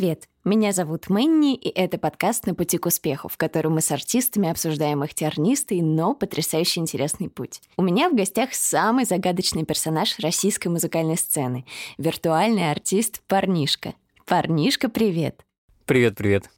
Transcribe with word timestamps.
Привет! 0.00 0.30
Меня 0.44 0.72
зовут 0.72 1.10
Мэнни, 1.10 1.54
и 1.54 1.68
это 1.68 1.98
подкаст 1.98 2.46
«На 2.46 2.54
пути 2.54 2.78
к 2.78 2.86
успеху», 2.86 3.28
в 3.28 3.36
котором 3.36 3.74
мы 3.74 3.82
с 3.82 3.92
артистами 3.92 4.48
обсуждаем 4.48 5.04
их 5.04 5.12
тернистый, 5.12 5.82
но 5.82 6.14
потрясающе 6.14 6.80
интересный 6.80 7.28
путь. 7.28 7.60
У 7.76 7.82
меня 7.82 8.08
в 8.08 8.14
гостях 8.14 8.54
самый 8.54 9.04
загадочный 9.04 9.66
персонаж 9.66 10.18
российской 10.20 10.68
музыкальной 10.68 11.18
сцены— 11.18 11.66
виртуальный 11.98 12.70
артист 12.70 13.20
Парнишка. 13.28 13.92
Парнишка, 14.24 14.88
привет! 14.88 15.44
Привет, 15.84 16.16
привет. 16.16 16.48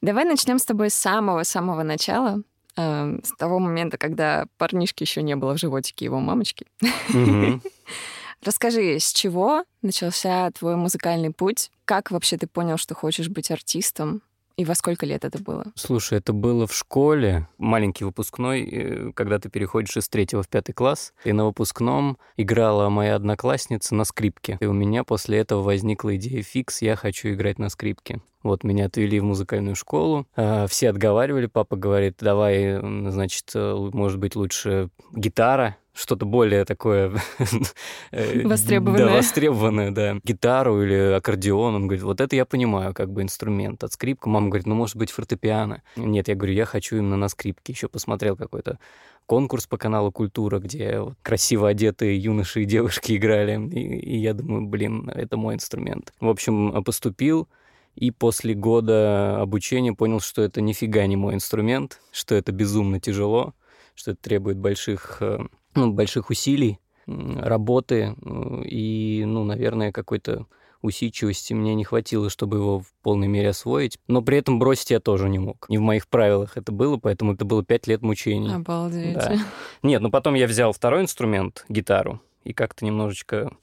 Давай 0.00 0.24
начнем 0.24 0.58
с 0.58 0.64
тобой 0.64 0.88
с 0.88 0.94
самого-самого 0.94 1.82
начала, 1.82 2.40
э, 2.78 3.18
с 3.22 3.36
того 3.36 3.58
момента, 3.58 3.98
когда 3.98 4.46
парнишки 4.56 5.02
еще 5.02 5.20
не 5.20 5.36
было 5.36 5.54
в 5.54 5.60
животике 5.60 6.06
его 6.06 6.18
мамочки. 6.18 6.64
Мгм. 7.10 7.60
Расскажи, 8.42 8.98
с 8.98 9.12
чего 9.12 9.64
начался 9.82 10.50
твой 10.52 10.76
музыкальный 10.76 11.32
путь? 11.32 11.70
Как 11.84 12.10
вообще 12.10 12.36
ты 12.36 12.46
понял, 12.46 12.76
что 12.76 12.94
хочешь 12.94 13.28
быть 13.28 13.50
артистом? 13.50 14.22
И 14.56 14.64
во 14.64 14.74
сколько 14.74 15.04
лет 15.04 15.24
это 15.24 15.42
было? 15.42 15.66
Слушай, 15.74 16.18
это 16.18 16.32
было 16.32 16.66
в 16.66 16.74
школе, 16.74 17.46
маленький 17.58 18.04
выпускной, 18.04 18.62
э, 18.62 19.12
когда 19.12 19.38
ты 19.38 19.50
переходишь 19.50 19.98
из 19.98 20.08
третьего 20.08 20.42
в 20.42 20.48
пятый 20.48 20.72
класс, 20.72 21.12
и 21.24 21.32
на 21.32 21.44
выпускном 21.44 22.16
играла 22.38 22.88
моя 22.88 23.16
одноклассница 23.16 23.94
на 23.94 24.04
скрипке. 24.04 24.56
И 24.60 24.64
у 24.64 24.72
меня 24.72 25.04
после 25.04 25.38
этого 25.38 25.62
возникла 25.62 26.16
идея 26.16 26.42
фикс, 26.42 26.80
я 26.80 26.96
хочу 26.96 27.28
играть 27.28 27.58
на 27.58 27.68
скрипке. 27.68 28.22
Вот 28.42 28.64
меня 28.64 28.86
отвели 28.86 29.20
в 29.20 29.24
музыкальную 29.24 29.76
школу, 29.76 30.26
а, 30.36 30.66
все 30.68 30.88
отговаривали, 30.88 31.46
папа 31.46 31.76
говорит, 31.76 32.16
давай, 32.20 32.78
значит, 33.10 33.50
э, 33.54 33.74
может 33.92 34.18
быть, 34.18 34.36
лучше 34.36 34.88
гитара, 35.12 35.76
что-то 35.96 36.26
более 36.26 36.64
такое... 36.64 37.12
э, 38.10 38.46
Востребованное. 38.46 39.06
Да, 39.06 39.14
востребованное, 39.14 39.90
да. 39.90 40.16
Гитару 40.22 40.82
или 40.82 41.14
аккордеон. 41.14 41.74
Он 41.74 41.86
говорит, 41.86 42.04
вот 42.04 42.20
это 42.20 42.36
я 42.36 42.44
понимаю, 42.44 42.94
как 42.94 43.10
бы 43.10 43.22
инструмент. 43.22 43.82
От 43.82 43.92
скрипка 43.92 44.28
мама 44.28 44.48
говорит, 44.48 44.66
ну, 44.66 44.74
может 44.74 44.96
быть, 44.96 45.10
фортепиано. 45.10 45.82
Нет, 45.96 46.28
я 46.28 46.34
говорю, 46.34 46.52
я 46.52 46.66
хочу 46.66 46.96
именно 46.96 47.16
на 47.16 47.28
скрипке. 47.28 47.72
Еще 47.72 47.88
посмотрел 47.88 48.36
какой-то 48.36 48.78
конкурс 49.24 49.66
по 49.66 49.78
каналу 49.78 50.12
«Культура», 50.12 50.58
где 50.58 51.02
красиво 51.22 51.68
одетые 51.68 52.18
юноши 52.18 52.62
и 52.62 52.66
девушки 52.66 53.16
играли. 53.16 53.58
И, 53.70 53.98
и 53.98 54.18
я 54.18 54.34
думаю, 54.34 54.66
блин, 54.66 55.10
это 55.12 55.36
мой 55.36 55.54
инструмент. 55.54 56.12
В 56.20 56.28
общем, 56.28 56.84
поступил, 56.84 57.48
и 57.94 58.10
после 58.10 58.54
года 58.54 59.40
обучения 59.40 59.94
понял, 59.94 60.20
что 60.20 60.42
это 60.42 60.60
нифига 60.60 61.06
не 61.06 61.16
мой 61.16 61.34
инструмент, 61.34 62.00
что 62.12 62.34
это 62.34 62.52
безумно 62.52 63.00
тяжело, 63.00 63.54
что 63.94 64.12
это 64.12 64.20
требует 64.22 64.58
больших, 64.58 65.18
э, 65.20 65.38
ну, 65.76 65.92
больших 65.92 66.30
усилий, 66.30 66.78
работы 67.06 68.16
и, 68.64 69.22
ну, 69.26 69.44
наверное, 69.44 69.92
какой-то 69.92 70.46
усидчивости 70.82 71.52
мне 71.52 71.74
не 71.74 71.84
хватило, 71.84 72.30
чтобы 72.30 72.58
его 72.58 72.80
в 72.80 72.92
полной 73.02 73.28
мере 73.28 73.50
освоить. 73.50 73.98
Но 74.08 74.22
при 74.22 74.38
этом 74.38 74.58
бросить 74.58 74.90
я 74.90 75.00
тоже 75.00 75.28
не 75.28 75.38
мог. 75.38 75.66
Не 75.68 75.78
в 75.78 75.82
моих 75.82 76.08
правилах 76.08 76.56
это 76.56 76.72
было, 76.72 76.96
поэтому 76.96 77.34
это 77.34 77.44
было 77.44 77.64
пять 77.64 77.86
лет 77.86 78.02
мучений. 78.02 78.54
Обалдеть. 78.54 79.14
Да. 79.14 79.38
Нет, 79.82 80.02
ну 80.02 80.10
потом 80.10 80.34
я 80.34 80.46
взял 80.46 80.72
второй 80.72 81.02
инструмент, 81.02 81.64
гитару, 81.68 82.20
и 82.44 82.52
как-то 82.52 82.84
немножечко 82.84 83.56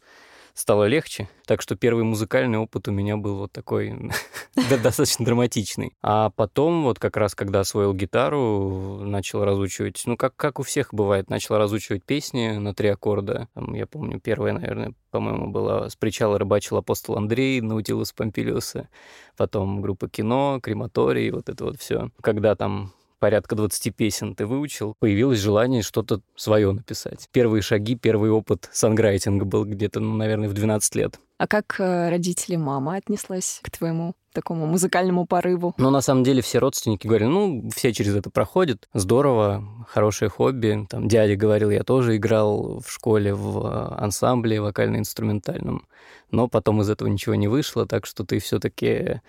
стало 0.54 0.86
легче. 0.86 1.28
Так 1.46 1.62
что 1.62 1.76
первый 1.76 2.04
музыкальный 2.04 2.58
опыт 2.58 2.88
у 2.88 2.92
меня 2.92 3.18
был 3.18 3.38
вот 3.38 3.52
такой 3.52 4.12
достаточно 4.56 5.26
драматичный. 5.26 5.94
А 6.02 6.30
потом, 6.30 6.84
вот 6.84 7.00
как 7.00 7.18
раз 7.18 7.36
когда 7.36 7.62
освоил 7.62 7.94
гитару, 7.94 9.00
начал 9.04 9.44
разучивать, 9.44 10.02
ну, 10.06 10.16
как, 10.16 10.36
как 10.36 10.60
у 10.60 10.64
всех 10.64 10.94
бывает, 10.94 11.30
начал 11.30 11.58
разучивать 11.58 12.04
песни 12.04 12.58
на 12.58 12.74
три 12.74 12.90
аккорда. 12.90 13.48
Там, 13.54 13.74
я 13.74 13.88
помню, 13.88 14.20
первая, 14.20 14.54
наверное, 14.54 14.94
по-моему, 15.12 15.52
была 15.52 15.90
«С 15.90 15.96
причала 15.96 16.38
рыбачил 16.38 16.78
апостол 16.78 17.18
Андрей», 17.18 17.62
«Наутилус 17.62 18.14
Помпилиуса», 18.14 18.90
потом 19.38 19.82
группа 19.82 20.10
«Кино», 20.10 20.60
«Крематорий», 20.62 21.30
вот 21.32 21.50
это 21.50 21.66
вот 21.66 21.80
все. 21.80 22.10
Когда 22.22 22.56
там 22.56 22.94
порядка 23.24 23.56
20 23.56 23.96
песен 23.96 24.36
ты 24.36 24.46
выучил, 24.46 24.96
появилось 25.00 25.40
желание 25.40 25.82
что-то 25.82 26.20
свое 26.36 26.70
написать. 26.74 27.30
Первые 27.32 27.62
шаги, 27.62 27.96
первый 27.96 28.30
опыт 28.30 28.68
санграйтинга 28.74 29.46
был 29.46 29.64
где-то, 29.64 30.02
ну, 30.02 30.18
наверное, 30.18 30.50
в 30.50 30.54
12 30.54 30.96
лет. 30.96 31.18
А 31.38 31.48
как 31.48 31.80
э, 31.80 32.10
родители 32.10 32.58
мама 32.58 32.96
отнеслась 32.96 33.62
к 33.64 33.72
твоему 33.72 34.14
такому 34.34 34.66
музыкальному 34.66 35.26
порыву? 35.26 35.74
Но 35.78 35.90
на 35.90 36.02
самом 36.02 36.26
деле 36.26 36.42
все 36.42 36.60
родственники 36.60 37.08
говорили, 37.08 37.30
ну, 37.30 37.70
все 37.74 37.94
через 37.94 38.14
это 38.14 38.30
проходят, 38.30 38.90
здорово, 38.94 39.64
хорошее 39.88 40.30
хобби. 40.30 40.86
Там 40.90 41.08
дядя 41.08 41.38
говорил, 41.38 41.70
я 41.70 41.86
тоже 41.86 42.18
играл 42.18 42.82
в 42.86 42.92
школе 42.92 43.34
в 43.34 43.66
э, 43.66 44.04
ансамбле 44.04 44.60
вокально-инструментальном, 44.60 45.88
но 46.30 46.50
потом 46.50 46.82
из 46.82 46.90
этого 46.90 47.08
ничего 47.08 47.36
не 47.36 47.48
вышло, 47.48 47.86
так 47.86 48.06
что 48.06 48.26
ты 48.26 48.40
все-таки 48.40 49.22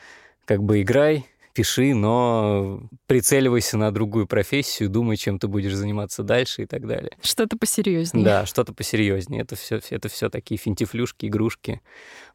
как 0.46 0.64
бы 0.64 0.82
играй, 0.82 1.26
пиши, 1.54 1.94
но 1.94 2.82
прицеливайся 3.06 3.78
на 3.78 3.90
другую 3.90 4.26
профессию, 4.26 4.90
думай, 4.90 5.16
чем 5.16 5.38
ты 5.38 5.48
будешь 5.48 5.74
заниматься 5.74 6.22
дальше 6.22 6.62
и 6.62 6.66
так 6.66 6.86
далее. 6.86 7.16
Что-то 7.22 7.56
посерьезнее. 7.56 8.24
Да, 8.24 8.44
что-то 8.44 8.74
посерьезнее. 8.74 9.42
Это 9.42 9.56
все, 9.56 9.80
это 9.88 10.08
все 10.08 10.28
такие 10.28 10.58
финтифлюшки, 10.58 11.26
игрушки. 11.26 11.80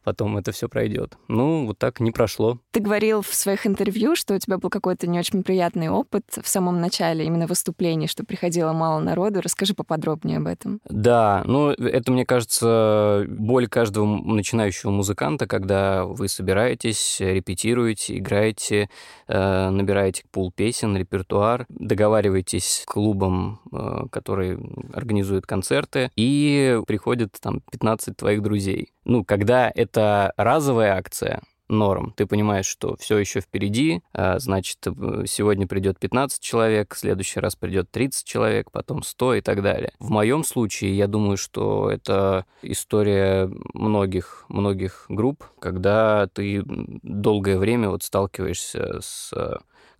Потом 0.04 0.36
это 0.38 0.52
все 0.52 0.68
пройдет. 0.68 1.16
Ну, 1.28 1.66
вот 1.66 1.78
так 1.78 2.00
не 2.00 2.10
прошло. 2.10 2.58
Ты 2.70 2.80
говорил 2.80 3.22
в 3.22 3.34
своих 3.34 3.66
интервью, 3.66 4.16
что 4.16 4.34
у 4.34 4.38
тебя 4.38 4.58
был 4.58 4.70
какой-то 4.70 5.06
не 5.06 5.18
очень 5.18 5.42
приятный 5.42 5.88
опыт 5.88 6.24
в 6.42 6.48
самом 6.48 6.80
начале 6.80 7.24
именно 7.26 7.46
выступлений, 7.46 8.06
что 8.06 8.24
приходило 8.24 8.72
мало 8.72 9.00
народу. 9.00 9.40
Расскажи 9.42 9.74
поподробнее 9.74 10.38
об 10.38 10.46
этом. 10.46 10.80
Да, 10.88 11.42
ну, 11.46 11.70
это, 11.70 12.12
мне 12.12 12.24
кажется, 12.24 13.26
боль 13.28 13.68
каждого 13.68 14.06
начинающего 14.06 14.90
музыканта, 14.90 15.46
когда 15.46 16.04
вы 16.04 16.28
собираетесь, 16.28 17.18
репетируете, 17.20 18.18
играете, 18.18 18.88
э, 19.28 19.70
набираете 19.70 20.24
пул 20.30 20.50
песен, 20.52 20.96
репертуар, 20.96 21.66
договариваетесь 21.68 22.82
с 22.82 22.86
клубом, 22.86 23.60
э, 23.72 24.06
который 24.10 24.58
организует 24.94 25.46
концерты, 25.46 26.10
и 26.16 26.80
приходит 26.86 27.36
там 27.40 27.60
15 27.70 28.16
твоих 28.16 28.42
друзей. 28.42 28.92
Ну, 29.04 29.24
когда 29.24 29.70
это 29.74 30.32
разовая 30.36 30.94
акция, 30.94 31.42
норм. 31.70 32.12
Ты 32.16 32.26
понимаешь, 32.26 32.66
что 32.66 32.96
все 32.96 33.16
еще 33.18 33.40
впереди, 33.40 34.02
а, 34.12 34.38
значит, 34.38 34.78
сегодня 34.82 35.66
придет 35.66 35.98
15 35.98 36.42
человек, 36.42 36.94
в 36.94 36.98
следующий 36.98 37.40
раз 37.40 37.56
придет 37.56 37.90
30 37.90 38.26
человек, 38.26 38.70
потом 38.70 39.02
100 39.02 39.34
и 39.34 39.40
так 39.40 39.62
далее. 39.62 39.92
В 39.98 40.10
моем 40.10 40.44
случае, 40.44 40.96
я 40.96 41.06
думаю, 41.06 41.36
что 41.36 41.90
это 41.90 42.44
история 42.62 43.50
многих, 43.72 44.44
многих 44.48 45.06
групп, 45.08 45.44
когда 45.60 46.26
ты 46.32 46.62
долгое 46.66 47.56
время 47.56 47.88
вот 47.88 48.02
сталкиваешься 48.02 49.00
с 49.00 49.32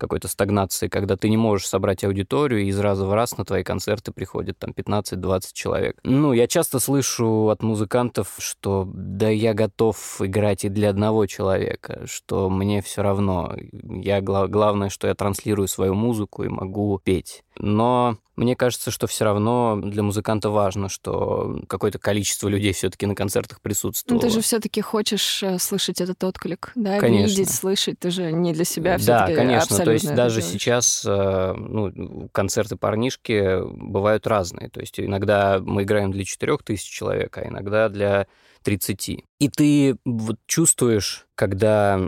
какой-то 0.01 0.27
стагнации, 0.27 0.89
когда 0.89 1.17
ты 1.17 1.29
не 1.29 1.37
можешь 1.37 1.69
собрать 1.69 2.03
аудиторию, 2.03 2.63
и 2.63 2.67
из 2.67 2.79
раза 2.81 3.07
в 3.07 3.13
раз 3.13 3.37
на 3.39 3.45
твои 3.45 3.63
концерты 3.63 4.11
приходит 4.11 4.59
там 4.59 4.71
15-20 4.71 5.41
человек. 5.53 5.99
Ну, 6.03 6.33
я 6.33 6.49
часто 6.49 6.81
слышу 6.81 7.49
от 7.51 7.63
музыкантов, 7.63 8.35
что 8.39 8.89
да 8.93 9.29
я 9.29 9.55
готов 9.55 10.21
играть 10.21 10.65
и 10.65 10.69
для 10.69 10.91
одного 10.91 11.27
человека, 11.27 12.03
что 12.07 12.51
мне 12.51 12.83
все 12.83 13.03
равно. 13.03 13.55
Я, 13.73 14.21
гла- 14.21 14.49
главное, 14.49 14.89
что 14.89 15.07
я 15.07 15.15
транслирую 15.15 15.69
свою 15.69 15.95
музыку 15.95 16.43
и 16.43 16.49
могу 16.49 16.99
петь. 17.03 17.45
Но 17.59 18.17
мне 18.41 18.57
кажется, 18.57 18.91
что 18.91 19.07
все 19.07 19.25
равно 19.25 19.79
для 19.83 20.03
музыканта 20.03 20.49
важно, 20.49 20.89
что 20.89 21.61
какое-то 21.69 21.99
количество 21.99 22.49
людей 22.49 22.73
все-таки 22.73 23.05
на 23.05 23.15
концертах 23.15 23.59
Ну, 23.59 23.63
присутствовало. 23.63 24.23
ты 24.23 24.31
же 24.31 24.41
все-таки 24.41 24.81
хочешь 24.81 25.43
э, 25.43 25.59
слышать 25.59 26.01
этот 26.01 26.25
отклик, 26.25 26.73
да? 26.75 26.99
Конечно. 26.99 27.31
Видеть, 27.31 27.51
слышать. 27.55 27.99
Ты 27.99 28.11
же 28.11 28.33
не 28.33 28.55
для 28.55 28.65
себя 28.65 28.93
Да, 28.93 28.99
все-таки 28.99 29.35
конечно. 29.35 29.77
То 29.85 29.93
есть 29.93 30.15
даже 30.15 30.41
делаешь. 30.41 30.53
сейчас 30.53 31.05
э, 31.07 31.53
ну, 31.55 32.29
концерты 32.33 32.77
парнишки 32.77 33.61
бывают 33.63 34.27
разные. 34.27 34.71
То 34.71 34.81
есть 34.81 34.99
иногда 34.99 35.61
мы 35.61 35.83
играем 35.83 36.11
для 36.11 36.25
4000 36.25 36.91
человек, 36.91 37.37
а 37.37 37.47
иногда 37.47 37.91
для 37.91 38.27
30. 38.63 39.25
И 39.39 39.49
ты 39.49 39.97
вот 40.07 40.37
чувствуешь, 40.47 41.27
когда 41.35 42.01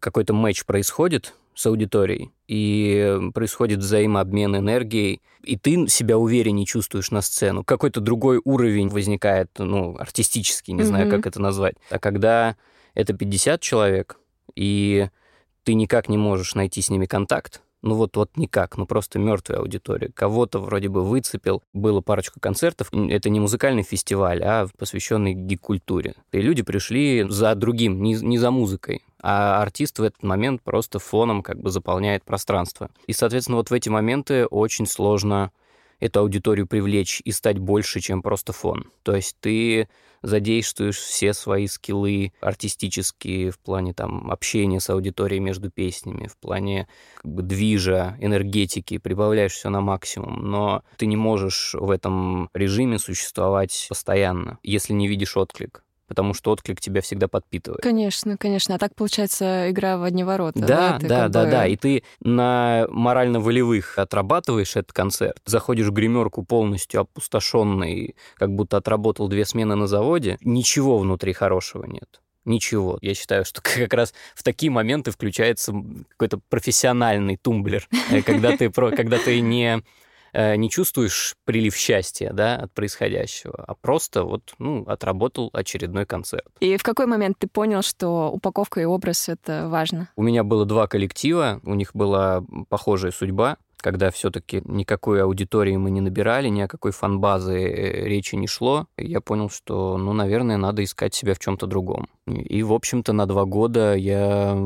какой-то 0.00 0.32
матч 0.32 0.64
происходит 0.64 1.34
с 1.58 1.66
аудиторией, 1.66 2.30
и 2.46 3.18
происходит 3.34 3.80
взаимообмен 3.80 4.56
энергией, 4.56 5.22
и 5.42 5.56
ты 5.56 5.88
себя 5.88 6.16
увереннее 6.16 6.66
чувствуешь 6.66 7.10
на 7.10 7.20
сцену. 7.20 7.64
Какой-то 7.64 8.00
другой 8.00 8.40
уровень 8.44 8.88
возникает, 8.88 9.50
ну, 9.58 9.96
артистический, 9.98 10.72
не 10.72 10.84
знаю, 10.84 11.08
Мгм. 11.08 11.16
как 11.16 11.26
это 11.26 11.40
назвать. 11.40 11.74
А 11.90 11.98
когда 11.98 12.54
это 12.94 13.12
50 13.12 13.60
человек, 13.60 14.20
и 14.54 15.08
ты 15.64 15.74
никак 15.74 16.08
не 16.08 16.16
можешь 16.16 16.54
найти 16.54 16.80
с 16.80 16.90
ними 16.90 17.06
контакт, 17.06 17.60
ну 17.82 17.96
вот, 17.96 18.16
вот 18.16 18.36
никак, 18.36 18.76
ну 18.76 18.86
просто 18.86 19.18
мертвая 19.18 19.58
аудитория. 19.58 20.12
Кого-то 20.14 20.60
вроде 20.60 20.88
бы 20.88 21.04
выцепил. 21.04 21.64
Было 21.72 22.00
парочку 22.00 22.38
концертов. 22.38 22.88
Это 22.92 23.30
не 23.30 23.40
музыкальный 23.40 23.82
фестиваль, 23.82 24.42
а 24.44 24.68
посвященный 24.78 25.34
гик-культуре. 25.34 26.14
И 26.30 26.40
люди 26.40 26.62
пришли 26.62 27.26
за 27.28 27.54
другим, 27.56 28.00
не, 28.00 28.14
не 28.14 28.38
за 28.38 28.50
музыкой. 28.52 29.02
А 29.20 29.60
артист 29.62 29.98
в 29.98 30.02
этот 30.02 30.22
момент 30.22 30.62
просто 30.62 30.98
фоном 30.98 31.42
как 31.42 31.60
бы 31.60 31.70
заполняет 31.70 32.24
пространство. 32.24 32.90
И, 33.06 33.12
соответственно, 33.12 33.56
вот 33.56 33.70
в 33.70 33.74
эти 33.74 33.88
моменты 33.88 34.46
очень 34.46 34.86
сложно 34.86 35.50
эту 36.00 36.20
аудиторию 36.20 36.66
привлечь 36.66 37.20
и 37.24 37.32
стать 37.32 37.58
больше, 37.58 38.00
чем 38.00 38.22
просто 38.22 38.52
фон. 38.52 38.90
То 39.02 39.16
есть 39.16 39.36
ты 39.40 39.88
задействуешь 40.22 40.96
все 40.96 41.32
свои 41.32 41.66
скиллы 41.66 42.32
артистические 42.40 43.50
в 43.50 43.58
плане 43.58 43.94
там 43.94 44.30
общения 44.30 44.80
с 44.80 44.90
аудиторией 44.90 45.40
между 45.40 45.70
песнями, 45.70 46.26
в 46.26 46.36
плане 46.36 46.88
как 47.16 47.32
бы, 47.32 47.42
движа, 47.42 48.16
энергетики, 48.20 48.98
прибавляешь 48.98 49.52
все 49.52 49.70
на 49.70 49.80
максимум, 49.80 50.50
но 50.50 50.82
ты 50.96 51.06
не 51.06 51.16
можешь 51.16 51.74
в 51.74 51.90
этом 51.90 52.50
режиме 52.54 52.98
существовать 52.98 53.86
постоянно, 53.88 54.58
если 54.62 54.92
не 54.92 55.08
видишь 55.08 55.36
отклик 55.36 55.84
потому 56.08 56.34
что 56.34 56.50
отклик 56.50 56.80
тебя 56.80 57.00
всегда 57.02 57.28
подпитывает. 57.28 57.82
Конечно, 57.82 58.36
конечно. 58.36 58.74
А 58.74 58.78
так 58.78 58.94
получается 58.94 59.70
игра 59.70 59.98
в 59.98 60.02
одни 60.02 60.24
ворота. 60.24 60.58
Да, 60.58 60.98
да, 61.00 61.08
да, 61.08 61.28
да, 61.28 61.44
бы... 61.44 61.50
да. 61.50 61.66
И 61.66 61.76
ты 61.76 62.02
на 62.20 62.86
морально-волевых 62.88 63.98
отрабатываешь 63.98 64.74
этот 64.74 64.92
концерт, 64.92 65.40
заходишь 65.44 65.86
в 65.86 65.92
гримерку 65.92 66.42
полностью 66.42 67.02
опустошенный, 67.02 68.16
как 68.36 68.50
будто 68.54 68.78
отработал 68.78 69.28
две 69.28 69.44
смены 69.44 69.74
на 69.74 69.86
заводе, 69.86 70.38
ничего 70.40 70.98
внутри 70.98 71.32
хорошего 71.32 71.84
нет 71.84 72.20
ничего. 72.48 72.98
Я 73.02 73.14
считаю, 73.14 73.44
что 73.44 73.60
как 73.62 73.92
раз 73.94 74.14
в 74.34 74.42
такие 74.42 74.72
моменты 74.72 75.10
включается 75.10 75.72
какой-то 76.08 76.40
профессиональный 76.48 77.36
тумблер, 77.36 77.86
э, 78.10 78.22
когда 78.22 78.56
ты, 78.56 78.70
когда 78.70 79.18
ты 79.18 79.40
не 79.40 79.82
не 80.32 80.70
чувствуешь 80.70 81.34
прилив 81.44 81.74
счастья 81.76 82.32
да, 82.32 82.56
от 82.56 82.72
происходящего, 82.72 83.64
а 83.66 83.74
просто 83.74 84.24
вот, 84.24 84.54
ну, 84.58 84.84
отработал 84.86 85.50
очередной 85.52 86.06
концерт. 86.06 86.46
И 86.60 86.76
в 86.76 86.82
какой 86.82 87.06
момент 87.06 87.36
ты 87.38 87.48
понял, 87.48 87.82
что 87.82 88.30
упаковка 88.30 88.80
и 88.80 88.84
образ— 88.84 89.28
это 89.30 89.68
важно? 89.68 90.10
У 90.16 90.22
меня 90.22 90.44
было 90.44 90.64
два 90.64 90.86
коллектива, 90.86 91.60
у 91.64 91.74
них 91.74 91.94
была 91.94 92.42
похожая 92.68 93.12
судьба 93.12 93.56
когда 93.80 94.10
все-таки 94.10 94.60
никакой 94.64 95.22
аудитории 95.22 95.76
мы 95.76 95.90
не 95.90 96.00
набирали, 96.00 96.48
ни 96.48 96.60
о 96.60 96.68
какой 96.68 96.92
фанбазы 96.92 97.58
э, 97.60 98.04
речи 98.08 98.34
не 98.34 98.46
шло, 98.46 98.86
я 98.96 99.20
понял, 99.20 99.48
что, 99.50 99.96
ну, 99.96 100.12
наверное, 100.12 100.56
надо 100.56 100.82
искать 100.82 101.14
себя 101.14 101.34
в 101.34 101.38
чем-то 101.38 101.66
другом. 101.66 102.08
И, 102.26 102.62
в 102.62 102.72
общем-то, 102.72 103.12
на 103.12 103.26
два 103.26 103.44
года 103.44 103.94
я 103.94 104.58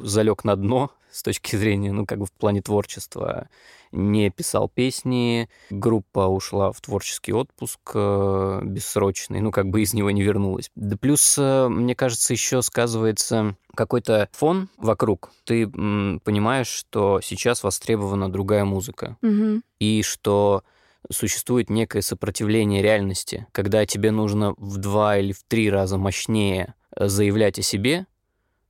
залег 0.00 0.44
на 0.44 0.56
дно 0.56 0.90
с 1.10 1.22
точки 1.22 1.56
зрения, 1.56 1.92
ну, 1.92 2.06
как 2.06 2.18
бы 2.18 2.26
в 2.26 2.32
плане 2.32 2.60
творчества 2.60 3.48
не 3.92 4.30
писал 4.30 4.68
песни, 4.68 5.48
группа 5.70 6.26
ушла 6.26 6.72
в 6.72 6.80
творческий 6.80 7.32
отпуск 7.32 7.80
э, 7.94 8.60
бессрочный, 8.64 9.40
ну, 9.40 9.50
как 9.50 9.68
бы 9.68 9.82
из 9.82 9.94
него 9.94 10.10
не 10.10 10.22
вернулась. 10.22 10.70
Да 10.74 10.96
плюс, 10.96 11.36
э, 11.38 11.68
мне 11.68 11.94
кажется, 11.94 12.32
еще 12.32 12.62
сказывается 12.62 13.56
какой-то 13.74 14.28
фон 14.32 14.68
вокруг. 14.76 15.30
Ты 15.44 15.64
м, 15.64 16.20
понимаешь, 16.24 16.68
что 16.68 17.20
сейчас 17.22 17.62
востребована 17.62 18.30
другая 18.30 18.64
музыка. 18.64 19.16
Угу. 19.22 19.62
И 19.78 20.02
что 20.02 20.62
существует 21.10 21.70
некое 21.70 22.02
сопротивление 22.02 22.82
реальности, 22.82 23.46
когда 23.52 23.86
тебе 23.86 24.10
нужно 24.10 24.54
в 24.58 24.78
два 24.78 25.18
или 25.18 25.32
в 25.32 25.42
три 25.44 25.70
раза 25.70 25.98
мощнее 25.98 26.74
заявлять 26.96 27.58
о 27.58 27.62
себе, 27.62 28.06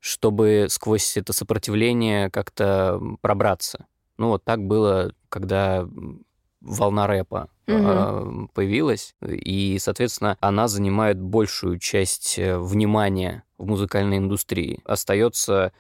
чтобы 0.01 0.67
сквозь 0.69 1.17
это 1.17 1.33
сопротивление 1.33 2.31
как-то 2.31 3.01
пробраться. 3.21 3.87
Ну, 4.19 4.29
вот 4.29 4.45
так 4.45 4.61
было, 4.67 5.13
когда 5.29 5.87
волна 6.61 7.07
рэпа 7.07 7.49
угу. 7.67 8.51
появилась, 8.55 9.15
и, 9.23 9.79
соответственно, 9.81 10.37
она 10.41 10.69
занимает 10.69 11.21
большую 11.21 11.79
часть 11.79 12.39
э, 12.39 12.59
внимания 12.59 13.45
в 13.59 13.67
музыкальной 13.67 14.19
индустрии. 14.19 14.81
Остается 14.85 15.73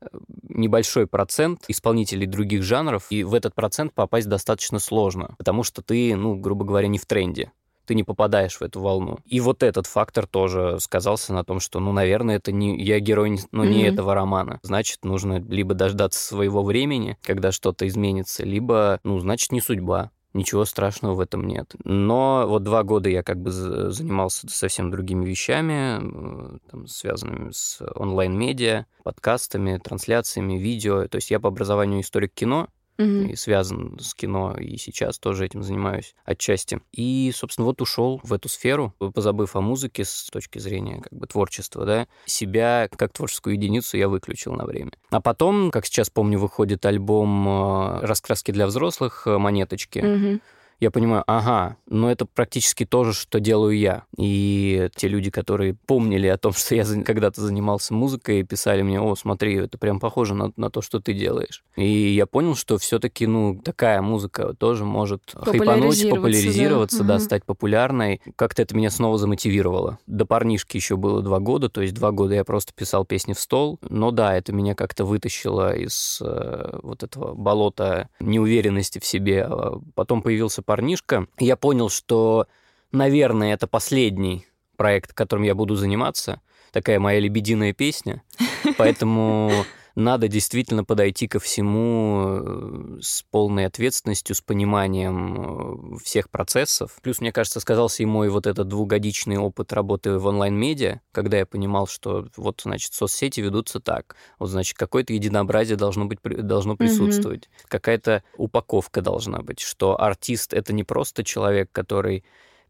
э, 0.00 0.06
небольшой 0.48 1.06
процент 1.06 1.64
исполнителей 1.68 2.26
других 2.26 2.62
жанров, 2.62 3.06
и 3.10 3.24
в 3.24 3.34
этот 3.34 3.54
процент 3.54 3.94
попасть 3.94 4.28
достаточно 4.28 4.78
сложно, 4.78 5.34
потому 5.38 5.62
что 5.62 5.82
ты, 5.82 6.14
ну, 6.14 6.34
грубо 6.34 6.64
говоря, 6.64 6.88
не 6.88 6.98
в 6.98 7.06
тренде 7.06 7.52
ты 7.86 7.94
не 7.94 8.04
попадаешь 8.04 8.56
в 8.56 8.62
эту 8.62 8.80
волну. 8.80 9.18
И 9.26 9.40
вот 9.40 9.62
этот 9.62 9.86
фактор 9.86 10.26
тоже 10.26 10.78
сказался 10.80 11.32
на 11.32 11.44
том, 11.44 11.60
что, 11.60 11.80
ну, 11.80 11.92
наверное, 11.92 12.36
это 12.36 12.52
не 12.52 12.80
я 12.82 13.00
герой, 13.00 13.38
ну, 13.52 13.64
не 13.64 13.84
mm-hmm. 13.84 13.92
этого 13.92 14.14
романа. 14.14 14.60
Значит, 14.62 15.04
нужно 15.04 15.40
либо 15.40 15.74
дождаться 15.74 16.20
своего 16.20 16.62
времени, 16.62 17.16
когда 17.22 17.52
что-то 17.52 17.86
изменится, 17.86 18.44
либо, 18.44 19.00
ну, 19.04 19.18
значит, 19.18 19.52
не 19.52 19.60
судьба. 19.60 20.10
Ничего 20.34 20.64
страшного 20.64 21.14
в 21.14 21.20
этом 21.20 21.46
нет. 21.46 21.76
Но 21.84 22.44
вот 22.48 22.64
два 22.64 22.82
года 22.82 23.08
я 23.08 23.22
как 23.22 23.40
бы 23.40 23.52
занимался 23.52 24.48
совсем 24.48 24.90
другими 24.90 25.24
вещами, 25.24 26.58
там, 26.68 26.88
связанными 26.88 27.52
с 27.52 27.80
онлайн-медиа, 27.94 28.86
подкастами, 29.04 29.78
трансляциями, 29.78 30.54
видео. 30.54 31.06
То 31.06 31.16
есть 31.16 31.30
я 31.30 31.38
по 31.38 31.48
образованию 31.48 32.00
историк 32.00 32.34
кино, 32.34 32.66
угу. 32.98 33.06
и 33.06 33.36
связан 33.36 33.98
с 34.00 34.14
кино, 34.14 34.56
и 34.58 34.76
сейчас 34.76 35.18
тоже 35.18 35.46
этим 35.46 35.62
занимаюсь 35.62 36.14
отчасти. 36.24 36.80
И, 36.92 37.32
собственно, 37.34 37.66
вот 37.66 37.80
ушел 37.82 38.20
в 38.22 38.32
эту 38.32 38.48
сферу, 38.48 38.94
позабыв 38.98 39.56
о 39.56 39.60
музыке 39.60 40.04
с 40.04 40.28
точки 40.30 40.58
зрения 40.58 41.00
как 41.00 41.12
бы 41.12 41.26
творчества, 41.26 41.84
да, 41.84 42.08
себя 42.26 42.88
как 42.96 43.12
творческую 43.12 43.54
единицу 43.54 43.96
я 43.96 44.08
выключил 44.08 44.52
на 44.54 44.64
время. 44.64 44.92
А 45.10 45.20
потом, 45.20 45.70
как 45.70 45.86
сейчас 45.86 46.10
помню, 46.10 46.38
выходит 46.38 46.84
альбом 46.86 47.48
э, 47.48 48.00
«Раскраски 48.06 48.50
для 48.50 48.66
взрослых», 48.66 49.26
э, 49.26 49.38
«Монеточки», 49.38 49.98
угу 49.98 50.40
я 50.80 50.90
понимаю, 50.90 51.24
ага, 51.26 51.76
но 51.88 52.10
это 52.10 52.26
практически 52.26 52.84
то 52.84 53.04
же, 53.04 53.12
что 53.12 53.40
делаю 53.40 53.76
я. 53.76 54.04
И 54.16 54.88
те 54.94 55.08
люди, 55.08 55.30
которые 55.30 55.74
помнили 55.86 56.26
о 56.26 56.36
том, 56.36 56.52
что 56.54 56.74
я 56.74 56.84
когда-то 57.04 57.40
занимался 57.40 57.94
музыкой, 57.94 58.42
писали 58.42 58.82
мне, 58.82 59.00
о, 59.00 59.14
смотри, 59.14 59.56
это 59.56 59.78
прям 59.78 60.00
похоже 60.00 60.34
на, 60.34 60.52
на 60.56 60.70
то, 60.70 60.82
что 60.82 61.00
ты 61.00 61.12
делаешь. 61.12 61.64
И 61.76 62.14
я 62.14 62.26
понял, 62.26 62.54
что 62.54 62.78
все-таки, 62.78 63.26
ну, 63.26 63.60
такая 63.62 64.02
музыка 64.02 64.54
тоже 64.54 64.84
может 64.84 65.22
хайпануть, 65.34 66.08
популяризироваться, 66.08 66.98
да, 66.98 67.04
да 67.04 67.14
угу. 67.16 67.22
стать 67.22 67.44
популярной. 67.44 68.20
Как-то 68.36 68.62
это 68.62 68.76
меня 68.76 68.90
снова 68.90 69.18
замотивировало. 69.18 69.98
До 70.06 70.26
парнишки 70.26 70.76
еще 70.76 70.96
было 70.96 71.22
два 71.22 71.40
года, 71.40 71.68
то 71.68 71.80
есть 71.80 71.94
два 71.94 72.10
года 72.10 72.34
я 72.34 72.44
просто 72.44 72.72
писал 72.74 73.04
песни 73.04 73.32
в 73.32 73.40
стол. 73.40 73.78
Но 73.82 74.10
да, 74.10 74.36
это 74.36 74.52
меня 74.52 74.74
как-то 74.74 75.04
вытащило 75.04 75.74
из 75.74 76.20
э, 76.20 76.78
вот 76.82 77.02
этого 77.02 77.34
болота 77.34 78.08
неуверенности 78.20 78.98
в 78.98 79.04
себе. 79.04 79.44
А 79.44 79.80
потом 79.94 80.22
появился 80.22 80.62
парнишка. 80.64 81.26
Я 81.38 81.56
понял, 81.56 81.88
что, 81.88 82.46
наверное, 82.92 83.54
это 83.54 83.66
последний 83.66 84.46
проект, 84.76 85.12
которым 85.12 85.44
я 85.44 85.54
буду 85.54 85.76
заниматься. 85.76 86.40
Такая 86.72 86.98
моя 86.98 87.20
лебединая 87.20 87.72
песня. 87.72 88.22
Поэтому 88.78 89.64
надо 89.94 90.28
действительно 90.28 90.84
подойти 90.84 91.28
ко 91.28 91.38
всему 91.38 92.26
э, 92.26 92.98
с 93.00 93.22
полной 93.30 93.66
ответственностью, 93.66 94.34
с 94.34 94.40
пониманием 94.40 95.94
э, 95.94 95.98
всех 96.02 96.30
процессов. 96.30 96.98
Плюс, 97.02 97.20
мне 97.20 97.32
кажется, 97.32 97.60
сказался 97.60 98.02
и 98.02 98.06
мой 98.06 98.28
вот 98.28 98.46
этот 98.46 98.68
двухгодичный 98.68 99.36
опыт 99.36 99.72
работы 99.72 100.18
в 100.18 100.26
онлайн-медиа, 100.26 101.00
когда 101.12 101.38
я 101.38 101.46
понимал, 101.46 101.86
что 101.86 102.26
вот, 102.36 102.62
значит, 102.64 102.92
соцсети 102.92 103.40
ведутся 103.40 103.80
так. 103.80 104.16
Вот, 104.38 104.48
значит, 104.48 104.76
какое-то 104.76 105.12
единообразие 105.12 105.76
должно, 105.76 106.06
быть, 106.06 106.18
должно 106.22 106.76
присутствовать. 106.76 107.44
Mm-hmm. 107.44 107.66
Какая-то 107.68 108.22
упаковка 108.36 109.00
должна 109.00 109.42
быть, 109.42 109.60
что 109.60 110.00
артист— 110.00 110.52
это 110.54 110.72
не 110.72 110.82
просто 110.82 111.22
человек, 111.22 111.70
который 111.70 112.24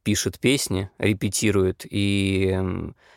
пишет 0.05 0.39
песни, 0.39 0.91
репетирует 0.99 1.85
и 1.89 2.57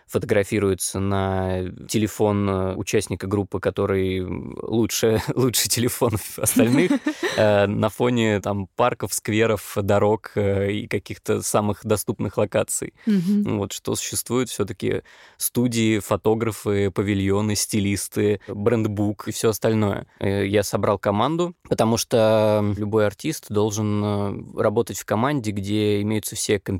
фотографируется 0.08 1.00
на 1.00 1.70
телефон 1.88 2.50
э, 2.50 2.76
участника 2.76 3.28
группы, 3.28 3.60
который 3.60 4.22
лучше, 4.24 5.22
лучше 5.36 5.68
телефонов 5.68 6.40
остальных, 6.40 6.92
э, 7.38 7.68
на 7.68 7.90
фоне 7.90 8.40
там 8.40 8.68
парков, 8.76 9.14
скверов, 9.14 9.74
дорог 9.76 10.32
э, 10.36 10.72
и 10.72 10.88
каких-то 10.88 11.42
самых 11.42 11.86
доступных 11.86 12.38
локаций. 12.38 12.94
Вот 13.06 13.74
что 13.74 13.96
существует 13.96 14.50
все-таки 14.50 15.02
студии, 15.38 16.00
фотографы, 16.00 16.92
павильоны, 16.92 17.56
стилисты, 17.56 18.40
брендбук 18.48 19.28
и 19.28 19.32
все 19.32 19.50
остальное. 19.50 20.08
Я 20.20 20.64
собрал 20.64 20.98
команду, 21.00 21.56
потому 21.68 21.98
что 21.98 22.64
любой 22.78 23.06
артист 23.06 23.48
должен 23.50 24.58
работать 24.58 24.98
в 24.98 25.06
команде, 25.06 25.52
где 25.52 26.02
имеются 26.02 26.36
все 26.36 26.60
компетенции, 26.60 26.77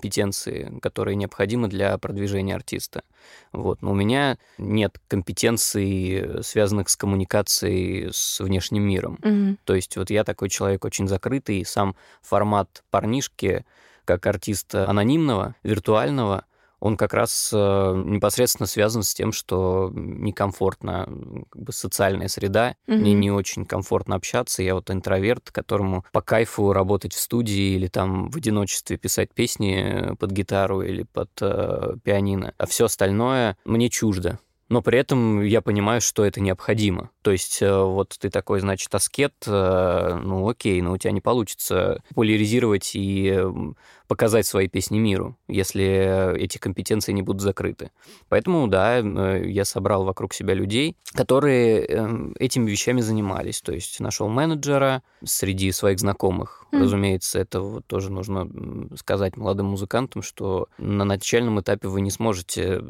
которые 0.82 1.16
необходимы 1.16 1.68
для 1.68 1.98
продвижения 1.98 2.56
артиста. 2.56 3.04
Вот. 3.52 3.82
Но 3.82 3.92
у 3.92 3.96
меня 3.96 4.38
нет 4.58 4.98
компетенций, 5.08 6.44
связанных 6.44 6.90
с 6.90 6.96
коммуникацией 6.96 8.10
с 8.12 8.40
внешним 8.40 8.84
миром. 8.84 9.20
Mm-hmm. 9.22 9.58
То 9.64 9.76
есть 9.76 9.98
вот 9.98 10.10
я 10.10 10.24
такой 10.24 10.50
человек 10.50 10.86
очень 10.86 11.08
закрытый, 11.08 11.60
и 11.60 11.66
сам 11.66 11.96
формат 12.22 12.84
парнишки, 12.90 13.66
как 14.06 14.26
артиста 14.26 14.90
анонимного, 14.90 15.56
виртуального, 15.64 16.46
он 16.80 16.98
как 16.98 17.14
раз 17.14 17.52
э, 17.54 18.04
непосредственно 18.06 18.68
связан 18.68 19.04
с 19.04 19.14
тем, 19.14 19.32
что 19.32 19.92
некомфортно, 19.94 21.08
как 21.50 21.62
бы 21.64 21.72
социальная 21.72 22.28
среда, 22.28 22.76
mm-hmm. 22.88 22.96
мне 22.96 23.14
не 23.14 23.32
очень 23.32 23.66
комфортно 23.66 24.16
общаться. 24.16 24.62
Я 24.62 24.76
вот 24.76 24.92
интроверт, 24.92 25.52
которому 25.52 26.06
по 26.12 26.22
кайфу 26.22 26.74
работать 26.74 27.14
в 27.14 27.20
студии 27.20 27.76
или 27.76 27.88
там 27.88 28.30
в 28.30 28.38
одиночестве 28.38 28.98
писать 28.98 29.34
песни 29.34 30.16
под 30.20 30.32
гитару 30.32 30.82
или 30.82 31.04
под 31.04 31.32
э, 31.42 31.96
пианино. 32.04 32.54
А 32.58 32.66
все 32.68 32.86
остальное 32.86 33.58
мне 33.66 33.90
чуждо. 33.90 34.40
Но 34.70 34.82
при 34.82 35.00
этом 35.00 35.42
я 35.44 35.62
понимаю, 35.62 36.02
что 36.02 36.26
это 36.26 36.42
необходимо. 36.42 37.12
То 37.22 37.32
есть 37.32 37.62
э, 37.62 37.82
вот 37.84 38.16
ты 38.20 38.30
такой, 38.30 38.60
значит, 38.60 38.94
аскет, 38.94 39.34
э, 39.46 40.20
ну 40.24 40.48
окей, 40.48 40.82
но 40.82 40.94
у 40.94 40.98
тебя 40.98 41.12
не 41.12 41.22
получится 41.22 42.02
популяризировать 42.10 42.92
и 42.94 43.40
показать 44.08 44.46
свои 44.46 44.68
песни 44.68 45.00
миру, 45.00 45.38
если 45.48 46.38
эти 46.38 46.58
компетенции 46.58 47.12
не 47.12 47.22
будут 47.22 47.42
закрыты. 47.42 47.92
Поэтому, 48.30 48.68
да, 48.68 49.00
э, 49.00 49.44
я 49.48 49.66
собрал 49.66 50.04
вокруг 50.04 50.34
себя 50.34 50.54
людей, 50.54 50.96
которые 51.14 51.86
эм, 51.86 52.36
этими 52.40 52.70
вещами 52.70 53.02
занимались. 53.02 53.62
То 53.62 53.74
есть 53.74 54.00
нашел 54.00 54.28
менеджера 54.28 55.04
среди 55.24 55.72
своих 55.72 56.00
знакомых. 56.00 56.66
Mm. 56.72 56.82
Разумеется, 56.82 57.40
это 57.40 57.62
вот 57.62 57.86
тоже 57.86 58.12
нужно 58.12 58.50
сказать 58.98 59.38
молодым 59.38 59.68
музыкантам, 59.68 60.22
что 60.22 60.68
на 60.78 61.06
начальном 61.06 61.60
этапе 61.60 61.88
вы 61.88 62.02
не 62.02 62.12
сможете 62.12 62.82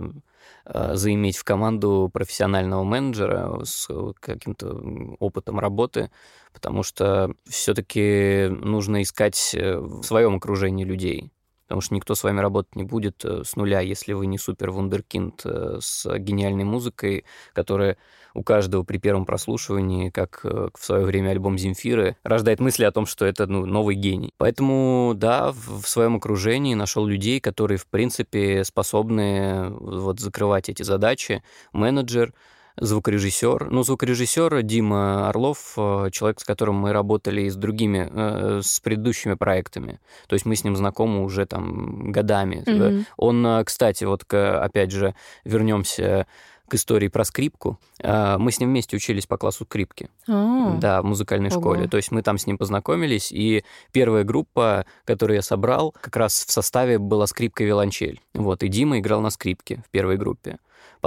заиметь 0.66 1.38
в 1.38 1.44
команду 1.44 2.10
профессионального 2.12 2.84
менеджера 2.84 3.64
с 3.64 3.88
каким-то 4.20 4.82
опытом 5.20 5.60
работы, 5.60 6.12
потому 6.54 6.84
что 6.84 7.34
все-таки 7.48 8.48
нужно 8.50 9.02
искать 9.04 9.54
э, 9.54 9.78
в 9.78 10.04
своем 10.04 10.36
окружении 10.36 10.84
людей 10.84 11.32
потому 11.68 11.82
что 11.82 11.96
никто 11.96 12.16
с 12.16 12.24
вами 12.24 12.40
работать 12.40 12.76
не 12.78 12.84
будет 12.84 13.26
э, 13.26 13.44
с 13.44 13.58
нуля, 13.58 13.82
если 13.82 14.14
вы 14.14 14.26
не 14.26 14.38
супер 14.38 14.72
вундеркинд 14.72 15.42
э, 15.44 15.80
с 15.82 16.18
гениальной 16.18 16.64
музыкой, 16.64 17.26
которая 17.54 17.98
у 18.34 18.42
каждого 18.42 18.84
при 18.84 19.00
первом 19.00 19.26
прослушивании, 19.26 20.10
как 20.10 20.40
э, 20.46 20.70
в 20.74 20.86
свое 20.86 21.06
время 21.06 21.32
альбом 21.32 21.58
Земфиры, 21.58 22.16
рождает 22.24 22.62
мысли 22.62 22.86
о 22.86 22.92
том, 22.92 23.06
что 23.06 23.26
это 23.26 23.48
ну, 23.48 23.66
новый 23.66 23.96
гений. 23.96 24.32
Поэтому, 24.38 25.12
да, 25.14 25.52
в 25.52 25.86
своем 25.86 26.16
окружении 26.16 26.74
нашел 26.74 27.06
людей, 27.06 27.42
которые, 27.42 27.78
в 27.78 27.88
принципе, 27.88 28.64
способны 28.64 29.70
вот 29.72 30.22
закрывать 30.22 30.70
эти 30.70 30.84
задачи. 30.84 31.44
Менеджер, 31.74 32.34
звукорежиссер. 32.78 33.70
Ну, 33.72 33.84
звукорежиссер 33.84 34.62
Дима 34.62 35.30
Орлов, 35.30 35.74
э, 35.78 36.10
человек, 36.12 36.40
с 36.40 36.44
которым 36.44 36.76
мы 36.76 36.94
работали 36.94 37.42
и 37.42 37.50
с 37.50 37.56
другими, 37.56 38.10
э, 38.10 38.62
с 38.64 38.80
предыдущими 38.80 39.34
проектами. 39.34 40.00
То 40.28 40.34
есть 40.34 40.46
мы 40.46 40.56
с 40.56 40.64
ним 40.64 40.76
знакомы 40.76 41.24
уже 41.24 41.46
там 41.46 42.12
годами. 42.12 42.64
Mm-hmm. 42.66 43.06
Он, 43.18 43.64
кстати, 43.66 44.04
вот 44.04 44.32
опять 44.32 44.92
же, 44.92 45.16
вернемся 45.44 46.28
к 46.68 46.74
истории 46.76 47.08
про 47.08 47.24
скрипку. 47.24 47.80
Мы 48.04 48.52
с 48.52 48.60
ним 48.60 48.72
вместе 48.72 48.98
учились 48.98 49.26
по 49.26 49.38
классу 49.38 49.64
скрипки. 49.64 50.10
Oh. 50.28 50.78
Да, 50.80 51.02
в 51.02 51.06
музыкальной 51.06 51.50
Ого. 51.50 51.62
школе. 51.62 51.88
То 51.88 51.96
есть 51.96 52.12
мы 52.12 52.22
там 52.22 52.38
с 52.38 52.46
ним 52.46 52.58
познакомились, 52.58 53.32
и 53.32 53.64
первая 53.94 54.26
группа, 54.26 54.86
которую 55.06 55.38
я 55.38 55.42
собрал, 55.42 55.96
как 56.02 56.18
раз 56.18 56.44
в 56.46 56.52
составе 56.52 57.00
была 57.00 57.26
скрипка 57.26 57.64
и 57.64 57.68
виолончель. 57.68 58.20
Вот, 58.34 58.64
и 58.64 58.68
Дима 58.68 59.00
играл 59.00 59.22
на 59.22 59.30
скрипке 59.30 59.82
в 59.88 59.90
первой 59.92 60.18
группе. 60.18 60.58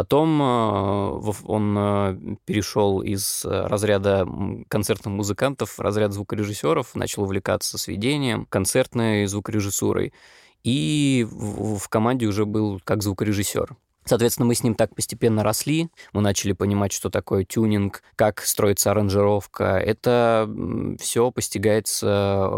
Потом 0.01 0.41
э, 0.41 1.33
он 1.45 1.77
э, 1.77 2.37
перешел 2.47 3.03
из 3.03 3.45
разряда 3.45 4.27
концертных 4.69 5.13
музыкантов 5.13 5.73
в 5.73 5.81
разряд 5.81 6.15
звукорежиссеров, 6.15 6.95
начал 6.95 7.25
увлекаться 7.25 7.77
сведением, 7.77 8.47
концертной 8.47 9.27
звукорежиссурой. 9.27 10.15
И 10.65 11.27
в 11.31 11.87
команде 11.91 12.25
уже 12.29 12.47
был 12.47 12.81
как 12.83 13.03
звукорежиссер. 13.03 13.77
Соответственно, 14.05 14.47
мы 14.47 14.55
с 14.55 14.63
ним 14.63 14.75
так 14.75 14.95
постепенно 14.95 15.43
росли, 15.43 15.91
мы 16.13 16.23
начали 16.23 16.53
понимать, 16.53 16.93
что 16.93 17.11
такое 17.11 17.45
тюнинг, 17.45 18.03
как 18.17 18.41
строится 18.41 18.91
аранжировка. 18.91 19.65
Это 19.79 20.51
все 20.99 21.31
постигается 21.31 22.53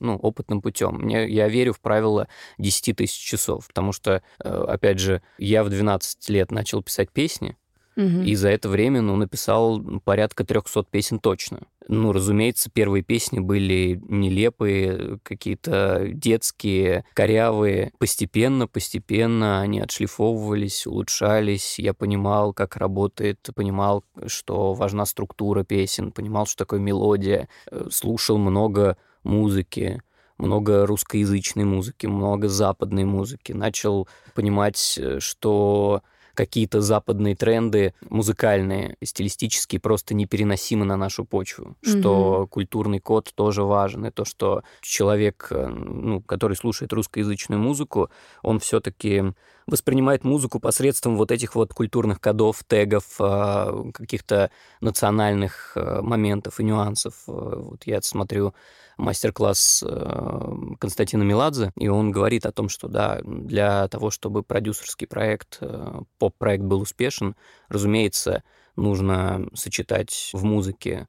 ну, 0.00 0.16
опытным 0.16 0.62
путем. 0.62 0.96
Мне, 0.96 1.28
я 1.28 1.48
верю 1.48 1.74
в 1.74 1.80
правило 1.80 2.28
10 2.58 2.96
тысяч 2.96 3.18
часов, 3.18 3.66
потому 3.68 3.92
что, 3.92 4.22
э, 4.42 4.48
опять 4.48 4.98
же, 4.98 5.22
я 5.38 5.64
в 5.64 5.68
12 5.68 6.28
лет 6.30 6.50
начал 6.50 6.82
писать 6.82 7.10
песни, 7.10 7.56
И 7.96 8.34
за 8.34 8.50
это 8.50 8.68
время, 8.68 9.00
ну, 9.00 9.16
написал 9.16 9.80
порядка 10.04 10.44
300 10.44 10.84
песен 10.90 11.18
точно. 11.18 11.60
Ну, 11.88 12.12
разумеется, 12.12 12.68
первые 12.70 13.02
песни 13.02 13.38
были 13.38 14.00
нелепые, 14.08 15.18
какие-то 15.22 16.08
детские, 16.08 17.04
корявые. 17.14 17.92
Постепенно, 17.98 18.66
постепенно 18.66 19.60
они 19.60 19.80
отшлифовывались, 19.80 20.86
улучшались. 20.86 21.78
Я 21.78 21.94
понимал, 21.94 22.52
как 22.52 22.76
работает, 22.76 23.38
понимал, 23.54 24.04
что 24.26 24.74
важна 24.74 25.06
структура 25.06 25.64
песен, 25.64 26.12
понимал, 26.12 26.46
что 26.46 26.64
такое 26.64 26.80
мелодия. 26.80 27.48
Э, 27.70 27.86
слушал 27.90 28.36
много 28.36 28.98
музыки 29.22 30.02
много 30.38 30.84
русскоязычной 30.84 31.64
музыки, 31.64 32.04
много 32.04 32.48
западной 32.48 33.04
музыки. 33.04 33.52
Начал 33.52 34.06
понимать, 34.34 34.98
э, 35.00 35.18
что 35.18 36.02
какие-то 36.36 36.80
западные 36.80 37.34
тренды 37.34 37.94
музыкальные, 38.08 38.96
стилистические, 39.02 39.80
просто 39.80 40.14
непереносимы 40.14 40.84
на 40.84 40.96
нашу 40.96 41.24
почву, 41.24 41.76
mm-hmm. 41.82 41.98
что 41.98 42.46
культурный 42.46 43.00
код 43.00 43.32
тоже 43.34 43.64
важен, 43.64 44.06
и 44.06 44.10
то, 44.10 44.24
что 44.24 44.62
человек, 44.80 45.48
э, 45.50 45.66
ну, 45.66 46.20
который 46.20 46.56
слушает 46.56 46.92
русскоязычную 46.92 47.60
музыку, 47.60 48.10
он 48.42 48.60
все-таки 48.60 49.24
воспринимает 49.66 50.22
музыку 50.22 50.60
посредством 50.60 51.16
вот 51.16 51.32
этих 51.32 51.56
вот 51.56 51.74
культурных 51.74 52.20
кодов, 52.20 52.62
тегов, 52.64 53.04
э, 53.18 53.90
каких-то 53.92 54.50
национальных 54.80 55.72
э, 55.74 56.00
моментов 56.02 56.60
и 56.60 56.64
нюансов. 56.64 57.14
Вот 57.26 57.82
я 57.84 58.00
смотрю 58.02 58.54
мастер-класс 58.96 59.84
э, 59.86 60.52
Константина 60.78 61.22
Меладзе, 61.22 61.72
и 61.76 61.88
он 61.88 62.10
говорит 62.10 62.46
о 62.46 62.52
том, 62.52 62.68
что 62.68 62.88
да, 62.88 63.20
для 63.24 63.88
того, 63.88 64.10
чтобы 64.10 64.42
продюсерский 64.42 65.06
проект, 65.06 65.58
э, 65.60 66.00
поп-проект 66.18 66.64
был 66.64 66.80
успешен, 66.80 67.36
разумеется, 67.68 68.42
нужно 68.74 69.46
сочетать 69.54 70.30
в 70.32 70.44
музыке 70.44 71.08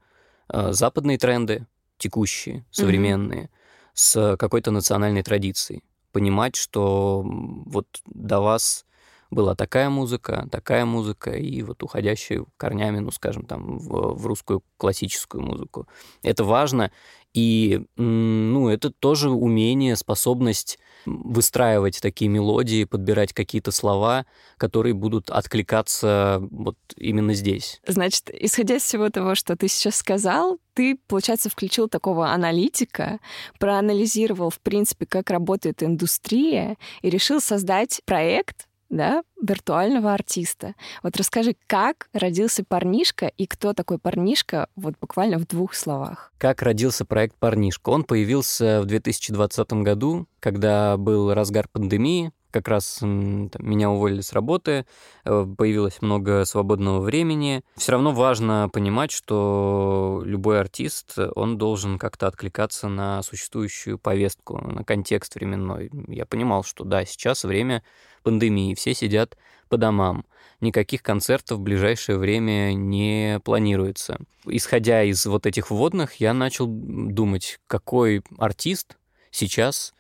э, 0.49 0.71
западные 0.73 1.17
тренды, 1.17 1.65
текущие, 1.97 2.65
современные, 2.71 3.43
mm-hmm. 3.43 3.49
с 3.93 4.37
какой-то 4.37 4.71
национальной 4.71 5.23
традицией. 5.23 5.83
Понимать, 6.11 6.55
что 6.55 7.23
вот 7.25 7.87
до 8.05 8.39
вас 8.41 8.85
была 9.29 9.55
такая 9.55 9.89
музыка, 9.89 10.47
такая 10.51 10.85
музыка, 10.85 11.31
и 11.31 11.61
вот 11.63 11.83
уходящая 11.83 12.45
корнями, 12.57 12.99
ну, 12.99 13.11
скажем, 13.11 13.45
там, 13.45 13.77
в, 13.79 14.15
в 14.15 14.25
русскую 14.25 14.63
классическую 14.77 15.43
музыку. 15.43 15.87
Это 16.23 16.43
важно, 16.43 16.91
и, 17.33 17.85
ну, 17.97 18.69
это 18.69 18.89
тоже 18.89 19.29
умение, 19.29 19.95
способность 19.95 20.79
выстраивать 21.05 22.01
такие 22.01 22.29
мелодии, 22.29 22.83
подбирать 22.83 23.31
какие-то 23.33 23.71
слова, 23.71 24.25
которые 24.57 24.93
будут 24.93 25.29
откликаться 25.29 26.39
вот 26.49 26.77
именно 26.95 27.33
здесь. 27.33 27.79
Значит, 27.85 28.29
исходя 28.33 28.77
из 28.77 28.83
всего 28.83 29.09
того, 29.09 29.35
что 29.35 29.55
ты 29.55 29.67
сейчас 29.67 29.97
сказал, 29.97 30.57
ты, 30.73 30.97
получается, 31.07 31.49
включил 31.49 31.87
такого 31.87 32.29
аналитика, 32.29 33.19
проанализировал, 33.59 34.49
в 34.49 34.59
принципе, 34.59 35.05
как 35.05 35.29
работает 35.29 35.83
индустрия 35.83 36.77
и 37.01 37.09
решил 37.09 37.39
создать 37.39 38.01
проект, 38.05 38.66
да, 38.89 39.23
виртуального 39.41 40.13
артиста. 40.13 40.75
Вот 41.03 41.17
расскажи, 41.17 41.55
как 41.67 42.09
родился 42.13 42.63
парнишка 42.63 43.27
и 43.27 43.45
кто 43.45 43.73
такой 43.73 43.99
парнишка, 43.99 44.67
вот 44.75 44.95
буквально 44.99 45.37
в 45.37 45.47
двух 45.47 45.73
словах. 45.73 46.31
Как 46.37 46.61
родился 46.61 47.05
проект 47.05 47.35
«Парнишка»? 47.35 47.89
Он 47.89 48.03
появился 48.03 48.81
в 48.81 48.85
2020 48.85 49.73
году, 49.83 50.27
когда 50.39 50.97
был 50.97 51.33
разгар 51.33 51.67
пандемии, 51.67 52.31
как 52.51 52.67
раз 52.67 52.97
там, 52.99 53.49
меня 53.59 53.89
уволили 53.89 54.21
с 54.21 54.33
работы, 54.33 54.85
э, 55.25 55.47
появилось 55.57 56.01
много 56.01 56.45
свободного 56.45 56.99
времени. 57.01 57.63
Все 57.75 57.93
равно 57.93 58.11
важно 58.11 58.69
понимать, 58.71 59.11
что 59.11 60.21
любой 60.25 60.59
артист, 60.59 61.17
он 61.35 61.57
должен 61.57 61.99
как-то 61.99 62.27
откликаться 62.27 62.87
на 62.87 63.21
существующую 63.23 63.99
повестку, 63.99 64.57
на 64.59 64.83
контекст 64.83 65.35
временной. 65.35 65.89
Я 66.07 66.25
понимал, 66.25 66.63
что 66.63 66.83
да, 66.83 67.05
сейчас 67.05 67.43
время 67.43 67.83
пандемии, 68.23 68.75
все 68.75 68.93
сидят 68.93 69.37
по 69.69 69.77
домам. 69.77 70.25
Никаких 70.59 71.03
концертов 71.03 71.59
в 71.59 71.61
ближайшее 71.61 72.17
время 72.17 72.73
не 72.73 73.39
планируется. 73.43 74.17
Исходя 74.45 75.03
из 75.03 75.25
вот 75.25 75.45
этих 75.45 75.69
вводных, 75.69 76.15
я 76.15 76.33
начал 76.33 76.65
думать, 76.67 77.59
какой 77.67 78.23
артист 78.37 78.97
сейчас 79.29 79.93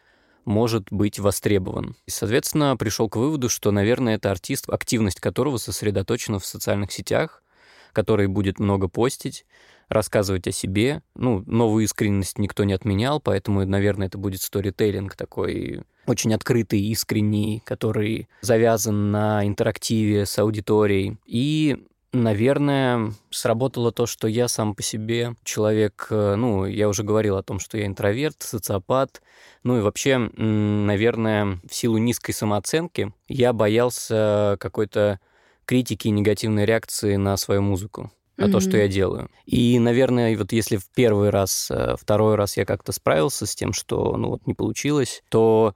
может 0.47 0.87
быть 0.91 1.19
востребован. 1.19 1.95
И, 2.05 2.11
соответственно, 2.11 2.77
пришел 2.77 3.09
к 3.09 3.17
выводу, 3.17 3.49
что, 3.49 3.71
наверное, 3.71 4.15
это 4.15 4.31
артист, 4.31 4.69
активность 4.69 5.19
которого 5.19 5.57
сосредоточена 5.57 6.39
в 6.39 6.45
социальных 6.45 6.91
сетях, 6.91 7.43
который 7.91 8.27
будет 8.27 8.57
много 8.57 8.87
постить, 8.87 9.45
рассказывать 9.89 10.47
о 10.47 10.51
себе. 10.53 11.01
Ну, 11.15 11.43
новую 11.45 11.83
искренность 11.83 12.39
никто 12.39 12.63
не 12.63 12.73
отменял, 12.73 13.19
поэтому, 13.19 13.65
наверное, 13.65 14.07
это 14.07 14.17
будет 14.17 14.41
сторителлинг 14.41 15.15
такой 15.15 15.81
очень 16.05 16.33
открытый, 16.33 16.79
искренний, 16.79 17.61
который 17.65 18.29
завязан 18.39 19.11
на 19.11 19.45
интерактиве 19.45 20.25
с 20.25 20.39
аудиторией. 20.39 21.17
И 21.25 21.85
Наверное, 22.13 23.11
сработало 23.31 23.91
то, 23.91 24.05
что 24.05 24.27
я 24.27 24.47
сам 24.47 24.75
по 24.75 24.81
себе 24.81 25.35
человек, 25.43 26.07
э, 26.09 26.35
ну, 26.35 26.65
я 26.65 26.87
уже 26.87 27.03
говорил 27.03 27.35
о 27.35 27.43
том, 27.43 27.59
что 27.59 27.77
я 27.77 27.85
интроверт, 27.85 28.37
социопат, 28.39 29.21
ну 29.63 29.77
и 29.77 29.81
вообще, 29.81 30.17
наверное, 30.17 31.59
в 31.69 31.75
силу 31.75 31.97
низкой 31.97 32.31
самооценки 32.31 33.13
я 33.27 33.51
боялся 33.51 34.55
какой-то 34.59 35.19
критики 35.65 36.07
и 36.07 36.11
негативной 36.11 36.65
реакции 36.65 37.17
на 37.17 37.35
свою 37.35 37.61
музыку 37.61 38.11
на 38.37 38.45
mm-hmm. 38.45 38.51
то, 38.51 38.59
что 38.61 38.77
я 38.77 38.87
делаю. 38.87 39.29
И, 39.45 39.77
наверное, 39.79 40.37
вот 40.37 40.53
если 40.53 40.77
в 40.77 40.89
первый 40.89 41.29
раз, 41.29 41.69
э, 41.71 41.95
второй 41.99 42.35
раз 42.35 42.55
я 42.55 42.65
как-то 42.65 42.91
справился 42.93 43.45
с 43.45 43.55
тем, 43.55 43.73
что, 43.73 44.15
ну 44.15 44.29
вот, 44.29 44.47
не 44.47 44.53
получилось, 44.53 45.23
то 45.29 45.75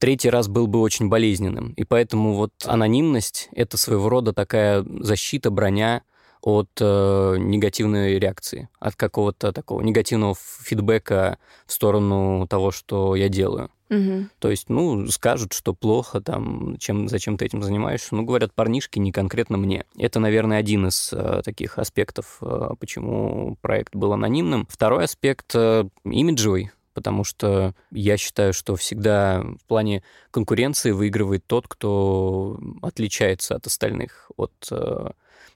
третий 0.00 0.30
раз 0.30 0.48
был 0.48 0.66
бы 0.66 0.80
очень 0.80 1.08
болезненным. 1.08 1.72
И 1.76 1.84
поэтому 1.84 2.34
вот 2.34 2.52
анонимность— 2.64 3.48
это 3.52 3.76
своего 3.76 4.08
рода 4.08 4.32
такая 4.32 4.84
защита, 5.00 5.50
броня 5.50 6.02
от 6.42 6.70
э, 6.80 7.36
негативной 7.38 8.18
реакции, 8.18 8.68
от 8.80 8.96
какого-то 8.96 9.52
такого 9.52 9.82
негативного 9.82 10.34
фидбэка 10.62 11.38
в 11.66 11.72
сторону 11.72 12.46
того, 12.48 12.70
что 12.70 13.14
я 13.14 13.28
делаю. 13.28 13.70
Угу. 13.90 14.28
То 14.38 14.50
есть, 14.50 14.70
ну, 14.70 15.06
скажут, 15.08 15.52
что 15.52 15.74
плохо, 15.74 16.20
там, 16.20 16.76
чем, 16.78 17.08
зачем 17.08 17.36
ты 17.36 17.44
этим 17.44 17.62
занимаешься. 17.62 18.14
Ну, 18.14 18.22
говорят 18.22 18.54
парнишки, 18.54 18.98
не 18.98 19.12
конкретно 19.12 19.58
мне. 19.58 19.84
Это, 19.98 20.20
наверное, 20.20 20.58
один 20.58 20.86
из 20.86 21.12
э, 21.12 21.42
таких 21.44 21.76
аспектов, 21.78 22.38
э, 22.40 22.70
почему 22.78 23.58
проект 23.60 23.94
был 23.94 24.12
анонимным. 24.12 24.66
Второй 24.70 25.04
аспект 25.04 25.54
э, 25.54 25.84
имиджевый 26.04 26.70
потому 26.94 27.24
что 27.24 27.74
я 27.90 28.16
считаю, 28.16 28.52
что 28.52 28.76
всегда 28.76 29.42
в 29.42 29.64
плане 29.66 30.02
конкуренции 30.30 30.90
выигрывает 30.90 31.46
тот, 31.46 31.68
кто 31.68 32.58
отличается 32.82 33.54
от 33.54 33.66
остальных, 33.66 34.30
от 34.36 34.52
э, 34.70 35.10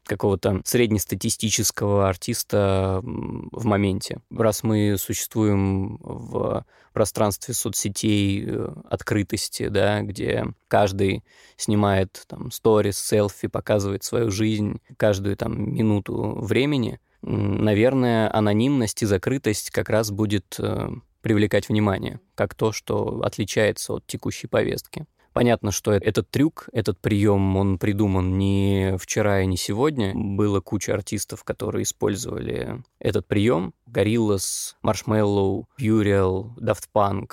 какого-то 0.05 0.61
среднестатистического 0.65 2.09
артиста 2.09 3.01
в 3.03 3.65
моменте. 3.65 4.21
Раз 4.31 4.63
мы 4.63 4.97
существуем 4.99 5.99
в 6.03 6.65
пространстве 6.93 7.55
соцсетей 7.55 8.45
э, 8.47 8.69
открытости, 8.89 9.69
да, 9.69 10.03
где 10.03 10.47
каждый 10.69 11.25
снимает 11.57 12.25
там 12.29 12.51
сторис, 12.51 12.99
селфи, 12.99 13.49
показывает 13.49 14.05
свою 14.05 14.31
жизнь 14.31 14.81
каждую 14.97 15.37
там 15.37 15.75
минуту 15.75 16.39
времени, 16.41 17.01
наверное, 17.23 18.35
анонимность 18.35 19.03
и 19.03 19.07
закрытость 19.07 19.71
как 19.71 19.89
раз 19.89 20.11
будет 20.11 20.57
э, 20.59 20.89
привлекать 21.25 21.71
внимание, 21.71 22.21
как 22.35 22.55
то, 22.55 22.71
что 22.71 23.23
отличается 23.25 23.95
от 23.95 24.07
текущей 24.07 24.47
повестки. 24.47 25.07
Понятно, 25.33 25.73
что 25.73 25.93
этот 25.93 26.31
трюк, 26.31 26.69
этот 26.71 27.01
прием, 27.01 27.57
он 27.57 27.79
придуман 27.79 28.37
не 28.37 28.99
вчера 29.01 29.41
и 29.41 29.47
не 29.47 29.57
сегодня. 29.57 30.13
Было 30.15 30.61
куча 30.61 30.93
артистов, 30.93 31.43
которые 31.43 31.85
использовали 31.85 32.83
этот 32.99 33.27
прием. 33.27 33.73
Gorillaz, 33.91 34.75
Marshmallow, 34.85 35.65
Burial, 35.81 36.51
Punk, 36.95 37.31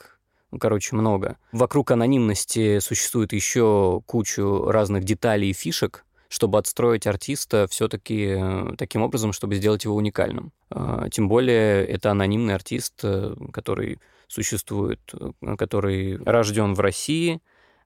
ну, 0.52 0.58
короче, 0.58 0.96
много. 0.96 1.38
Вокруг 1.52 1.92
анонимности 1.92 2.80
существует 2.80 3.34
еще 3.34 4.02
кучу 4.06 4.68
разных 4.68 5.04
деталей 5.04 5.50
и 5.50 5.54
фишек, 5.54 6.06
чтобы 6.32 6.60
отстроить 6.60 7.08
артиста 7.08 7.68
все-таки 7.70 8.38
э, 8.40 8.76
таким 8.78 9.02
образом, 9.02 9.34
чтобы 9.34 9.56
сделать 9.56 9.84
его 9.84 9.96
уникальным. 9.96 10.54
А, 10.70 11.10
тем 11.10 11.28
более 11.28 11.86
это 11.86 12.10
анонимный 12.10 12.56
артист, 12.56 13.02
э, 13.04 13.36
который 13.52 14.00
существует, 14.30 15.02
э, 15.14 15.56
который 15.58 16.16
рожден 16.24 16.74
в 16.74 16.80
России, 16.80 17.42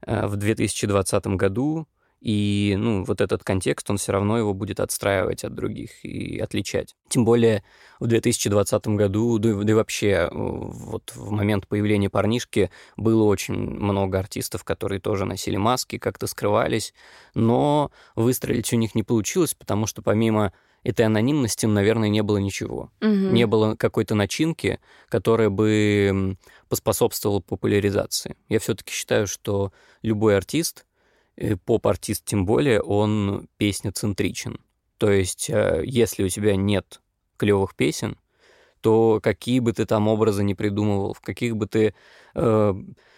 в 0.06 0.36
2020 0.36 1.26
году, 1.36 1.88
и 2.26 2.76
ну, 2.76 3.04
вот 3.04 3.22
этот 3.22 3.44
контекст, 3.44 3.88
он 3.92 3.98
все 3.98 4.12
равно 4.12 4.36
его 4.40 4.56
будет 4.56 4.80
отстраивать 4.80 5.44
от 5.44 5.54
других 5.54 6.04
и 6.04 6.40
отличать. 6.40 6.96
Тем 7.08 7.24
более 7.24 7.64
в 8.00 8.08
2020 8.08 8.88
году, 8.88 9.38
да, 9.38 9.54
да 9.54 9.72
и 9.72 9.76
вообще 9.76 10.08
э, 10.08 10.30
вот 10.32 11.14
в 11.14 11.30
момент 11.30 11.68
появления 11.68 12.10
парнишки 12.10 12.72
было 12.98 13.26
очень 13.26 13.54
много 13.54 14.18
артистов, 14.18 14.64
которые 14.64 15.00
тоже 15.00 15.26
носили 15.26 15.58
маски, 15.58 16.00
как-то 16.00 16.26
скрывались, 16.26 16.96
но 17.36 17.92
выстрелить 18.16 18.74
у 18.74 18.78
них 18.78 18.96
не 18.96 19.04
получилось, 19.04 19.54
потому 19.54 19.86
что 19.86 20.02
помимо 20.02 20.52
этой 20.82 21.06
анонимности, 21.06 21.68
наверное, 21.68 22.10
не 22.10 22.24
было 22.24 22.38
ничего. 22.38 22.90
Угу. 23.02 23.08
Не 23.08 23.46
было 23.46 23.76
какой-то 23.76 24.16
начинки, 24.16 24.80
которая 25.10 25.52
бы 25.52 26.38
поспособствовала 26.70 27.40
популяризации. 27.40 28.36
Я 28.50 28.58
все-таки 28.58 28.92
считаю, 28.92 29.28
что 29.28 29.72
любой 30.02 30.36
артист, 30.36 30.88
поп-артист 31.66 32.26
тем 32.26 32.46
более, 32.46 32.82
он 32.82 33.48
песня-центричен. 33.58 34.60
То 34.98 35.12
есть, 35.12 35.50
э, 35.50 35.84
если 35.86 36.24
у 36.24 36.30
тебя 36.30 36.56
нет 36.56 37.02
клевых 37.38 37.76
песен, 37.76 38.18
то 38.82 39.20
какие 39.22 39.60
бы 39.60 39.74
ты 39.74 39.86
там 39.86 40.08
образы 40.08 40.44
не 40.44 40.56
придумывал, 40.56 41.14
в 41.14 41.22
каких 41.22 41.58
бы 41.58 41.68
ты 41.68 41.94
э, 42.36 42.74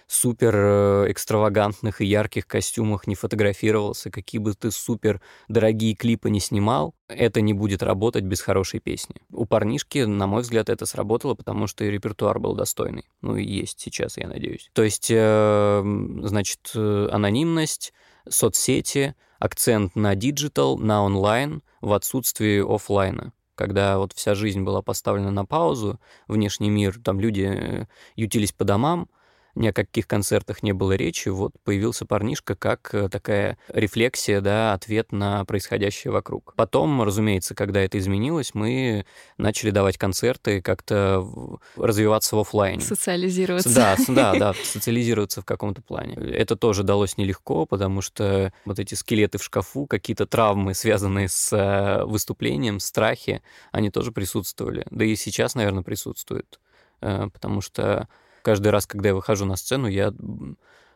супер 0.07 0.55
э, 0.55 1.11
экстравагантных 1.11 2.01
и 2.01 2.05
ярких 2.05 2.47
костюмах 2.47 3.07
не 3.07 3.15
фотографировался, 3.15 4.09
какие 4.09 4.39
бы 4.39 4.53
ты 4.53 4.71
супер 4.71 5.21
дорогие 5.47 5.95
клипы 5.95 6.29
не 6.29 6.39
снимал, 6.39 6.95
это 7.09 7.41
не 7.41 7.53
будет 7.53 7.83
работать 7.83 8.23
без 8.23 8.41
хорошей 8.41 8.79
песни. 8.79 9.17
У 9.31 9.45
парнишки, 9.45 9.99
на 9.99 10.25
мой 10.27 10.41
взгляд, 10.41 10.69
это 10.69 10.85
сработало, 10.85 11.35
потому 11.35 11.67
что 11.67 11.83
и 11.83 11.91
репертуар 11.91 12.39
был 12.39 12.55
достойный. 12.55 13.09
Ну 13.21 13.35
и 13.35 13.43
есть 13.43 13.79
сейчас, 13.79 14.17
я 14.17 14.27
надеюсь. 14.27 14.69
То 14.73 14.83
есть, 14.83 15.11
э, 15.11 15.83
значит, 16.23 16.71
э, 16.73 17.09
анонимность, 17.11 17.93
соцсети, 18.29 19.15
акцент 19.39 19.95
на 19.95 20.15
digital, 20.15 20.77
на 20.77 21.03
онлайн 21.03 21.61
в 21.81 21.93
отсутствии 21.93 22.59
офлайна 22.59 23.33
когда 23.55 23.97
вот 23.97 24.13
вся 24.13 24.35
жизнь 24.35 24.61
была 24.61 24.83
поставлена 24.83 25.31
на 25.31 25.43
паузу, 25.43 25.99
внешний 26.27 26.69
мир, 26.69 26.99
там 27.03 27.19
люди 27.19 27.87
ютились 28.15 28.51
по 28.51 28.65
домам, 28.65 29.09
ни 29.57 29.67
о 29.67 29.73
каких 29.73 30.07
концертах 30.07 30.63
не 30.63 30.71
было 30.71 30.93
речи, 30.93 31.29
вот 31.29 31.53
появился 31.63 32.05
парнишка 32.05 32.55
как 32.55 32.93
э, 32.93 33.09
такая 33.09 33.57
рефлексия, 33.69 34.39
да, 34.39 34.73
ответ 34.73 35.11
на 35.11 35.43
происходящее 35.45 36.11
вокруг. 36.11 36.53
Потом, 36.55 37.01
разумеется, 37.01 37.55
когда 37.55 37.81
это 37.81 37.97
изменилось, 37.97 38.53
мы 38.53 39.05
начали 39.37 39.71
давать 39.71 39.97
концерты, 39.97 40.61
как-то 40.61 41.27
развиваться 41.75 42.35
в 42.35 42.39
офлайне. 42.39 42.81
Социализироваться. 42.81 43.73
Да, 43.73 43.95
да, 44.07 44.33
да, 44.35 44.53
социализироваться 44.63 45.41
в 45.41 45.45
каком-то 45.45 45.81
плане. 45.81 46.15
Это 46.15 46.55
тоже 46.55 46.83
далось 46.83 47.17
нелегко, 47.17 47.65
потому 47.65 48.01
что 48.01 48.53
вот 48.65 48.79
эти 48.79 48.93
скелеты 48.93 49.37
в 49.37 49.43
шкафу, 49.43 49.87
какие-то 49.87 50.25
травмы, 50.25 50.73
связанные 50.73 51.29
с 51.29 51.51
э, 51.51 52.05
выступлением, 52.05 52.79
страхи, 52.79 53.41
они 53.71 53.89
тоже 53.89 54.11
присутствовали. 54.11 54.85
Да 54.91 55.03
и 55.03 55.15
сейчас, 55.15 55.55
наверное, 55.55 55.83
присутствуют, 55.83 56.59
э, 57.01 57.27
потому 57.33 57.61
что 57.61 58.07
каждый 58.47 58.69
раз, 58.69 58.85
когда 58.85 59.09
я 59.09 59.15
выхожу 59.15 59.43
на 59.43 59.57
сцену, 59.57 59.89
я 59.89 60.13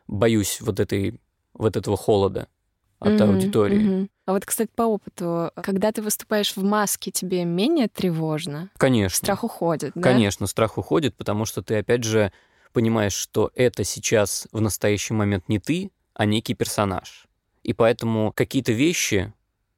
боюсь 0.08 0.62
вот 0.62 0.80
этой 0.80 1.20
вот 1.54 1.76
этого 1.76 1.98
холода 1.98 2.48
от 3.00 3.10
mm-hmm, 3.12 3.30
аудитории. 3.30 3.82
Mm-hmm. 3.82 4.10
А 4.28 4.32
вот, 4.32 4.46
кстати, 4.46 4.70
по 4.74 4.84
опыту, 4.84 5.52
когда 5.62 5.92
ты 5.92 6.02
выступаешь 6.02 6.56
в 6.56 6.64
маске, 6.64 7.12
тебе 7.12 7.44
менее 7.44 7.90
тревожно? 7.90 8.70
Конечно. 8.78 9.18
Страх 9.18 9.44
уходит, 9.44 9.92
да? 9.96 10.02
Конечно, 10.02 10.48
страх 10.48 10.78
уходит, 10.78 11.14
потому 11.18 11.44
что 11.44 11.62
ты, 11.62 11.80
опять 11.80 12.06
же, 12.06 12.32
понимаешь, 12.72 13.12
что 13.12 13.52
это 13.54 13.84
сейчас 13.84 14.48
в 14.54 14.62
настоящий 14.62 15.14
момент 15.14 15.50
не 15.50 15.60
ты, 15.60 15.92
а 16.14 16.24
некий 16.24 16.54
персонаж. 16.54 17.26
И 17.64 17.74
поэтому 17.74 18.32
какие-то 18.34 18.72
вещи, 18.72 19.34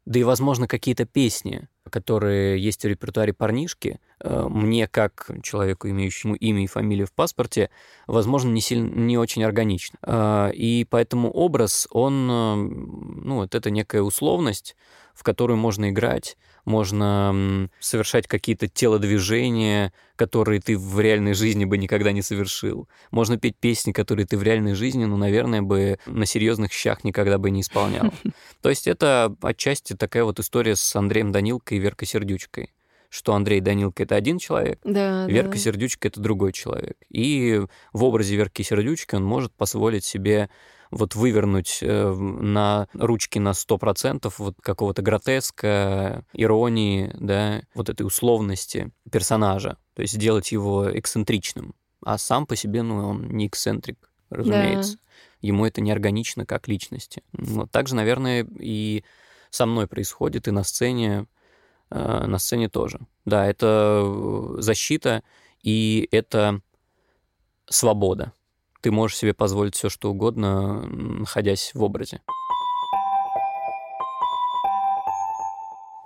да 0.06 0.20
и, 0.20 0.24
возможно, 0.24 0.68
какие-то 0.68 1.06
песни, 1.06 1.68
которые 1.90 2.62
есть 2.62 2.84
в 2.84 2.88
репертуаре 2.88 3.34
парнишки, 3.34 4.00
э, 4.20 4.48
мне, 4.50 4.88
как 4.88 5.30
человеку, 5.42 5.88
имеющему 5.88 6.36
имя 6.36 6.64
и 6.64 6.68
фамилию 6.68 7.08
в 7.08 7.14
паспорте, 7.14 7.70
возможно, 8.08 8.50
не, 8.50 8.62
сильно, 8.62 8.90
не 8.90 9.18
очень 9.18 9.44
органично. 9.44 9.98
Э, 10.02 10.52
и 10.54 10.86
поэтому 10.90 11.32
образ, 11.32 11.88
он, 11.92 12.30
э, 12.30 12.56
ну, 12.56 13.36
вот 13.36 13.56
это 13.56 13.70
некая 13.70 14.02
условность, 14.02 14.76
в 15.14 15.24
которую 15.24 15.58
можно 15.58 15.90
играть, 15.90 16.38
можно 16.66 17.70
совершать 17.80 18.28
какие-то 18.28 18.68
телодвижения, 18.68 19.94
которые 20.16 20.62
ты 20.62 20.78
в 20.78 21.00
реальной 21.00 21.34
жизни 21.34 21.66
бы 21.66 21.78
никогда 21.78 22.12
не 22.12 22.22
совершил. 22.22 22.88
Можно 23.12 23.38
петь 23.38 23.58
песни, 23.58 23.92
которые 23.92 24.26
ты 24.26 24.38
в 24.38 24.44
реальной 24.44 24.74
жизни, 24.74 25.06
ну, 25.06 25.18
наверное, 25.18 25.62
бы 25.62 26.00
на 26.06 26.26
серьезных 26.26 26.72
щах 26.72 27.04
никогда 27.04 27.38
бы 27.38 27.52
не 27.52 27.62
исполнял. 27.62 28.14
То 28.62 28.70
есть 28.70 28.88
это 28.88 29.36
отчасти 29.42 29.94
такая 29.94 30.24
вот 30.24 30.40
история 30.40 30.76
с 30.76 30.96
Андреем 30.96 31.32
Данилкой 31.32 31.78
и 31.78 31.82
Веркой 31.82 32.08
Сердючкой 32.08 32.72
что 33.14 33.36
Андрей 33.36 33.60
Данилка— 33.60 34.02
это 34.06 34.16
один 34.16 34.40
человек, 34.40 34.80
да, 34.84 35.28
Верка 35.28 35.52
да. 35.52 35.58
Сердючка— 35.58 36.08
это 36.10 36.20
другой 36.20 36.52
человек. 36.52 36.98
И 37.10 37.62
в 37.94 38.04
образе 38.04 38.36
Верки 38.36 38.64
Сердючки 38.64 39.14
он 39.14 39.24
может 39.24 39.54
позволить 39.54 40.04
себе 40.04 40.50
вот 40.94 41.16
вывернуть 41.16 41.80
э, 41.82 42.14
на 42.14 42.88
ручки 42.94 43.40
на 43.40 43.52
100% 43.52 44.34
вот 44.38 44.56
какого-то 44.62 45.02
гротеска, 45.02 46.26
иронии, 46.34 47.12
да, 47.20 47.62
вот 47.74 47.90
этой 47.90 48.04
условности 48.04 48.92
персонажа, 49.12 49.78
то 49.96 50.02
есть 50.02 50.14
сделать 50.14 50.52
его 50.52 50.90
эксцентричным. 50.98 51.76
А 52.06 52.18
сам 52.18 52.46
по 52.46 52.56
себе, 52.56 52.84
ну, 52.84 53.08
он 53.08 53.28
не 53.30 53.48
эксцентрик, 53.48 53.98
разумеется. 54.30 54.94
Да. 54.94 55.00
Ему 55.42 55.66
это 55.66 55.82
не 55.82 55.92
органично 55.92 56.46
как 56.46 56.68
личности. 56.68 57.24
Вот 57.34 57.72
так 57.72 57.88
же, 57.88 57.96
наверное, 57.96 58.48
и 58.60 59.04
со 59.50 59.66
мной 59.66 59.88
происходит, 59.88 60.48
и 60.48 60.52
на 60.52 60.64
сцене, 60.64 61.28
э, 61.90 62.26
на 62.26 62.40
сцене 62.40 62.70
тоже. 62.70 63.00
Да, 63.26 63.46
это 63.46 64.04
э, 64.04 64.62
защита, 64.62 65.24
и 65.62 66.08
это 66.12 66.62
свобода 67.70 68.34
ты 68.84 68.92
можешь 68.92 69.18
себе 69.18 69.34
позволить 69.34 69.76
все, 69.76 69.90
что 69.90 70.12
угодно, 70.12 70.82
находясь 70.82 71.72
в 71.74 71.82
образе. 71.82 72.22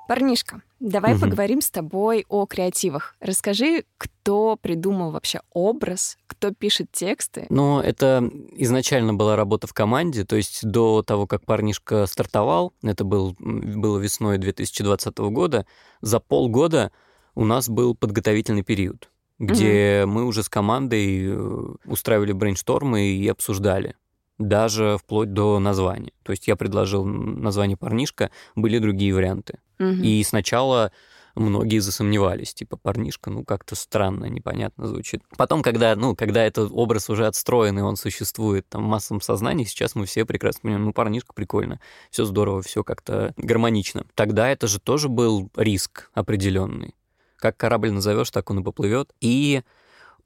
Парнишка, 0.08 0.62
давай 0.80 1.13
угу. 1.13 1.22
поговорим 1.22 1.60
с 1.60 1.70
тобой 1.70 2.26
о 2.30 2.46
креативах. 2.46 3.16
Расскажи, 3.20 3.84
кто 3.98 4.56
придумал 4.56 5.12
вообще 5.12 5.42
образ, 5.52 6.18
кто 6.28 6.54
пишет 6.54 6.92
тексты? 6.94 7.48
Ну, 7.50 7.82
это 7.82 8.24
изначально 8.54 9.16
была 9.16 9.36
работа 9.36 9.68
в 9.68 9.74
команде, 9.74 10.24
то 10.24 10.38
есть 10.38 10.66
до 10.66 11.02
того, 11.02 11.28
как 11.28 11.44
парнишка 11.46 12.06
стартовал, 12.06 12.74
это 12.84 13.04
был, 13.04 13.36
было 13.40 13.98
весной 13.98 14.38
2020 14.38 15.18
года, 15.18 15.66
за 16.02 16.22
полгода 16.22 16.92
у 17.36 17.44
нас 17.44 17.68
был 17.68 17.94
подготовительный 17.94 18.63
период, 18.63 19.10
где 19.39 20.04
угу. 20.04 20.13
мы 20.13 20.26
уже 20.26 20.43
с 20.43 20.50
командой 20.50 21.28
э, 21.28 21.76
устраивали 21.86 22.32
брейнштормы 22.32 23.08
и 23.08 23.28
обсуждали 23.28 23.95
даже 24.38 24.97
вплоть 25.00 25.34
до 25.34 25.60
названия. 25.60 26.13
То 26.23 26.32
есть 26.32 26.47
я 26.47 26.56
предложил 26.56 27.06
название 27.06 27.78
парнишка, 27.78 28.30
были 28.56 28.78
другие 28.80 29.13
варианты. 29.13 29.60
Угу. 29.80 30.04
И 30.04 30.23
сначала 30.23 30.91
многие 31.36 31.80
засомневались, 31.80 32.54
типа 32.54 32.78
парнишка, 32.78 33.30
ну 33.30 33.43
как-то 33.43 33.76
странно, 33.76 34.26
непонятно 34.26 34.88
звучит. 34.88 35.21
Потом, 35.38 35.62
когда, 35.62 35.95
ну, 35.95 36.15
когда 36.15 36.43
этот 36.43 36.71
образ 36.71 37.10
уже 37.10 37.28
отстроен 37.28 37.78
и 37.80 37.82
он 37.82 37.95
существует 37.95 38.67
там 38.69 38.86
в 38.86 38.88
массовом 38.88 39.21
сознании, 39.21 39.65
сейчас 39.65 39.95
мы 39.95 40.06
все 40.06 40.26
прекрасно 40.26 40.62
понимаем, 40.62 40.86
ну 40.86 40.93
парнишка 40.93 41.34
прикольно, 41.34 41.80
все 42.10 42.26
здорово, 42.26 42.62
все 42.62 42.84
как-то 42.84 43.34
гармонично. 43.38 44.06
Тогда 44.15 44.50
это 44.50 44.67
же 44.67 44.80
тоже 44.80 45.10
был 45.10 45.50
риск 45.56 46.10
определенный. 46.13 46.95
Как 47.38 47.56
корабль 47.58 47.91
назовешь, 47.91 48.32
так 48.32 48.50
он 48.50 48.60
и 48.60 48.63
поплывет. 48.63 49.13
И 49.21 49.62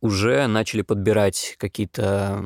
уже 0.02 0.48
начали 0.48 0.82
подбирать 0.82 1.56
какие-то 1.60 2.44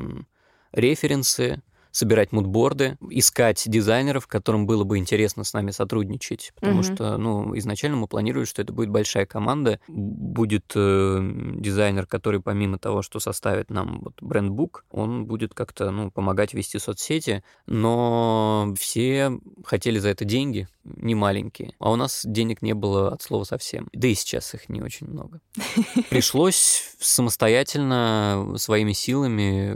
референсы, 0.72 1.62
собирать 1.96 2.30
мудборды, 2.30 2.98
искать 3.08 3.62
дизайнеров, 3.66 4.26
которым 4.26 4.66
было 4.66 4.84
бы 4.84 4.98
интересно 4.98 5.44
с 5.44 5.54
нами 5.54 5.70
сотрудничать, 5.70 6.52
потому 6.54 6.80
mm-hmm. 6.80 6.94
что, 6.94 7.16
ну, 7.16 7.56
изначально 7.56 7.96
мы 7.96 8.06
планировали, 8.06 8.44
что 8.44 8.60
это 8.60 8.74
будет 8.74 8.90
большая 8.90 9.24
команда, 9.24 9.80
будет 9.88 10.72
э, 10.74 11.18
дизайнер, 11.56 12.04
который 12.04 12.42
помимо 12.42 12.78
того, 12.78 13.00
что 13.00 13.18
составит 13.18 13.70
нам 13.70 14.00
вот 14.02 14.20
брендбук, 14.20 14.84
он 14.90 15.24
будет 15.24 15.54
как-то, 15.54 15.90
ну, 15.90 16.10
помогать 16.10 16.52
вести 16.52 16.78
соцсети, 16.78 17.42
но 17.66 18.74
все 18.78 19.32
хотели 19.64 19.98
за 19.98 20.10
это 20.10 20.26
деньги, 20.26 20.68
не 20.84 21.14
маленькие, 21.14 21.72
а 21.78 21.90
у 21.90 21.96
нас 21.96 22.26
денег 22.26 22.60
не 22.60 22.74
было 22.74 23.10
от 23.10 23.22
слова 23.22 23.44
совсем, 23.44 23.88
да 23.94 24.06
и 24.06 24.14
сейчас 24.14 24.52
их 24.52 24.68
не 24.68 24.82
очень 24.82 25.06
много. 25.06 25.40
Пришлось 26.10 26.94
самостоятельно 27.00 28.52
своими 28.58 28.92
силами 28.92 29.74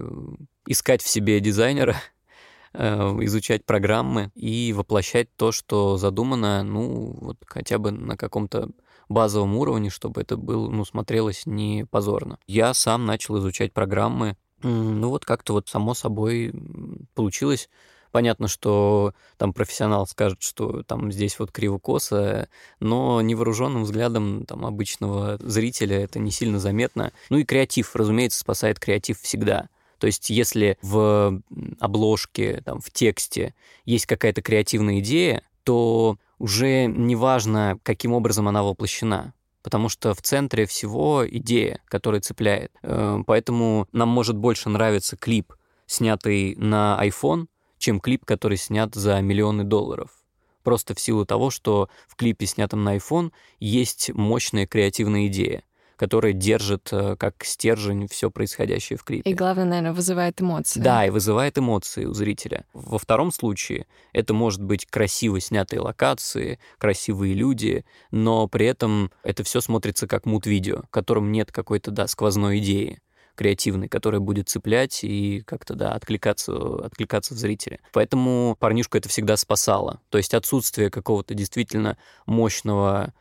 искать 0.70 1.02
в 1.02 1.09
себе 1.09 1.40
дизайнера, 1.40 1.96
э, 2.72 2.87
изучать 3.22 3.66
программы 3.66 4.30
и 4.37 4.72
воплощать 4.72 5.28
то, 5.37 5.50
что 5.50 5.96
задумано, 5.96 6.62
ну, 6.62 7.18
вот 7.20 7.38
хотя 7.46 7.78
бы 7.78 7.90
на 7.90 8.16
каком-то 8.16 8.70
базовом 9.09 9.56
уровне, 9.56 9.90
чтобы 9.90 10.20
это 10.20 10.37
было, 10.37 10.70
ну, 10.70 10.85
смотрелось 10.85 11.44
не 11.44 11.85
позорно. 11.90 12.38
Я 12.46 12.72
сам 12.72 13.04
начал 13.04 13.38
изучать 13.38 13.72
программы, 13.72 14.37
ну, 14.62 15.09
вот 15.09 15.24
как-то 15.24 15.54
вот 15.54 15.68
само 15.68 15.94
собой 15.94 16.52
получилось. 17.14 17.68
Понятно, 18.12 18.48
что 18.48 19.14
там 19.37 19.52
профессионал 19.52 20.06
скажет, 20.06 20.42
что 20.42 20.83
там 20.83 21.12
здесь 21.12 21.38
вот 21.38 21.52
криво-косо, 21.52 22.48
но 22.80 23.20
невооруженным 23.20 23.85
взглядом 23.85 24.44
там 24.46 24.66
обычного 24.66 25.38
зрителя 25.40 26.00
это 26.02 26.18
не 26.18 26.30
сильно 26.30 26.59
заметно. 26.59 27.12
Ну 27.30 27.38
и 27.38 27.44
креатив, 27.44 27.94
разумеется, 27.94 28.40
спасает 28.40 28.78
креатив 28.80 29.20
всегда. 29.20 29.68
То 30.01 30.07
есть 30.07 30.31
если 30.31 30.79
в 30.83 31.43
обложке, 31.79 32.63
там, 32.65 32.81
в 32.81 32.91
тексте 32.91 33.55
есть 33.85 34.07
какая-то 34.07 34.43
креативная 34.43 34.99
идея, 35.01 35.43
то 35.63 36.17
уже 36.39 36.87
не 36.87 37.15
важно, 37.15 37.79
каким 37.83 38.13
образом 38.13 38.49
она 38.49 38.63
воплощена 38.63 39.35
потому 39.63 39.91
что 39.91 40.15
в 40.15 40.23
центре 40.23 40.65
всего 40.65 41.23
идея, 41.29 41.81
которая 41.85 42.23
цепляет. 42.23 42.73
Э, 42.83 43.19
поэтому 43.27 43.89
нам 43.93 44.09
может 44.09 44.35
больше 44.35 44.71
нравиться 44.71 45.19
клип, 45.19 45.53
снятый 45.87 46.55
на 46.57 46.99
iPhone, 47.03 47.47
чем 47.77 48.01
клип, 48.01 48.25
который 48.25 48.57
снят 48.57 48.95
за 48.95 49.21
миллионы 49.21 49.65
долларов. 49.65 50.11
Просто 50.63 50.95
в 50.95 51.01
силу 51.01 51.25
того, 51.27 51.51
что 51.51 51.89
в 52.07 52.17
клипе, 52.17 52.47
снятом 52.47 52.85
на 52.85 52.97
iPhone, 52.97 53.33
есть 53.59 54.11
мощная 54.15 54.67
креативная 54.67 55.27
идея 55.27 55.63
которая 56.01 56.33
держит 56.33 56.89
э, 56.93 57.15
как 57.17 57.45
стержень 57.45 58.09
все 58.09 58.31
происходящее 58.31 58.97
в 58.97 59.05
клипе. 59.05 59.29
И 59.29 59.35
главное, 59.35 59.67
наверное, 59.67 59.93
вызывает 59.93 60.41
эмоции. 60.41 60.81
Да, 60.81 61.05
и 61.05 61.11
вызывает 61.11 61.59
эмоции 61.59 62.07
у 62.07 62.15
зрителя. 62.15 62.65
Во 62.73 62.99
втором 62.99 63.31
случае 63.31 63.85
это 64.15 64.33
может 64.33 64.63
быть 64.63 64.87
красиво 64.87 65.39
снятые 65.41 65.81
локации, 65.81 66.59
красивые 66.79 67.35
люди, 67.35 67.85
но 68.13 68.49
при 68.49 68.65
этом 68.65 69.13
это 69.23 69.45
все 69.45 69.61
смотрится 69.61 70.07
как 70.07 70.25
мут-видео, 70.25 70.85
в 70.85 70.91
котором 70.91 71.33
нет 71.33 71.53
какой-то, 71.53 71.91
да, 71.91 72.07
сквозной 72.07 72.61
идеи 72.61 73.01
креативный, 73.35 73.89
которая 73.89 74.23
будет 74.23 74.49
цеплять 74.49 75.05
и 75.05 75.43
как-то, 75.47 75.75
да, 75.75 75.93
откликаться, 75.93 76.77
откликаться 76.83 77.35
в 77.35 77.37
зрителя. 77.37 77.79
Поэтому 77.93 78.57
парнишку 78.59 78.97
это 78.97 79.11
всегда 79.11 79.37
спасало. 79.37 80.01
То 80.09 80.17
есть 80.17 80.33
отсутствие 80.33 80.91
какого-то 80.91 81.35
действительно 81.35 81.99
мощного 82.25 83.13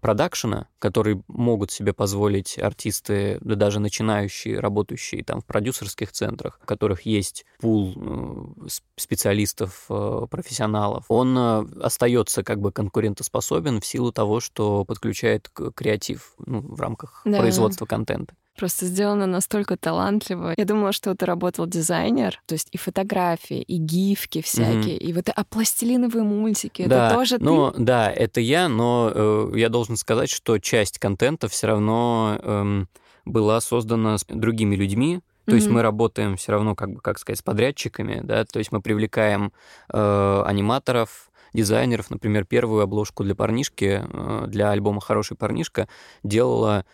продакшена, 0.00 0.68
который 0.78 1.22
могут 1.28 1.70
себе 1.70 1.92
позволить 1.92 2.58
артисты, 2.58 3.38
да 3.40 3.54
даже 3.54 3.80
начинающие, 3.80 4.58
работающие 4.58 5.24
там 5.24 5.40
в 5.40 5.44
продюсерских 5.44 6.12
центрах, 6.12 6.58
у 6.62 6.66
которых 6.66 7.02
есть 7.02 7.44
пул 7.60 7.94
э, 7.96 8.68
специалистов, 8.96 9.86
э, 9.88 10.26
профессионалов, 10.30 11.04
он 11.08 11.36
остается 11.36 12.42
как 12.42 12.60
бы 12.60 12.72
конкурентоспособен 12.72 13.80
в 13.80 13.86
силу 13.86 14.12
того, 14.12 14.40
что 14.40 14.84
подключает 14.84 15.48
креатив 15.74 16.34
ну, 16.44 16.60
в 16.60 16.80
рамках 16.80 17.22
да. 17.24 17.38
производства 17.38 17.86
контента 17.86 18.34
просто 18.56 18.86
сделано 18.86 19.26
настолько 19.26 19.76
талантливо. 19.76 20.54
Я 20.56 20.64
думала, 20.64 20.92
что 20.92 21.10
это 21.10 21.26
работал 21.26 21.66
дизайнер, 21.66 22.40
то 22.46 22.54
есть 22.54 22.68
и 22.72 22.78
фотографии, 22.78 23.62
и 23.62 23.76
гифки 23.76 24.42
всякие, 24.42 24.96
mm-hmm. 24.96 25.08
и 25.08 25.12
вот 25.12 25.28
а 25.34 25.44
пластилиновые 25.44 26.24
мультики. 26.24 26.86
Да, 26.86 27.06
это 27.06 27.14
тоже 27.14 27.36
ну, 27.38 27.70
ты? 27.72 27.82
Да, 27.82 28.10
это 28.10 28.40
я, 28.40 28.68
но 28.68 29.12
э, 29.14 29.52
я 29.54 29.68
должен 29.68 29.96
сказать, 29.96 30.30
что 30.30 30.58
часть 30.58 30.98
контента 30.98 31.48
все 31.48 31.68
равно 31.68 32.38
э, 32.42 32.84
была 33.24 33.60
создана 33.60 34.18
с 34.18 34.24
другими 34.24 34.74
людьми, 34.76 35.20
то 35.44 35.52
mm-hmm. 35.52 35.54
есть 35.54 35.68
мы 35.68 35.82
работаем 35.82 36.36
все 36.36 36.52
равно, 36.52 36.74
как 36.74 36.92
бы, 36.92 37.00
как 37.00 37.18
сказать, 37.18 37.38
с 37.38 37.42
подрядчиками, 37.42 38.20
да, 38.22 38.44
то 38.44 38.58
есть 38.58 38.72
мы 38.72 38.80
привлекаем 38.80 39.52
э, 39.92 40.42
аниматоров, 40.44 41.30
дизайнеров. 41.56 42.10
Например, 42.10 42.44
первую 42.44 42.82
обложку 42.82 43.24
для 43.24 43.34
парнишки, 43.34 44.02
э, 44.04 44.44
для 44.46 44.70
альбома 44.70 45.00
«Хороший 45.00 45.36
парнишка» 45.36 45.88
делала 46.22 46.84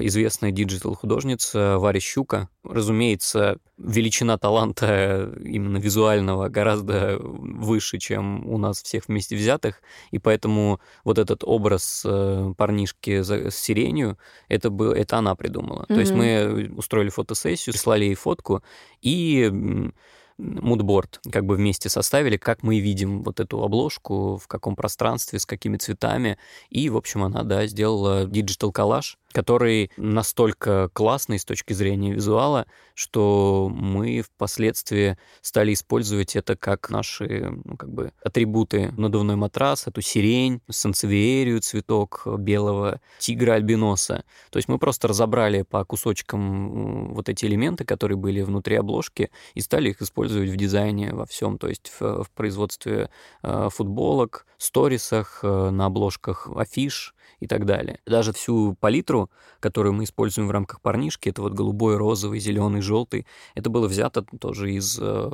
известная 0.00 0.50
digital-художница 0.50 1.78
Варя 1.78 2.00
Щука. 2.00 2.48
Разумеется, 2.64 3.58
величина 3.78 4.38
таланта 4.38 5.32
именно 5.42 5.78
визуального 5.78 6.48
гораздо 6.48 7.18
выше, 7.20 7.98
чем 7.98 8.46
у 8.48 8.58
нас 8.58 8.82
всех 8.82 9.08
вместе 9.08 9.36
взятых, 9.36 9.82
и 10.10 10.18
поэтому 10.18 10.80
вот 11.04 11.18
этот 11.18 11.44
образ 11.44 12.02
э, 12.04 12.52
парнишки 12.56 13.22
с 13.22 13.54
сиренью, 13.54 14.18
это, 14.48 14.70
был, 14.70 14.92
это 14.92 15.18
она 15.18 15.34
придумала. 15.34 15.82
Mm-hmm. 15.82 15.94
То 15.94 16.00
есть 16.00 16.12
мы 16.12 16.74
устроили 16.76 17.10
фотосессию, 17.10 17.76
слали 17.76 18.04
ей 18.04 18.14
фотку, 18.14 18.62
и 19.02 19.92
moodboard 20.38 21.20
как 21.30 21.46
бы 21.46 21.56
вместе 21.56 21.88
составили, 21.88 22.36
как 22.36 22.62
мы 22.62 22.80
видим 22.80 23.22
вот 23.22 23.40
эту 23.40 23.62
обложку, 23.62 24.36
в 24.36 24.46
каком 24.48 24.76
пространстве, 24.76 25.38
с 25.38 25.46
какими 25.46 25.76
цветами. 25.76 26.38
И, 26.68 26.90
в 26.90 26.96
общем, 26.96 27.22
она, 27.22 27.42
да, 27.42 27.66
сделала 27.66 28.26
digital 28.26 28.72
коллаж, 28.72 29.18
который 29.36 29.90
настолько 29.98 30.88
классный 30.94 31.38
с 31.38 31.44
точки 31.44 31.74
зрения 31.74 32.14
визуала, 32.14 32.66
что 32.94 33.70
мы 33.70 34.22
впоследствии 34.22 35.18
стали 35.42 35.74
использовать 35.74 36.36
это 36.36 36.56
как 36.56 36.88
наши 36.88 37.50
ну, 37.62 37.76
как 37.76 37.92
бы 37.92 38.12
атрибуты. 38.24 38.94
Надувной 38.96 39.36
матрас, 39.36 39.88
эту 39.88 40.00
сирень, 40.00 40.62
сансевиерию, 40.70 41.60
цветок 41.60 42.26
белого 42.38 42.98
тигра 43.18 43.52
альбиноса. 43.52 44.24
То 44.48 44.56
есть 44.56 44.70
мы 44.70 44.78
просто 44.78 45.06
разобрали 45.06 45.60
по 45.60 45.84
кусочкам 45.84 47.12
вот 47.12 47.28
эти 47.28 47.44
элементы, 47.44 47.84
которые 47.84 48.16
были 48.16 48.40
внутри 48.40 48.76
обложки, 48.76 49.30
и 49.52 49.60
стали 49.60 49.90
их 49.90 50.00
использовать 50.00 50.48
в 50.48 50.56
дизайне 50.56 51.12
во 51.12 51.26
всем, 51.26 51.58
то 51.58 51.68
есть 51.68 51.92
в, 52.00 52.24
в 52.24 52.30
производстве 52.30 53.10
э, 53.42 53.68
футболок, 53.70 54.46
сторисах, 54.56 55.40
э, 55.42 55.68
на 55.68 55.84
обложках 55.84 56.48
афиш, 56.56 57.14
и 57.40 57.46
так 57.46 57.64
далее. 57.64 58.00
Даже 58.06 58.32
всю 58.32 58.74
палитру, 58.80 59.30
которую 59.60 59.92
мы 59.94 60.04
используем 60.04 60.48
в 60.48 60.50
рамках 60.50 60.80
парнишки, 60.80 61.28
это 61.28 61.42
вот 61.42 61.52
голубой, 61.52 61.96
розовый, 61.96 62.40
зеленый, 62.40 62.80
желтый, 62.80 63.26
это 63.54 63.70
было 63.70 63.88
взято 63.88 64.22
тоже 64.22 64.72
из, 64.72 64.98
э, 65.00 65.30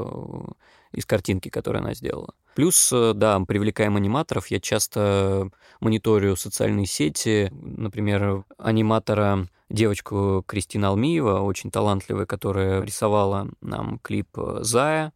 из 0.92 1.06
картинки, 1.06 1.48
которую 1.48 1.82
она 1.82 1.94
сделала. 1.94 2.34
Плюс, 2.54 2.92
э, 2.92 3.12
да, 3.14 3.40
привлекаем 3.40 3.96
аниматоров. 3.96 4.48
Я 4.48 4.60
часто 4.60 5.50
мониторю 5.80 6.36
социальные 6.36 6.86
сети, 6.86 7.50
например, 7.52 8.44
аниматора 8.58 9.48
девочку 9.70 10.44
Кристина 10.46 10.88
Алмиева, 10.88 11.40
очень 11.40 11.70
талантливая, 11.70 12.26
которая 12.26 12.82
рисовала 12.82 13.48
нам 13.60 13.98
клип 14.02 14.28
«Зая», 14.60 15.12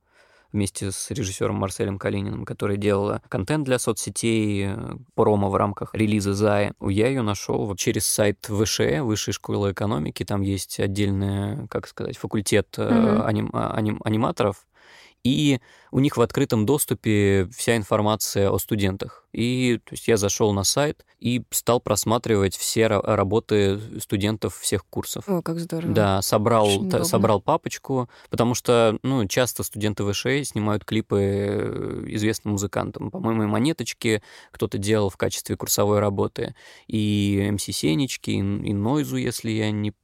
вместе 0.57 0.91
с 0.91 1.11
режиссером 1.11 1.55
Марселем 1.57 1.99
Калининым, 1.99 2.45
которая 2.45 2.79
делала 2.79 3.23
контент 3.29 3.65
для 3.65 3.79
соцсетей, 3.79 4.69
э, 4.69 4.97
промо 5.15 5.51
в 5.51 5.55
рамках 5.55 5.95
релиза 5.95 6.33
Зая. 6.35 6.73
Я 6.81 7.09
ее 7.09 7.23
нашел 7.23 7.77
через 7.77 8.07
сайт 8.07 8.49
ВШЭ, 8.49 9.03
Высшей 9.03 9.35
школы 9.35 9.73
экономики. 9.73 10.25
Там 10.25 10.41
есть 10.41 10.81
отдельный, 10.81 11.69
как 11.69 11.87
сказать, 11.87 12.17
факультет 12.17 12.69
mm-hmm. 12.79 13.23
аним, 13.23 13.51
аним, 13.53 14.01
аниматоров. 14.03 14.67
И 15.23 15.61
у 15.97 16.01
них 16.01 16.19
в 16.19 16.21
открытом 16.21 16.67
доступе 16.67 17.49
вся 17.57 17.75
информация 17.75 18.51
о 18.51 18.59
студентах. 18.59 19.27
И 19.33 19.81
то 19.83 19.95
есть 19.95 20.09
я 20.09 20.19
зашел 20.19 20.53
на 20.53 20.63
сайт 20.63 21.07
и 21.21 21.43
стал 21.51 21.81
просматривать 21.81 22.55
все 22.55 22.87
работы 22.87 23.81
студентов 24.01 24.59
всех 24.59 24.85
курсов. 24.85 25.25
О, 25.27 25.41
как 25.41 25.59
здорово. 25.59 25.95
Да, 25.95 26.21
собрал, 26.21 26.87
та, 26.91 27.05
собрал 27.05 27.41
папочку, 27.41 28.11
потому 28.29 28.55
что 28.55 28.99
ну, 29.03 29.27
часто 29.27 29.63
студенты 29.63 30.05
ВШ 30.05 30.47
снимают 30.47 30.85
клипы 30.85 31.19
э, 31.19 32.05
известным 32.09 32.53
музыкантам. 32.53 33.11
По-моему, 33.11 33.47
монеточки 33.47 34.23
кто-то 34.51 34.77
делал 34.77 35.09
в 35.09 35.17
качестве 35.17 35.57
курсовой 35.57 36.01
работы, 36.01 36.55
и 36.89 37.49
МС 37.53 37.65
Сенечки, 37.65 38.31
и, 38.31 38.39
и 38.39 38.75
Нойзу, 38.75 39.17
если 39.17 39.51
я 39.51 39.71
не, 39.71 39.95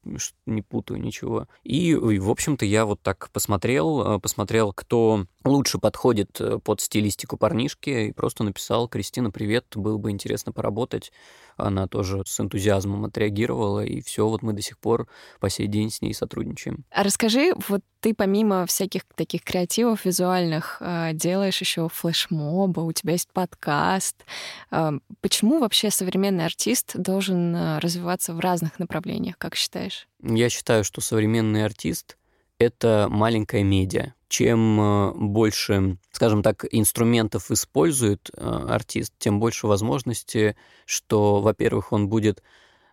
не 0.46 0.62
путаю 0.62 1.00
ничего. 1.00 1.48
И, 1.64 1.90
и, 1.90 2.18
в 2.18 2.30
общем-то, 2.30 2.64
я 2.64 2.86
вот 2.86 3.02
так 3.02 3.28
посмотрел, 3.30 4.16
э, 4.16 4.18
посмотрел, 4.18 4.72
кто 4.72 5.26
лучше 5.44 5.78
подходит 5.82 6.40
э, 6.40 6.60
под 6.60 6.80
стилистику 6.80 7.36
парнишки, 7.36 7.90
и 7.90 8.12
просто 8.12 8.44
написал 8.44 8.88
«Кристина, 8.88 9.30
привет, 9.30 9.66
было 9.74 9.98
бы 9.98 10.10
интересно 10.12 10.52
поработать». 10.52 11.12
Она 11.56 11.86
тоже 11.86 12.22
с 12.24 12.40
энтузиазмом 12.40 13.04
отреагировала, 13.04 13.84
и 13.84 14.00
все, 14.00 14.26
вот 14.26 14.42
мы 14.42 14.54
до 14.54 14.62
сих 14.62 14.78
пор 14.78 15.08
по 15.40 15.50
сей 15.50 15.66
день 15.66 15.90
с 15.90 16.00
ней 16.00 16.14
сотрудничаем. 16.14 16.84
А 16.90 17.02
расскажи, 17.02 17.52
вот 17.68 17.82
ты 18.00 18.14
помимо 18.14 18.64
всяких 18.64 19.02
таких 19.16 19.42
креативов 19.42 20.04
визуальных 20.04 20.78
э, 20.80 21.10
делаешь 21.14 21.60
еще 21.60 21.88
флешмоба, 21.88 22.80
у 22.80 22.92
тебя 22.92 23.12
есть 23.12 23.28
подкаст. 23.32 24.24
Э, 24.70 24.92
почему 25.20 25.58
вообще 25.58 25.90
современный 25.90 26.46
артист 26.46 26.92
должен 26.94 27.78
развиваться 27.78 28.34
в 28.34 28.40
разных 28.40 28.78
направлениях, 28.78 29.36
как 29.36 29.56
считаешь? 29.56 30.06
Я 30.22 30.48
считаю, 30.48 30.84
что 30.84 31.00
современный 31.00 31.64
артист— 31.64 32.16
это 32.62 33.08
маленькая 33.10 33.62
медиа 33.62 34.14
чем 34.32 34.80
э, 34.80 35.12
больше, 35.14 35.98
скажем 36.10 36.42
так, 36.42 36.64
инструментов 36.70 37.50
использует 37.50 38.30
э, 38.34 38.40
артист, 38.42 39.12
тем 39.18 39.38
больше 39.38 39.66
возможности, 39.66 40.56
что, 40.86 41.42
во-первых, 41.42 41.92
он 41.92 42.08
будет 42.08 42.42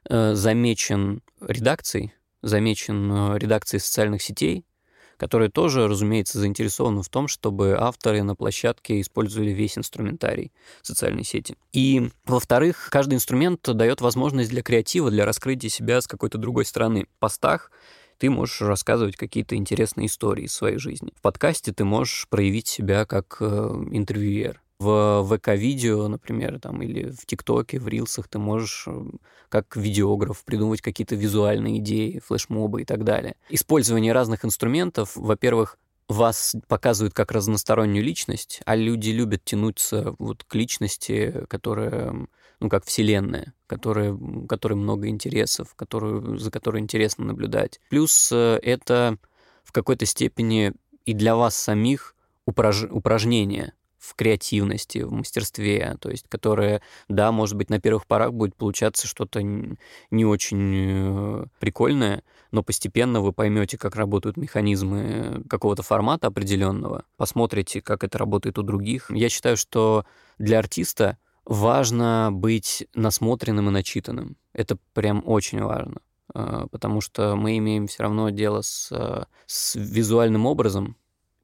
э, 0.10 0.34
замечен 0.34 1.22
редакцией, 1.40 2.12
замечен 2.42 3.38
редакцией 3.38 3.80
социальных 3.80 4.22
сетей, 4.22 4.66
которые 5.16 5.50
тоже, 5.50 5.88
разумеется, 5.88 6.40
заинтересованы 6.40 7.04
в 7.04 7.10
том, 7.10 7.30
чтобы 7.30 7.78
авторы 7.80 8.22
на 8.22 8.36
площадке 8.36 9.00
использовали 9.00 9.52
весь 9.52 9.78
инструментарий 9.78 10.52
социальной 10.82 11.24
сети. 11.24 11.56
И, 11.72 12.10
во-вторых, 12.26 12.90
каждый 12.92 13.14
инструмент 13.14 13.62
дает 13.62 14.02
возможность 14.02 14.50
для 14.50 14.62
креатива, 14.62 15.10
для 15.10 15.26
раскрытия 15.26 15.70
себя 15.70 16.02
с 16.02 16.08
какой-то 16.08 16.38
другой 16.38 16.66
стороны. 16.66 17.06
В 17.06 17.20
постах 17.20 17.72
ты 18.20 18.30
можешь 18.30 18.62
рассказывать 18.62 19.16
какие-то 19.16 19.56
интересные 19.56 20.08
истории 20.08 20.44
из 20.44 20.54
своей 20.54 20.78
жизни. 20.78 21.12
В 21.16 21.22
подкасте 21.22 21.74
ты 21.74 21.86
можешь 21.86 22.28
проявить 22.30 22.68
себя 22.68 23.06
как 23.06 23.38
э, 23.40 23.46
интервьюер. 23.92 24.62
В 24.78 25.26
ВК-видео, 25.26 26.08
например, 26.08 26.60
там, 26.60 26.82
или 26.82 27.12
в 27.12 27.26
ТикТоке, 27.26 27.80
в 27.80 27.88
Рилсах 27.88 28.28
ты 28.28 28.40
можешь 28.40 28.86
э, 28.88 29.06
как 29.50 29.76
видеограф 29.76 30.44
придумывать 30.44 30.82
какие-то 30.82 31.16
визуальные 31.16 31.80
идеи, 31.80 32.22
флешмобы 32.26 32.84
и 32.84 32.86
так 32.86 33.04
далее. 33.04 33.36
Использование 33.50 34.14
разных 34.14 34.46
инструментов, 34.46 35.16
во-первых, 35.16 35.78
вас 36.10 36.56
показывают 36.68 37.14
как 37.14 37.32
разностороннюю 37.32 38.04
личность, 38.04 38.62
а 38.66 38.76
люди 38.76 39.12
любят 39.12 39.46
тянуться 39.46 40.16
вот 40.18 40.44
к 40.44 40.56
личности, 40.56 41.46
которая 41.48 42.28
ну, 42.60 42.68
как 42.68 42.84
вселенная, 42.84 43.54
которая, 43.68 44.18
которой 44.50 44.74
много 44.74 45.08
интересов, 45.08 45.76
которую, 45.76 46.38
за 46.38 46.52
которой 46.52 46.82
интересно 46.82 47.26
наблюдать. 47.26 47.80
Плюс 47.90 48.32
э, 48.34 48.60
это 48.62 49.18
в 49.64 49.72
какой-то 49.72 50.06
степени 50.06 50.74
и 51.06 51.14
для 51.14 51.36
вас 51.36 51.56
самих 51.56 52.16
упраж... 52.46 52.84
упражнение 52.84 53.74
в 54.00 54.16
креативности, 54.16 55.00
в 55.00 55.12
мастерстве, 55.12 55.98
то 56.00 56.10
есть 56.10 56.26
которое, 56.30 56.82
да, 57.10 57.32
может 57.32 57.56
быть, 57.56 57.70
на 57.70 57.80
первых 57.80 58.08
порах 58.08 58.34
будет 58.34 58.56
получаться 58.56 59.08
что-то 59.08 59.42
не 59.42 60.26
очень 60.26 61.44
э, 61.44 61.46
прикольное, 61.60 62.24
но 62.52 62.64
постепенно 62.64 63.22
вы 63.22 63.34
поймете, 63.34 63.78
как 63.78 63.96
работают 63.96 64.38
механизмы 64.38 65.44
какого-то 65.50 65.84
формата 65.84 66.28
определенного, 66.28 67.04
посмотрите, 67.18 67.82
как 67.82 68.04
это 68.04 68.18
работает 68.18 68.58
у 68.58 68.64
других. 68.64 69.12
Я 69.12 69.30
считаю, 69.30 69.58
что 69.58 70.06
для 70.38 70.60
артиста 70.60 71.18
важно 71.46 72.30
быть 72.32 72.88
насмотренным 72.94 73.68
и 73.70 73.72
начитанным. 73.72 74.38
Это 74.54 74.78
прям 74.94 75.24
очень 75.26 75.62
важно, 75.62 76.02
а, 76.34 76.68
потому 76.68 77.02
что 77.02 77.36
мы 77.36 77.58
имеем 77.58 77.88
все 77.88 78.04
равно 78.04 78.30
дело 78.30 78.62
с, 78.62 79.28
с 79.46 79.76
визуальным 79.76 80.46
образом, 80.46 80.96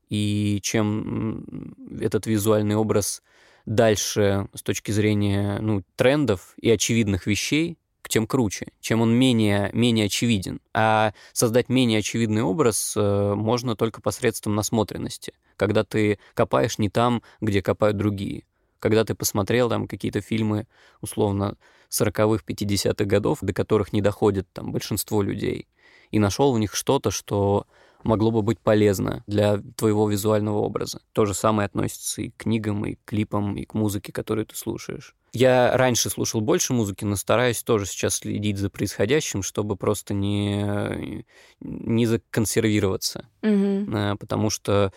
и 0.10 0.60
чем 0.62 1.76
этот 2.00 2.28
визуальный 2.28 2.76
образ 2.76 3.22
дальше 3.66 4.48
с 4.54 4.62
точки 4.62 4.92
зрения 4.92 5.60
ну, 5.60 5.84
трендов 5.96 6.54
и 6.62 6.70
очевидных 6.70 7.26
вещей, 7.28 7.78
тем 8.08 8.28
круче, 8.28 8.68
чем 8.80 9.02
он 9.02 9.14
менее, 9.14 9.70
менее 9.74 10.06
очевиден. 10.06 10.62
А 10.74 11.14
создать 11.34 11.68
менее 11.68 12.00
очевидный 12.00 12.44
образ 12.44 12.94
э, 12.96 13.34
можно 13.36 13.76
только 13.76 14.00
посредством 14.00 14.56
насмотренности, 14.56 15.34
когда 15.58 15.84
ты 15.84 16.20
копаешь 16.34 16.78
не 16.78 16.90
там, 16.90 17.24
где 17.42 17.62
копают 17.62 17.98
другие 17.98 18.46
когда 18.86 19.04
ты 19.04 19.16
посмотрел 19.16 19.68
там 19.68 19.88
какие-то 19.88 20.22
фильмы, 20.22 20.68
условно, 21.02 21.58
40-х, 21.90 22.44
50-х 22.46 23.06
годов, 23.06 23.40
до 23.42 23.52
которых 23.52 23.94
не 23.94 24.02
доходит 24.02 24.48
там 24.54 24.72
большинство 24.72 25.24
людей, 25.24 25.68
и 26.12 26.20
нашел 26.20 26.54
в 26.54 26.60
них 26.60 26.76
что-то, 26.76 27.10
что 27.10 27.66
могло 28.06 28.32
бы 28.32 28.42
быть 28.42 28.60
полезно 28.60 29.24
для 29.28 29.62
твоего 29.76 30.10
визуального 30.10 30.60
образа. 30.60 31.02
То 31.12 31.26
же 31.26 31.34
самое 31.34 31.66
относится 31.66 32.22
и 32.22 32.30
к 32.30 32.38
книгам, 32.38 32.86
и 32.86 32.96
к 32.96 33.00
клипам, 33.06 33.58
и 33.58 33.66
к 33.66 33.74
музыке, 33.74 34.12
которую 34.12 34.46
ты 34.46 34.56
слушаешь. 34.56 35.16
Я 35.34 35.76
раньше 35.76 36.10
слушал 36.10 36.40
больше 36.40 36.74
музыки, 36.74 37.04
но 37.04 37.18
стараюсь 37.18 37.62
тоже 37.62 37.86
сейчас 37.86 38.18
следить 38.18 38.58
за 38.58 38.70
происходящим, 38.70 39.44
чтобы 39.44 39.76
просто 39.76 40.14
не, 40.14 41.26
не 41.60 42.06
законсервироваться. 42.06 43.28
Mm-hmm. 43.42 44.18
Потому 44.18 44.50
что 44.50 44.94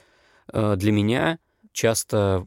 э, 0.53 0.77
для 0.77 0.92
меня 0.92 1.38
часто 1.73 2.47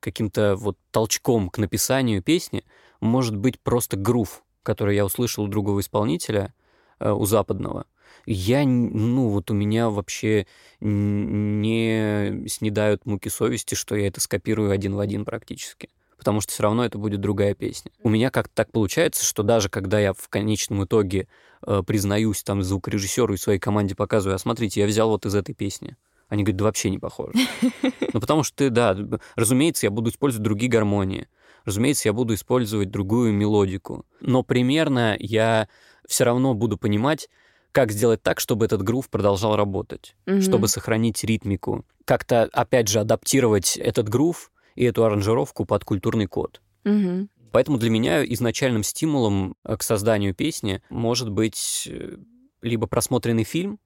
каким-то 0.00 0.56
вот 0.56 0.78
толчком 0.90 1.50
к 1.50 1.58
написанию 1.58 2.22
песни 2.22 2.64
может 3.00 3.36
быть 3.36 3.60
просто 3.60 3.96
грув, 3.98 4.42
который 4.62 4.96
я 4.96 5.04
услышал 5.04 5.44
у 5.44 5.48
другого 5.48 5.80
исполнителя, 5.80 6.54
э, 7.00 7.10
у 7.10 7.26
западного. 7.26 7.86
Я, 8.26 8.64
ну, 8.64 9.28
вот 9.28 9.50
у 9.50 9.54
меня 9.54 9.90
вообще 9.90 10.46
не 10.80 12.48
снедают 12.48 13.06
муки 13.06 13.28
совести, 13.28 13.74
что 13.74 13.96
я 13.96 14.08
это 14.08 14.20
скопирую 14.20 14.70
один 14.70 14.94
в 14.94 15.00
один 15.00 15.24
практически. 15.24 15.88
Потому 16.16 16.42
что 16.42 16.52
все 16.52 16.62
равно 16.64 16.84
это 16.84 16.98
будет 16.98 17.20
другая 17.20 17.54
песня. 17.54 17.90
У 18.02 18.10
меня 18.10 18.30
как-то 18.30 18.54
так 18.54 18.72
получается, 18.72 19.24
что 19.24 19.42
даже 19.42 19.70
когда 19.70 19.98
я 19.98 20.12
в 20.12 20.28
конечном 20.28 20.84
итоге 20.84 21.28
э, 21.66 21.82
признаюсь 21.86 22.42
там 22.42 22.62
звукорежиссеру 22.62 23.32
и 23.32 23.38
своей 23.38 23.58
команде 23.58 23.94
показываю, 23.94 24.34
а 24.34 24.38
смотрите, 24.38 24.80
я 24.80 24.86
взял 24.86 25.08
вот 25.08 25.24
из 25.24 25.34
этой 25.34 25.54
песни. 25.54 25.96
Они 26.28 26.44
говорят, 26.44 26.58
да 26.58 26.64
вообще 26.66 26.90
не 26.90 26.98
похоже. 26.98 27.32
Ну, 28.12 28.20
потому 28.20 28.42
что 28.42 28.56
ты, 28.56 28.70
да, 28.70 28.96
разумеется, 29.36 29.86
я 29.86 29.90
буду 29.92 30.10
использовать 30.10 30.42
другие 30.42 30.68
гармонии. 30.68 31.28
Разумеется, 31.64 32.08
я 32.08 32.12
буду 32.12 32.34
использовать 32.34 32.90
другую 32.90 33.32
мелодику. 33.32 34.04
Но 34.20 34.42
примерно 34.42 35.16
я 35.20 35.68
все 36.08 36.24
равно 36.24 36.54
буду 36.54 36.76
понимать, 36.76 37.28
как 37.72 37.92
сделать 37.92 38.22
так, 38.22 38.40
чтобы 38.40 38.64
этот 38.64 38.82
грув 38.82 39.08
продолжал 39.08 39.56
работать, 39.56 40.16
mm-hmm. 40.26 40.40
чтобы 40.40 40.68
сохранить 40.68 41.22
ритмику. 41.24 41.84
Как-то, 42.04 42.48
опять 42.52 42.88
же, 42.88 43.00
адаптировать 43.00 43.76
этот 43.76 44.08
грув 44.08 44.50
и 44.74 44.84
эту 44.84 45.04
аранжировку 45.04 45.64
под 45.64 45.84
культурный 45.84 46.26
код. 46.26 46.60
Mm-hmm. 46.84 47.28
Поэтому 47.52 47.78
для 47.78 47.90
меня 47.90 48.24
изначальным 48.24 48.82
стимулом 48.82 49.56
э, 49.64 49.76
к 49.76 49.82
созданию 49.82 50.34
песни 50.34 50.82
может 50.88 51.30
быть 51.30 51.88
э, 51.90 52.16
либо 52.62 52.86
просмотренный 52.86 53.44
фильм, 53.44 53.78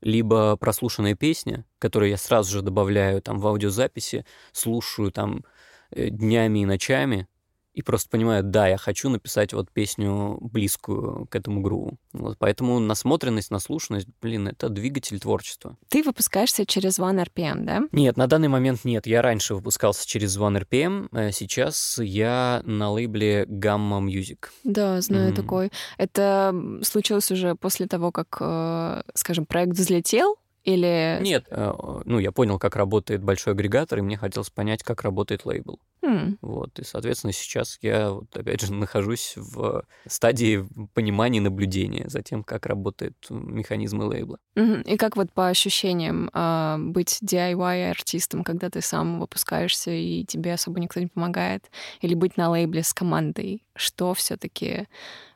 либо 0.00 0.56
прослушанная 0.56 1.14
песня, 1.14 1.64
которую 1.78 2.10
я 2.10 2.16
сразу 2.16 2.52
же 2.52 2.62
добавляю 2.62 3.22
там 3.22 3.38
в 3.38 3.46
аудиозаписи, 3.46 4.24
слушаю 4.52 5.10
там 5.10 5.44
э, 5.90 6.08
днями 6.10 6.60
и 6.60 6.66
ночами, 6.66 7.26
и 7.74 7.82
просто 7.82 8.08
понимаю, 8.08 8.42
да, 8.44 8.68
я 8.68 8.76
хочу 8.76 9.08
написать 9.08 9.52
вот 9.52 9.70
песню 9.70 10.38
близкую 10.40 11.26
к 11.26 11.34
этому 11.34 11.60
груву. 11.60 11.98
Вот, 12.12 12.38
поэтому 12.38 12.78
насмотренность, 12.78 13.50
наслушанность, 13.50 14.06
блин, 14.22 14.48
это 14.48 14.68
двигатель 14.68 15.18
творчества. 15.18 15.76
Ты 15.88 16.02
выпускаешься 16.04 16.64
через 16.64 16.98
One 16.98 17.24
RPM, 17.24 17.64
да? 17.64 17.82
Нет, 17.90 18.16
на 18.16 18.28
данный 18.28 18.48
момент 18.48 18.84
нет. 18.84 19.06
Я 19.06 19.22
раньше 19.22 19.54
выпускался 19.54 20.06
через 20.06 20.38
One 20.38 20.62
RPM, 20.62 21.08
а 21.10 21.32
сейчас 21.32 21.98
я 21.98 22.62
на 22.64 22.90
лейбле 22.90 23.44
Gamma 23.44 24.00
Music. 24.00 24.46
Да, 24.62 25.00
знаю 25.00 25.32
mm. 25.32 25.36
такой. 25.36 25.72
Это 25.98 26.54
случилось 26.82 27.30
уже 27.32 27.56
после 27.56 27.86
того, 27.86 28.12
как, 28.12 28.38
э, 28.40 29.02
скажем, 29.14 29.46
проект 29.46 29.72
взлетел, 29.72 30.36
Или... 30.64 31.18
Нет, 31.20 31.46
э, 31.50 31.72
ну, 32.06 32.18
я 32.18 32.32
понял, 32.32 32.58
как 32.58 32.74
работает 32.76 33.22
большой 33.22 33.52
агрегатор, 33.52 33.98
и 33.98 34.02
мне 34.02 34.16
хотелось 34.16 34.48
понять, 34.48 34.82
как 34.82 35.02
работает 35.02 35.44
лейбл. 35.44 35.78
М. 36.02 36.38
Вот, 36.40 36.78
и, 36.78 36.84
соответственно, 36.84 37.32
сейчас 37.32 37.78
я, 37.82 38.10
вот, 38.10 38.34
опять 38.34 38.62
же, 38.62 38.72
нахожусь 38.72 39.34
в 39.36 39.84
стадии 40.06 40.66
понимания 40.94 41.38
и 41.38 41.42
наблюдения 41.42 42.08
за 42.08 42.22
тем, 42.22 42.42
как 42.42 42.64
работают 42.66 43.14
механизмы 43.28 44.04
лейбла. 44.04 44.38
Мгм. 44.54 44.82
И 44.82 44.96
как 44.96 45.16
вот 45.16 45.30
по 45.32 45.48
ощущениям 45.48 46.30
а, 46.32 46.78
быть 46.78 47.18
DIY-артистом, 47.22 48.42
когда 48.42 48.70
ты 48.70 48.80
сам 48.80 49.20
выпускаешься 49.20 49.90
и 49.90 50.24
тебе 50.24 50.54
особо 50.54 50.80
никто 50.80 50.98
не 50.98 51.08
помогает, 51.08 51.70
или 52.00 52.14
быть 52.14 52.38
на 52.38 52.48
лейбле 52.50 52.82
с 52.82 52.94
командой? 52.94 53.62
Что 53.76 54.14
все 54.14 54.36
таки 54.36 54.86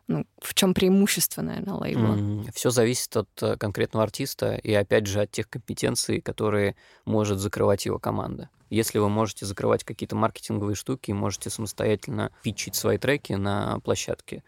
ну, 0.09 0.27
в 0.40 0.55
чем 0.55 0.75
преимущество, 0.75 1.42
наверное, 1.42 1.75
лейбла? 1.75 2.51
Все 2.55 2.71
зависит 2.71 3.14
от 3.16 3.29
э, 3.42 3.57
конкретного 3.57 4.05
артиста 4.05 4.55
и, 4.55 4.73
опять 4.73 5.07
же, 5.07 5.21
от 5.21 5.31
тех 5.31 5.49
компетенций, 5.49 6.21
которые 6.21 6.77
может 7.05 7.38
закрывать 7.38 7.85
его 7.85 7.99
команда. 7.99 8.49
Если 8.71 8.99
вы 8.99 9.11
можете 9.11 9.47
закрывать 9.47 9.85
какие-то 9.85 10.16
маркетинговые 10.16 10.75
штуки 10.75 11.11
и 11.11 11.14
можете 11.14 11.51
самостоятельно 11.51 12.33
питчить 12.42 12.75
свои 12.75 12.97
треки 12.97 13.35
на 13.35 13.81
площадке, 13.81 14.42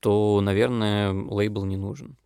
то, 0.00 0.40
наверное, 0.40 1.12
лейбл 1.12 1.64
не 1.64 1.76
нужен 1.76 2.16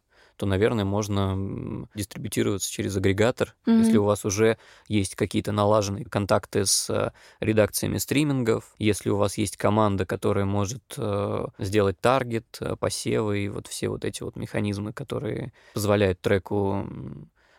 то, 0.40 0.46
наверное, 0.46 0.86
можно 0.86 1.86
дистрибутироваться 1.94 2.72
через 2.72 2.96
агрегатор, 2.96 3.54
mm-hmm. 3.66 3.78
если 3.80 3.98
у 3.98 4.04
вас 4.04 4.24
уже 4.24 4.56
есть 4.88 5.14
какие-то 5.14 5.52
налаженные 5.52 6.06
контакты 6.06 6.64
с 6.64 6.88
э, 6.88 7.12
редакциями 7.40 7.98
стримингов, 7.98 8.74
если 8.78 9.10
у 9.10 9.18
вас 9.18 9.36
есть 9.36 9.58
команда, 9.58 10.06
которая 10.06 10.46
может 10.46 10.94
э, 10.96 11.46
сделать 11.58 12.00
таргет, 12.00 12.56
э, 12.62 12.74
посевы 12.76 13.40
и 13.40 13.48
вот 13.50 13.66
все 13.66 13.90
вот 13.90 14.06
эти 14.06 14.22
вот 14.22 14.36
механизмы, 14.36 14.94
которые 14.94 15.52
позволяют 15.74 16.22
треку 16.22 16.88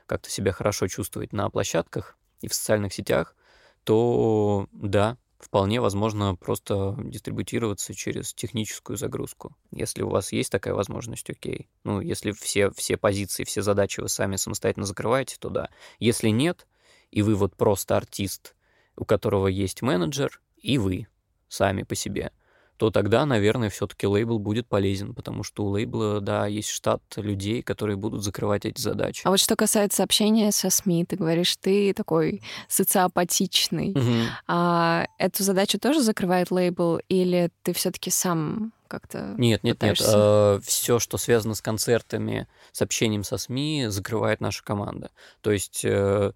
как-то 0.08 0.32
себя 0.32 0.52
хорошо 0.52 0.88
чувствовать 0.88 1.34
на 1.34 1.52
площадках 1.52 2.18
и 2.42 2.48
в 2.48 2.56
социальных 2.56 2.96
сетях, 2.96 3.36
то 3.84 4.66
да, 4.72 5.18
вполне 5.44 5.82
возможно 5.82 6.36
просто 6.36 6.96
дистрибутироваться 7.00 7.94
через 7.94 8.34
техническую 8.34 8.98
загрузку. 8.98 9.56
Если 9.72 10.04
у 10.04 10.10
вас 10.10 10.32
есть 10.32 10.52
такая 10.52 10.74
возможность, 10.74 11.30
окей. 11.30 11.68
Ну, 11.84 12.00
если 12.00 12.32
все, 12.32 12.72
все 12.72 12.98
позиции, 12.98 13.44
все 13.44 13.62
задачи 13.62 14.00
вы 14.00 14.10
сами 14.10 14.36
самостоятельно 14.36 14.86
закрываете, 14.86 15.38
то 15.40 15.50
да. 15.50 15.70
Если 16.00 16.30
нет, 16.30 16.68
и 17.12 17.22
вы 17.22 17.36
вот 17.36 17.56
просто 17.56 17.98
артист, 17.98 18.56
у 18.96 19.06
которого 19.06 19.48
есть 19.48 19.82
менеджер, 19.82 20.42
и 20.58 20.78
вы 20.78 21.08
сами 21.48 21.84
по 21.84 21.96
себе, 21.96 22.32
то 22.82 22.90
тогда, 22.90 23.28
наверное, 23.28 23.70
все-таки 23.70 24.08
лейбл 24.08 24.40
будет 24.40 24.66
полезен, 24.66 25.14
потому 25.14 25.44
что 25.44 25.66
у 25.66 25.70
лейбла, 25.70 26.20
да, 26.20 26.48
есть 26.48 26.70
штат 26.70 27.04
людей, 27.16 27.62
которые 27.62 27.96
будут 27.96 28.24
закрывать 28.24 28.66
эти 28.66 28.82
задачи. 28.82 29.22
А 29.24 29.30
вот 29.30 29.40
что 29.40 29.56
касается 29.56 30.02
общения 30.02 30.52
со 30.52 30.72
СМИ, 30.72 31.06
ты 31.06 31.16
говоришь, 31.16 31.56
ты 31.58 31.94
такой 31.94 32.42
социопатичный. 32.68 33.92
Угу. 33.92 34.30
А 34.48 35.06
эту 35.20 35.44
задачу 35.44 35.78
тоже 35.78 36.02
закрывает 36.02 36.50
лейбл, 36.50 37.00
или 37.08 37.52
ты 37.62 37.74
все-таки 37.74 38.10
сам 38.10 38.74
как-то 38.88 39.36
Нет, 39.38 39.64
нет, 39.64 39.78
пытаешься? 39.78 40.06
нет. 40.06 40.16
Э, 40.16 40.60
все, 40.66 40.98
что 40.98 41.20
связано 41.20 41.54
с 41.54 41.62
концертами, 41.62 42.48
с 42.72 42.82
общением 42.82 43.24
со 43.24 43.38
СМИ, 43.38 43.86
закрывает 43.90 44.42
наша 44.42 44.64
команда. 44.64 45.12
То 45.42 45.52
есть 45.52 45.86
Э, 45.86 46.32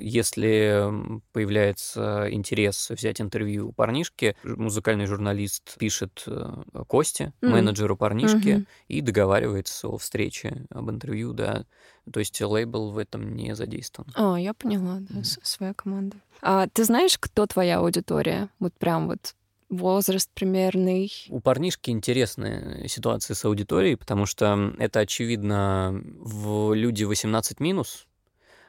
если 0.00 0.92
появляется 1.32 2.28
интерес 2.30 2.90
взять 2.90 3.20
интервью 3.20 3.68
у 3.68 3.72
парнишки, 3.72 4.36
музыкальный 4.44 5.06
журналист 5.06 5.76
пишет 5.78 6.24
э, 6.26 6.62
Косте, 6.86 7.32
mm. 7.40 7.48
менеджеру 7.48 7.96
парнишки, 7.96 8.48
mm-hmm. 8.48 8.66
и 8.88 9.00
договаривается 9.00 9.88
о 9.88 9.98
встрече, 9.98 10.66
об 10.70 10.90
интервью, 10.90 11.32
да. 11.32 11.64
То 12.12 12.20
есть 12.20 12.40
лейбл 12.40 12.90
в 12.90 12.98
этом 12.98 13.34
не 13.34 13.54
задействован. 13.54 14.12
О, 14.14 14.36
я 14.36 14.54
поняла, 14.54 14.98
да, 15.00 15.20
mm. 15.20 15.38
своя 15.42 15.74
команда. 15.74 16.16
А 16.40 16.66
ты 16.68 16.84
знаешь, 16.84 17.18
кто 17.18 17.46
твоя 17.46 17.78
аудитория? 17.78 18.48
Вот 18.58 18.74
прям 18.74 19.08
вот 19.08 19.34
возраст 19.68 20.30
примерный. 20.34 21.10
У 21.28 21.40
парнишки 21.40 21.90
интересная 21.90 22.86
ситуация 22.88 23.34
с 23.34 23.44
аудиторией, 23.44 23.96
потому 23.96 24.26
что 24.26 24.74
это, 24.78 25.00
очевидно, 25.00 26.02
в 26.18 26.74
люди 26.74 27.04
18 27.04 27.58
минус, 27.58 28.06
Э, 28.06 28.11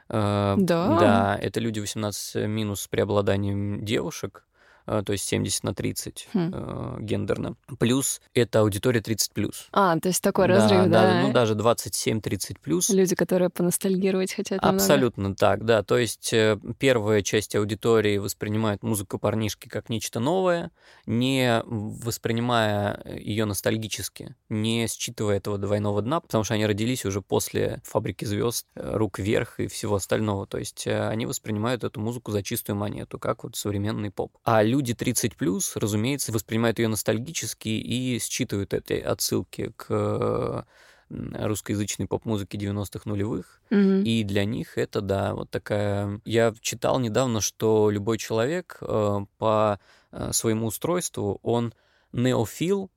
да. 0.10 0.56
Да, 0.58 1.40
это 1.42 1.60
люди 1.60 1.80
18 1.80 2.48
минус 2.48 2.82
с 2.82 2.88
преобладанием 2.88 3.84
девушек. 3.84 4.46
Э, 4.86 5.02
то 5.06 5.14
есть 5.14 5.26
70 5.26 5.64
на 5.64 5.74
30 5.74 6.28
хм. 6.34 6.52
э, 6.54 6.98
гендерно. 7.02 7.56
Плюс 7.80 8.22
это 8.34 8.60
аудитория 8.60 9.02
30 9.02 9.32
плюс. 9.34 9.68
А, 9.72 9.98
то 10.00 10.10
есть 10.10 10.22
такой 10.22 10.48
да, 10.48 10.56
разрыв, 10.56 10.90
да? 10.90 11.02
да? 11.14 11.22
Ну, 11.22 11.34
даже 11.34 11.56
27-30 11.56 12.58
плюс. 12.62 12.90
Люди, 12.90 13.16
которые 13.16 13.50
поностальгировать 13.50 14.34
хотят 14.34 14.60
Абсолютно 14.62 15.22
немного. 15.22 15.38
так, 15.38 15.66
да. 15.66 15.84
То 15.84 15.98
есть 15.98 16.34
э, 16.34 16.58
первая 16.80 17.22
часть 17.22 17.56
аудитории 17.56 18.18
воспринимает 18.18 18.84
музыку 18.84 19.20
парнишки 19.20 19.70
как 19.70 19.90
нечто 19.90 20.20
новое, 20.20 20.72
не 21.06 21.62
воспринимая 21.66 23.02
ее 23.06 23.46
ностальгически, 23.46 24.36
не 24.50 24.88
считывая 24.88 25.38
этого 25.38 25.58
двойного 25.58 26.02
дна, 26.02 26.20
потому 26.20 26.44
что 26.44 26.56
они 26.56 26.66
родились 26.66 27.06
уже 27.06 27.22
после 27.22 27.82
«Фабрики 27.86 28.26
звезд», 28.26 28.68
э, 28.76 28.98
«Рук 28.98 29.20
вверх» 29.20 29.60
и 29.60 29.68
всего 29.68 29.96
остального. 29.96 30.46
То 30.46 30.58
есть 30.58 30.88
они 30.88 31.26
воспринимают 31.26 31.84
эту 31.84 32.00
музыку 32.00 32.32
за 32.32 32.44
чистую 32.44 32.76
монету, 32.76 33.18
как 33.20 33.44
вот 33.44 33.56
современный 33.56 34.12
поп. 34.12 34.38
А 34.44 34.64
люди 34.74 34.96
30 34.96 35.36
плюс, 35.36 35.76
разумеется, 35.76 36.32
воспринимают 36.32 36.80
ее 36.80 36.88
ностальгически 36.88 37.70
и 37.70 38.20
считывают 38.20 38.74
эти 38.74 38.94
отсылки 38.94 39.72
к 39.76 40.66
русскоязычной 41.10 42.08
поп-музыки 42.08 42.58
90-х 42.58 43.02
нулевых. 43.06 43.62
Mm-hmm. 43.70 44.04
И 44.04 44.24
для 44.24 44.46
них 44.46 44.80
это, 44.80 45.02
да, 45.02 45.36
вот 45.36 45.52
такая... 45.52 46.20
Я 46.26 46.56
читал 46.60 47.00
недавно, 47.00 47.40
что 47.40 47.92
любой 47.92 48.18
человек 48.18 48.78
э, 48.82 49.20
по 49.38 49.80
э, 50.12 50.32
своему 50.34 50.66
устройству, 50.68 51.40
он 51.44 51.74
неофил 52.14 52.90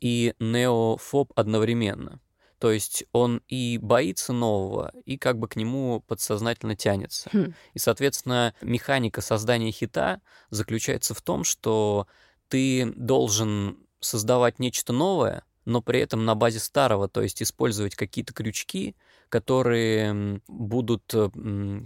и 0.00 0.34
неофоб 0.40 1.32
одновременно. 1.36 2.18
То 2.60 2.70
есть 2.70 3.04
он 3.12 3.40
и 3.48 3.78
боится 3.78 4.34
нового, 4.34 4.92
и 5.06 5.16
как 5.16 5.38
бы 5.38 5.48
к 5.48 5.56
нему 5.56 6.04
подсознательно 6.06 6.76
тянется. 6.76 7.30
Хм. 7.32 7.54
И, 7.72 7.78
соответственно, 7.78 8.54
механика 8.60 9.22
создания 9.22 9.72
хита 9.72 10.20
заключается 10.50 11.14
в 11.14 11.22
том, 11.22 11.42
что 11.42 12.06
ты 12.48 12.92
должен 12.96 13.78
создавать 14.00 14.58
нечто 14.58 14.92
новое, 14.92 15.42
но 15.64 15.80
при 15.80 16.00
этом 16.00 16.26
на 16.26 16.34
базе 16.34 16.58
старого, 16.58 17.08
то 17.08 17.22
есть 17.22 17.42
использовать 17.42 17.94
какие-то 17.94 18.34
крючки, 18.34 18.94
которые 19.30 20.42
будут, 20.46 21.14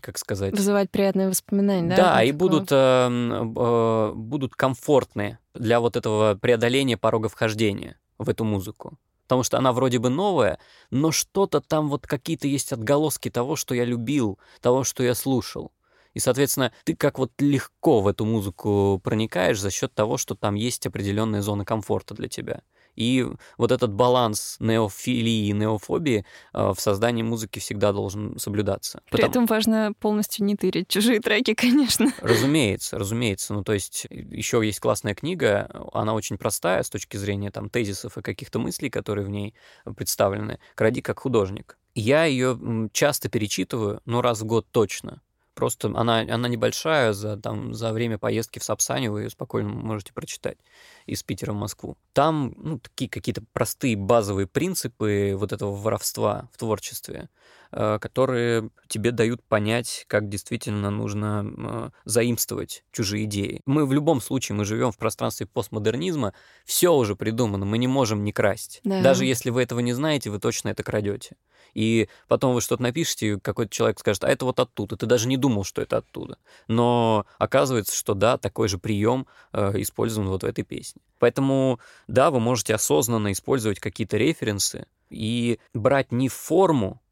как 0.02 0.18
сказать... 0.18 0.56
Вызывать 0.56 0.90
приятные 0.90 1.28
воспоминания, 1.28 1.90
да? 1.90 1.96
Да, 1.96 2.24
и 2.24 2.32
будут, 2.32 2.72
э, 2.72 2.76
э, 2.76 4.12
будут 4.12 4.56
комфортные 4.56 5.38
для 5.54 5.78
вот 5.78 5.96
этого 5.96 6.34
преодоления 6.34 6.96
порога 6.96 7.28
вхождения 7.28 7.96
в 8.18 8.28
эту 8.28 8.44
музыку 8.44 8.98
потому 9.24 9.42
что 9.42 9.58
она 9.58 9.72
вроде 9.72 9.98
бы 9.98 10.10
новая, 10.10 10.58
но 10.90 11.10
что-то 11.10 11.60
там 11.60 11.88
вот 11.88 12.06
какие-то 12.06 12.46
есть 12.46 12.72
отголоски 12.72 13.30
того, 13.30 13.56
что 13.56 13.74
я 13.74 13.84
любил, 13.84 14.38
того, 14.60 14.84
что 14.84 15.02
я 15.02 15.14
слушал. 15.14 15.72
И, 16.14 16.20
соответственно, 16.20 16.72
ты 16.84 16.94
как 16.94 17.18
вот 17.18 17.32
легко 17.38 18.00
в 18.00 18.06
эту 18.06 18.24
музыку 18.24 19.00
проникаешь 19.02 19.60
за 19.60 19.70
счет 19.70 19.92
того, 19.94 20.16
что 20.16 20.36
там 20.36 20.54
есть 20.54 20.86
определенная 20.86 21.42
зона 21.42 21.64
комфорта 21.64 22.14
для 22.14 22.28
тебя. 22.28 22.62
И 22.96 23.26
вот 23.58 23.72
этот 23.72 23.92
баланс 23.92 24.56
неофилии 24.60 25.48
и 25.48 25.52
неофобии 25.52 26.24
э, 26.52 26.72
в 26.74 26.80
создании 26.80 27.22
музыки 27.22 27.58
всегда 27.58 27.92
должен 27.92 28.38
соблюдаться. 28.38 29.00
При 29.10 29.16
Потому... 29.16 29.30
этом 29.30 29.46
важно 29.46 29.92
полностью 29.98 30.44
не 30.44 30.56
тырить 30.56 30.88
чужие 30.88 31.20
треки, 31.20 31.54
конечно. 31.54 32.12
Разумеется, 32.20 32.98
разумеется. 32.98 33.54
Ну, 33.54 33.64
то 33.64 33.72
есть 33.72 34.06
еще 34.10 34.60
есть 34.64 34.80
классная 34.80 35.14
книга, 35.14 35.68
она 35.92 36.14
очень 36.14 36.38
простая 36.38 36.82
с 36.82 36.90
точки 36.90 37.16
зрения 37.16 37.50
там 37.50 37.70
тезисов 37.70 38.18
и 38.18 38.22
каких-то 38.22 38.58
мыслей, 38.58 38.90
которые 38.90 39.26
в 39.26 39.30
ней 39.30 39.54
представлены. 39.96 40.58
«Кради 40.74 41.00
как 41.00 41.20
художник». 41.20 41.78
Я 41.94 42.24
ее 42.24 42.90
часто 42.92 43.28
перечитываю, 43.28 44.00
но 44.04 44.20
раз 44.20 44.40
в 44.40 44.44
год 44.46 44.66
точно. 44.72 45.22
Просто 45.54 45.92
она, 45.94 46.20
она 46.20 46.48
небольшая, 46.48 47.12
за, 47.12 47.36
там, 47.36 47.74
за 47.74 47.92
время 47.92 48.18
поездки 48.18 48.58
в 48.58 48.64
Сапсане 48.64 49.10
вы 49.10 49.22
ее 49.22 49.30
спокойно 49.30 49.68
можете 49.68 50.12
прочитать 50.12 50.58
из 51.06 51.22
Питера 51.22 51.52
в 51.52 51.56
Москву. 51.56 51.96
Там 52.12 52.54
ну, 52.56 52.78
такие 52.78 53.08
какие-то 53.08 53.42
простые 53.52 53.96
базовые 53.96 54.48
принципы 54.48 55.34
вот 55.36 55.52
этого 55.52 55.74
воровства 55.74 56.48
в 56.52 56.58
творчестве, 56.58 57.28
э, 57.70 57.98
которые 58.00 58.70
тебе 58.88 59.12
дают 59.12 59.44
понять, 59.44 60.04
как 60.08 60.28
действительно 60.28 60.90
нужно 60.90 61.44
э, 61.46 61.90
заимствовать 62.04 62.84
чужие 62.90 63.24
идеи. 63.24 63.60
Мы 63.64 63.86
в 63.86 63.92
любом 63.92 64.20
случае, 64.20 64.56
мы 64.56 64.64
живем 64.64 64.90
в 64.90 64.98
пространстве 64.98 65.46
постмодернизма, 65.46 66.34
все 66.64 66.92
уже 66.92 67.14
придумано, 67.14 67.64
мы 67.64 67.78
не 67.78 67.88
можем 67.88 68.24
не 68.24 68.32
красть. 68.32 68.80
Да. 68.82 69.02
Даже 69.02 69.24
если 69.24 69.50
вы 69.50 69.62
этого 69.62 69.78
не 69.80 69.92
знаете, 69.92 70.30
вы 70.30 70.40
точно 70.40 70.70
это 70.70 70.82
крадете 70.82 71.36
и 71.74 72.08
потом 72.28 72.54
вы 72.54 72.60
что-то 72.60 72.82
напишете, 72.82 73.26
и 73.26 73.40
какой-то 73.40 73.70
человек 73.70 73.98
скажет, 73.98 74.24
а 74.24 74.28
это 74.28 74.44
вот 74.44 74.60
оттуда, 74.60 74.96
ты 74.96 75.06
даже 75.06 75.28
не 75.28 75.36
думал, 75.44 75.64
что 75.64 75.82
это 75.82 75.98
оттуда. 75.98 76.38
Но 76.68 77.26
оказывается, 77.38 77.94
что 77.94 78.14
да, 78.14 78.38
такой 78.38 78.68
же 78.68 78.78
прием 78.78 79.26
э, 79.52 79.72
использован 79.82 80.28
вот 80.28 80.42
в 80.42 80.46
этой 80.46 80.64
песне. 80.64 81.02
Поэтому, 81.18 81.80
да, 82.08 82.30
вы 82.30 82.40
можете 82.40 82.74
осознанно 82.74 83.30
использовать 83.30 83.78
какие-то 83.78 84.16
референсы 84.16 84.86
и 85.10 85.58
брать 85.74 86.12
не 86.12 86.30
форму, 86.30 87.02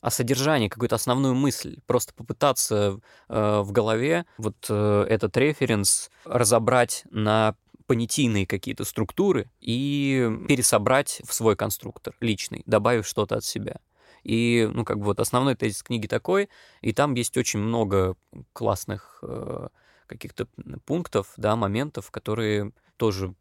а 0.00 0.10
содержание, 0.10 0.70
какую-то 0.70 0.94
основную 0.94 1.34
мысль, 1.34 1.78
просто 1.86 2.14
попытаться 2.14 3.00
э, 3.28 3.60
в 3.60 3.72
голове 3.72 4.24
вот 4.38 4.66
э, 4.68 5.06
этот 5.08 5.36
референс 5.36 6.10
разобрать 6.24 7.02
на 7.10 7.56
понятийные 7.88 8.46
какие-то 8.46 8.84
структуры 8.84 9.50
и 9.60 10.30
пересобрать 10.46 11.22
в 11.26 11.34
свой 11.34 11.56
конструктор 11.56 12.14
личный, 12.20 12.62
добавив 12.66 13.04
что-то 13.04 13.34
от 13.38 13.44
себя. 13.44 13.80
И, 14.22 14.68
ну, 14.72 14.84
как 14.84 14.98
бы 14.98 15.04
вот 15.04 15.20
основной 15.20 15.54
тезис 15.54 15.82
книги 15.82 16.06
такой, 16.06 16.48
и 16.80 16.92
там 16.92 17.14
есть 17.14 17.36
очень 17.36 17.60
много 17.60 18.16
классных 18.52 19.18
э, 19.22 19.68
каких-то 20.06 20.46
пунктов, 20.84 21.32
да, 21.36 21.56
моментов, 21.56 22.10
которые 22.10 22.72
тоже 22.96 23.34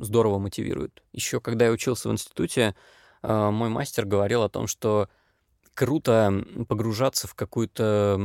здорово 0.00 0.38
мотивируют. 0.38 1.02
Еще 1.12 1.40
когда 1.40 1.66
я 1.66 1.72
учился 1.72 2.08
в 2.08 2.12
институте, 2.12 2.74
э, 3.22 3.50
мой 3.50 3.68
мастер 3.68 4.04
говорил 4.04 4.42
о 4.42 4.48
том, 4.48 4.66
что 4.66 5.08
круто 5.74 6.44
погружаться 6.68 7.28
в 7.28 7.34
какую-то 7.34 8.18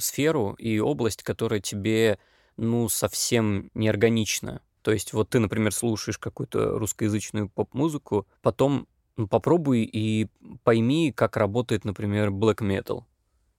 сферу 0.00 0.54
и 0.58 0.80
область, 0.80 1.22
которая 1.22 1.60
тебе, 1.60 2.18
ну, 2.56 2.88
совсем 2.88 3.70
неорганична. 3.74 4.60
То 4.82 4.92
есть 4.92 5.12
вот 5.12 5.30
ты, 5.30 5.38
например, 5.38 5.72
слушаешь 5.72 6.18
какую-то 6.18 6.78
русскоязычную 6.78 7.48
поп-музыку, 7.48 8.26
потом 8.42 8.88
попробуй 9.26 9.82
и 9.82 10.28
пойми, 10.62 11.12
как 11.12 11.36
работает, 11.36 11.84
например, 11.84 12.30
black 12.30 12.58
metal. 12.58 13.04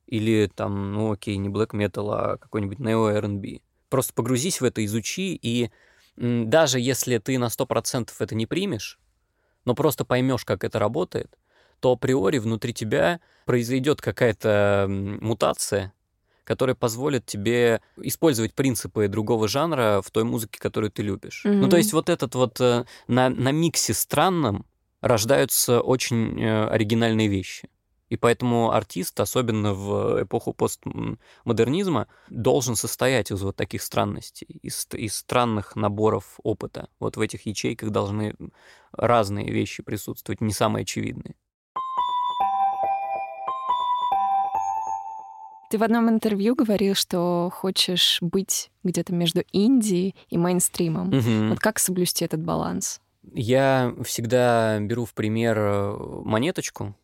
Или 0.08 0.50
там, 0.54 0.94
ну 0.94 1.12
окей, 1.12 1.38
не 1.38 1.50
black 1.50 1.72
metal, 1.72 2.10
а 2.12 2.38
какой-нибудь 2.38 2.80
neo 2.80 3.12
R&B. 3.12 3.60
Просто 3.90 4.14
погрузись 4.14 4.62
в 4.62 4.64
это, 4.64 4.84
изучи, 4.86 5.36
и 5.36 5.70
даже 6.16 6.80
если 6.80 7.18
ты 7.18 7.38
на 7.38 7.46
100% 7.46 8.10
это 8.20 8.36
не 8.36 8.46
примешь, 8.46 9.00
но 9.66 9.76
просто 9.76 10.06
поймешь, 10.06 10.46
как 10.46 10.64
это 10.64 10.80
работает, 10.80 11.38
то 11.80 11.94
априори 11.94 12.40
внутри 12.40 12.74
тебя 12.74 13.20
произойдет 13.46 14.02
какая-то 14.02 14.86
мутация, 14.90 15.94
которые 16.44 16.76
позволят 16.76 17.26
тебе 17.26 17.82
использовать 18.02 18.54
принципы 18.54 19.08
другого 19.08 19.48
жанра 19.48 20.02
в 20.04 20.10
той 20.12 20.24
музыке, 20.24 20.60
которую 20.60 20.92
ты 20.92 21.04
любишь. 21.04 21.44
Mm-hmm. 21.46 21.54
Ну, 21.54 21.70
то 21.70 21.78
есть 21.78 21.94
вот 21.94 22.10
этот 22.10 22.36
вот 22.36 22.60
э, 22.60 22.86
на, 23.08 23.30
на 23.30 23.52
миксе 23.52 23.94
странном 23.94 24.66
рождаются 25.02 25.82
очень 25.82 26.42
э, 26.42 26.68
оригинальные 26.68 27.28
вещи. 27.28 27.70
И 28.10 28.18
поэтому 28.18 28.72
артист, 28.72 29.20
особенно 29.20 29.74
в 29.74 30.24
эпоху 30.24 30.54
постмодернизма, 30.54 32.08
должен 32.30 32.76
состоять 32.76 33.32
из 33.32 33.42
вот 33.42 33.56
таких 33.56 33.84
странностей, 33.84 34.48
из, 34.64 34.88
из 34.94 35.16
странных 35.16 35.76
наборов 35.76 36.40
опыта. 36.44 36.90
Вот 37.00 37.18
в 37.18 37.22
этих 37.22 37.46
ячейках 37.46 37.92
должны 37.92 38.36
разные 38.92 39.52
вещи 39.52 39.84
присутствовать, 39.84 40.42
не 40.42 40.54
самые 40.54 40.82
очевидные. 40.84 41.36
Ты 45.70 45.78
в 45.78 45.84
одном 45.84 46.10
интервью 46.10 46.56
говорил, 46.56 46.96
что 46.96 47.52
хочешь 47.54 48.18
быть 48.22 48.72
где-то 48.84 49.14
между 49.14 49.42
Индией 49.52 50.16
и 50.28 50.36
мейнстримом. 50.36 51.10
Угу. 51.10 51.50
Вот 51.50 51.60
как 51.60 51.78
соблюсти 51.78 52.26
этот 52.26 52.42
баланс? 52.42 53.02
Я 53.34 53.94
всегда 54.04 54.80
беру 54.80 55.06
в 55.06 55.14
пример 55.14 55.58
э, 55.58 55.98
монеточку 56.24 56.96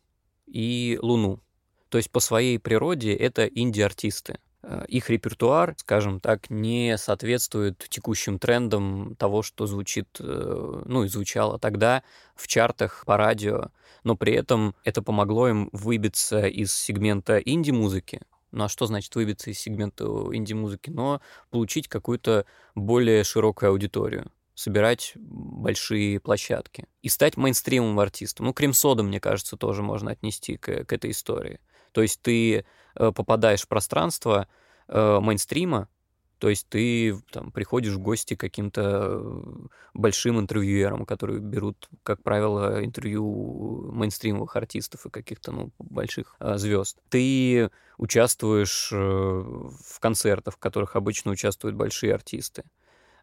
и 0.46 0.98
Луну. 1.02 1.40
То 1.88 1.98
есть 1.98 2.10
по 2.10 2.20
своей 2.20 2.58
природе 2.58 3.14
это 3.14 3.46
инди-артисты. 3.46 4.38
Э, 4.62 4.84
их 4.88 5.08
репертуар, 5.10 5.74
скажем 5.78 6.20
так, 6.20 6.50
не 6.50 6.98
соответствует 6.98 7.86
текущим 7.88 8.38
трендам 8.38 9.14
того, 9.16 9.42
что 9.42 9.66
звучит, 9.66 10.08
э, 10.18 10.82
ну 10.84 11.04
и 11.04 11.08
звучало 11.08 11.58
тогда 11.58 12.02
в 12.34 12.48
чартах 12.48 13.04
по 13.06 13.16
радио, 13.16 13.70
но 14.02 14.16
при 14.16 14.32
этом 14.32 14.74
это 14.84 15.02
помогло 15.02 15.48
им 15.48 15.68
выбиться 15.72 16.46
из 16.46 16.74
сегмента 16.74 17.38
инди-музыки, 17.38 18.20
ну 18.50 18.64
а 18.64 18.68
что 18.68 18.86
значит 18.86 19.14
выбиться 19.14 19.50
из 19.50 19.58
сегмента 19.58 20.04
инди-музыки? 20.04 20.90
Но 20.90 21.20
получить 21.50 21.88
какую-то 21.88 22.46
более 22.74 23.22
широкую 23.22 23.70
аудиторию 23.70 24.30
собирать 24.56 25.12
большие 25.14 26.18
площадки 26.18 26.86
и 27.02 27.08
стать 27.08 27.36
мейнстримовым 27.36 28.00
артистом. 28.00 28.46
Ну, 28.46 28.52
Крем-сода, 28.52 29.02
мне 29.02 29.20
кажется, 29.20 29.56
тоже 29.56 29.82
можно 29.82 30.10
отнести 30.10 30.56
к, 30.56 30.84
к 30.84 30.92
этой 30.92 31.10
истории. 31.10 31.60
То 31.92 32.02
есть 32.02 32.20
ты 32.22 32.56
э, 32.58 32.64
попадаешь 32.94 33.62
в 33.62 33.68
пространство 33.68 34.48
э, 34.88 35.20
мейнстрима, 35.20 35.88
то 36.38 36.48
есть 36.48 36.68
ты 36.68 37.18
там, 37.32 37.50
приходишь 37.50 37.94
в 37.94 37.98
гости 37.98 38.34
к 38.34 38.40
каким-то 38.40 39.20
э, 39.22 39.66
большим 39.92 40.40
интервьюерам, 40.40 41.04
которые 41.04 41.40
берут, 41.40 41.88
как 42.02 42.22
правило, 42.22 42.82
интервью 42.84 43.90
мейнстримовых 43.92 44.56
артистов 44.56 45.04
и 45.04 45.10
каких-то 45.10 45.52
ну, 45.52 45.70
больших 45.78 46.34
э, 46.40 46.56
звезд. 46.56 46.98
Ты 47.10 47.70
участвуешь 47.98 48.90
э, 48.92 48.96
в 48.96 50.00
концертах, 50.00 50.54
в 50.54 50.58
которых 50.58 50.96
обычно 50.96 51.30
участвуют 51.30 51.76
большие 51.76 52.14
артисты. 52.14 52.64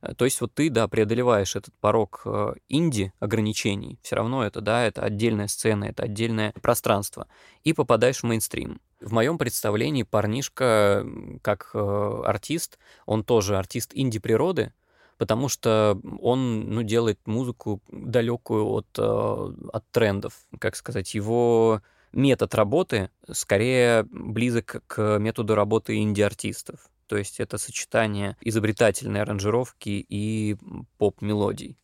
Э, 0.03 0.13
то 0.13 0.25
есть 0.25 0.41
вот 0.41 0.53
ты, 0.53 0.69
да, 0.69 0.87
преодолеваешь 0.87 1.55
этот 1.55 1.73
порог 1.79 2.21
э, 2.25 2.53
инди 2.69 3.13
ограничений, 3.19 3.97
все 4.03 4.17
равно 4.17 4.45
это, 4.45 4.61
да, 4.61 4.85
это 4.85 5.01
отдельная 5.01 5.47
сцена, 5.47 5.85
это 5.85 6.03
отдельное 6.03 6.53
пространство, 6.61 7.27
и 7.63 7.73
попадаешь 7.73 8.19
в 8.19 8.23
мейнстрим. 8.23 8.79
В 8.99 9.11
моем 9.11 9.37
представлении 9.37 10.03
парнишка, 10.03 11.05
как 11.41 11.71
э, 11.73 12.21
артист, 12.25 12.77
он 13.05 13.23
тоже 13.23 13.57
артист 13.57 13.91
инди-природы, 13.93 14.73
потому 15.17 15.47
что 15.47 15.99
он 16.19 16.69
ну, 16.69 16.83
делает 16.83 17.19
музыку 17.25 17.81
далекую 17.89 18.65
от, 18.65 18.87
от 18.97 19.91
трендов, 19.91 20.33
как 20.59 20.75
сказать, 20.75 21.13
его 21.13 21.81
метод 22.11 22.55
работы 22.55 23.09
скорее 23.31 24.03
близок 24.03 24.83
к 24.87 25.19
методу 25.19 25.55
работы 25.55 25.97
инди-артистов. 25.97 26.89
То 27.13 27.19
есть 27.19 27.39
это 27.39 27.59
сочетание 27.59 28.35
изобретательной 28.41 29.21
аранжировки 29.21 30.03
и 30.09 30.57
поп-мелодий 30.97 31.77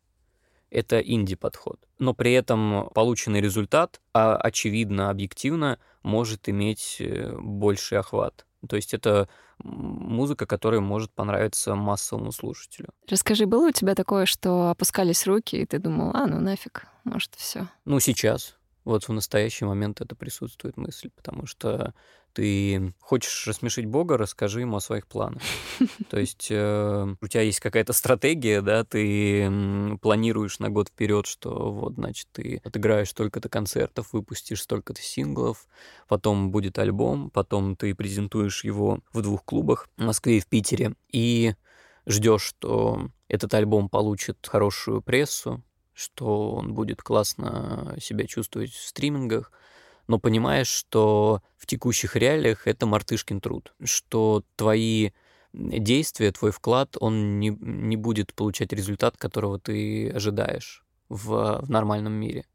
это 0.71 0.99
инди-подход. 0.99 1.79
Но 1.99 2.15
при 2.15 2.33
этом 2.33 2.89
полученный 2.95 3.39
результат, 3.39 4.01
а, 4.11 4.35
очевидно, 4.37 5.11
объективно, 5.11 5.77
может 6.01 6.49
иметь 6.49 6.97
э, 6.99 7.37
больший 7.37 7.99
охват. 7.99 8.47
То 8.67 8.75
есть 8.75 8.95
это 8.95 9.29
музыка, 9.59 10.47
которая 10.47 10.81
может 10.81 11.11
понравиться 11.11 11.75
массовому 11.75 12.31
слушателю. 12.31 12.89
Расскажи, 13.07 13.45
было 13.45 13.67
у 13.67 13.71
тебя 13.71 13.93
такое, 13.93 14.25
что 14.25 14.71
опускались 14.71 15.27
руки, 15.27 15.57
и 15.57 15.65
ты 15.67 15.77
думал, 15.77 16.09
а, 16.15 16.25
ну 16.25 16.39
нафиг, 16.39 16.87
может, 17.03 17.35
все. 17.35 17.67
Ну, 17.85 17.99
сейчас. 17.99 18.57
Вот 18.89 19.03
в 19.03 19.13
настоящий 19.13 19.65
момент 19.65 20.01
это 20.01 20.15
присутствует 20.15 20.75
мысль, 20.75 21.11
потому 21.15 21.45
что 21.45 21.93
ты 22.33 22.91
хочешь 22.99 23.45
рассмешить 23.45 23.85
Бога, 23.85 24.17
расскажи 24.17 24.61
ему 24.61 24.77
о 24.77 24.81
своих 24.81 25.05
планах. 25.05 25.43
То 26.09 26.19
есть 26.19 26.47
э, 26.49 27.15
у 27.21 27.27
тебя 27.27 27.43
есть 27.43 27.59
какая-то 27.59 27.93
стратегия, 27.93 28.61
да, 28.61 28.83
ты 28.83 29.47
планируешь 30.01 30.57
на 30.57 30.69
год 30.71 30.89
вперед, 30.89 31.27
что 31.27 31.71
вот, 31.71 31.93
значит, 31.97 32.29
ты 32.31 32.61
отыграешь 32.63 33.09
столько-то 33.09 33.47
концертов, 33.47 34.11
выпустишь 34.11 34.63
столько-то 34.63 35.03
синглов, 35.03 35.67
потом 36.07 36.49
будет 36.49 36.79
альбом, 36.79 37.29
потом 37.29 37.75
ты 37.75 37.93
презентуешь 37.93 38.63
его 38.63 39.01
в 39.13 39.21
двух 39.21 39.45
клубах 39.45 39.87
в 39.97 40.03
Москве 40.03 40.37
и 40.37 40.41
в 40.41 40.47
Питере, 40.47 40.95
и 41.11 41.53
ждешь, 42.07 42.41
что 42.41 43.11
этот 43.27 43.53
альбом 43.53 43.87
получит 43.87 44.39
хорошую 44.47 45.03
прессу, 45.03 45.63
что 45.99 46.51
он 46.51 46.73
будет 46.73 47.01
классно 47.01 47.95
себя 47.99 48.25
чувствовать 48.25 48.71
в 48.71 48.87
стримингах, 48.87 49.51
но 50.07 50.17
понимаешь, 50.17 50.67
что 50.67 51.41
в 51.57 51.65
текущих 51.65 52.15
реалиях 52.15 52.67
это 52.67 52.85
мартышкин 52.85 53.41
труд, 53.41 53.73
что 53.83 54.43
твои 54.55 55.11
действия, 55.53 56.31
твой 56.31 56.51
вклад, 56.51 56.95
он 56.99 57.39
не, 57.39 57.49
не 57.59 57.97
будет 57.97 58.33
получать 58.33 58.71
результат, 58.71 59.17
которого 59.17 59.59
ты 59.59 60.09
ожидаешь 60.09 60.83
в, 61.09 61.59
в 61.61 61.69
нормальном 61.69 62.13
мире. 62.13 62.45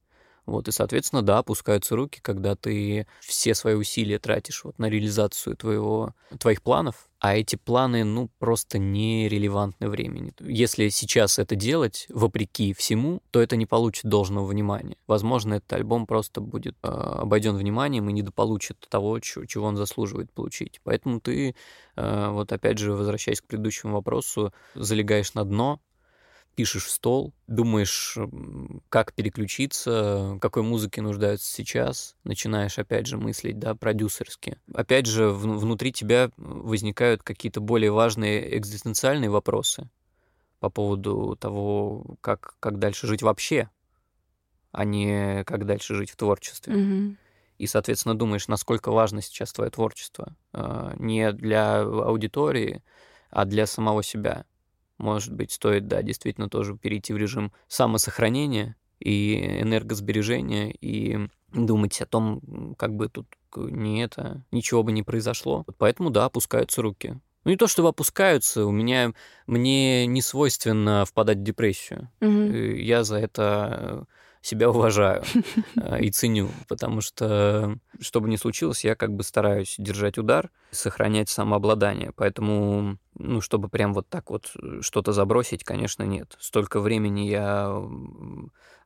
Вот, 0.46 0.68
и, 0.68 0.72
соответственно, 0.72 1.22
да, 1.22 1.38
опускаются 1.38 1.96
руки, 1.96 2.20
когда 2.20 2.54
ты 2.54 3.06
все 3.20 3.54
свои 3.54 3.74
усилия 3.74 4.18
тратишь 4.18 4.64
вот 4.64 4.78
на 4.78 4.90
реализацию 4.90 5.56
твоего, 5.56 6.14
твоих 6.38 6.62
планов, 6.62 7.08
а 7.18 7.34
эти 7.34 7.56
планы, 7.56 8.04
ну, 8.04 8.28
просто 8.38 8.78
нерелевантны 8.78 9.88
времени. 9.88 10.34
Если 10.40 10.90
сейчас 10.90 11.38
это 11.38 11.54
делать, 11.54 12.06
вопреки 12.10 12.74
всему, 12.74 13.22
то 13.30 13.40
это 13.40 13.56
не 13.56 13.64
получит 13.64 14.04
должного 14.04 14.44
внимания. 14.44 14.98
Возможно, 15.06 15.54
этот 15.54 15.72
альбом 15.72 16.06
просто 16.06 16.42
будет 16.42 16.76
э, 16.82 16.88
обойден 16.88 17.56
вниманием 17.56 18.10
и 18.10 18.12
недополучит 18.12 18.86
того, 18.90 19.20
чего 19.20 19.66
он 19.66 19.76
заслуживает 19.76 20.30
получить. 20.32 20.82
Поэтому 20.84 21.20
ты, 21.20 21.54
э, 21.96 22.28
вот 22.28 22.52
опять 22.52 22.76
же, 22.76 22.92
возвращаясь 22.92 23.40
к 23.40 23.46
предыдущему 23.46 23.94
вопросу, 23.94 24.52
залегаешь 24.74 25.32
на 25.32 25.44
дно, 25.44 25.80
пишешь 26.54 26.84
в 26.86 26.90
стол, 26.90 27.34
думаешь, 27.46 28.16
как 28.88 29.12
переключиться, 29.14 30.38
какой 30.40 30.62
музыке 30.62 31.02
нуждаются 31.02 31.50
сейчас, 31.52 32.16
начинаешь 32.24 32.78
опять 32.78 33.06
же 33.06 33.16
мыслить, 33.16 33.58
да, 33.58 33.74
продюсерски. 33.74 34.58
Опять 34.72 35.06
же, 35.06 35.28
в, 35.28 35.42
внутри 35.58 35.92
тебя 35.92 36.30
возникают 36.36 37.22
какие-то 37.22 37.60
более 37.60 37.90
важные 37.90 38.56
экзистенциальные 38.56 39.30
вопросы 39.30 39.88
по 40.60 40.70
поводу 40.70 41.36
того, 41.38 42.16
как, 42.20 42.56
как 42.60 42.78
дальше 42.78 43.06
жить 43.06 43.22
вообще, 43.22 43.68
а 44.72 44.84
не 44.84 45.44
как 45.44 45.66
дальше 45.66 45.94
жить 45.94 46.10
в 46.10 46.16
творчестве. 46.16 46.74
Mm-hmm. 46.74 47.16
и, 47.58 47.66
соответственно, 47.66 48.14
думаешь, 48.14 48.48
насколько 48.48 48.90
важно 48.90 49.22
сейчас 49.22 49.52
твое 49.52 49.70
творчество. 49.70 50.36
Э, 50.52 50.94
не 50.98 51.32
для 51.32 51.80
аудитории, 51.80 52.82
а 53.30 53.44
для 53.44 53.66
самого 53.66 54.02
себя. 54.02 54.44
Может 55.04 55.34
быть, 55.34 55.52
стоит, 55.52 55.86
да, 55.86 56.00
действительно 56.00 56.48
тоже 56.48 56.78
перейти 56.78 57.12
в 57.12 57.18
режим 57.18 57.52
самосохранения 57.68 58.74
и 59.00 59.60
энергосбережения, 59.60 60.70
и 60.70 61.28
думать 61.52 62.00
о 62.00 62.06
том, 62.06 62.74
как 62.78 62.96
бы 62.96 63.10
тут 63.10 63.26
не 63.54 64.02
это, 64.02 64.46
ничего 64.50 64.82
бы 64.82 64.92
не 64.92 65.02
произошло. 65.02 65.66
Поэтому, 65.76 66.08
да, 66.08 66.24
опускаются 66.24 66.80
руки. 66.80 67.20
Ну, 67.44 67.50
не 67.50 67.58
то, 67.58 67.66
чтобы 67.66 67.88
опускаются, 67.88 68.64
у 68.64 68.70
меня, 68.70 69.12
мне 69.46 70.06
не 70.06 70.22
свойственно 70.22 71.04
впадать 71.04 71.36
в 71.36 71.42
депрессию. 71.42 72.10
Мгм. 72.20 72.74
Я 72.76 73.04
за 73.04 73.18
это 73.18 74.06
себя 74.40 74.70
уважаю 74.70 75.22
э, 75.76 76.00
и 76.00 76.10
ценю, 76.10 76.48
потому 76.66 77.02
что, 77.02 77.76
что 78.00 78.20
бы 78.22 78.28
ни 78.30 78.36
случилось, 78.36 78.84
я 78.84 78.94
как 78.94 79.12
бы 79.12 79.22
стараюсь 79.22 79.74
держать 79.76 80.16
удар, 80.16 80.50
сохранять 80.70 81.28
самообладание. 81.28 82.12
Поэтому, 82.16 82.98
ну, 83.18 83.40
чтобы 83.40 83.68
прям 83.68 83.94
вот 83.94 84.08
так 84.08 84.30
вот 84.30 84.52
э, 84.60 84.80
что-то 84.80 85.12
забросить, 85.12 85.64
конечно, 85.64 86.02
нет. 86.02 86.36
Столько 86.40 86.80
времени 86.80 87.28
я 87.28 87.82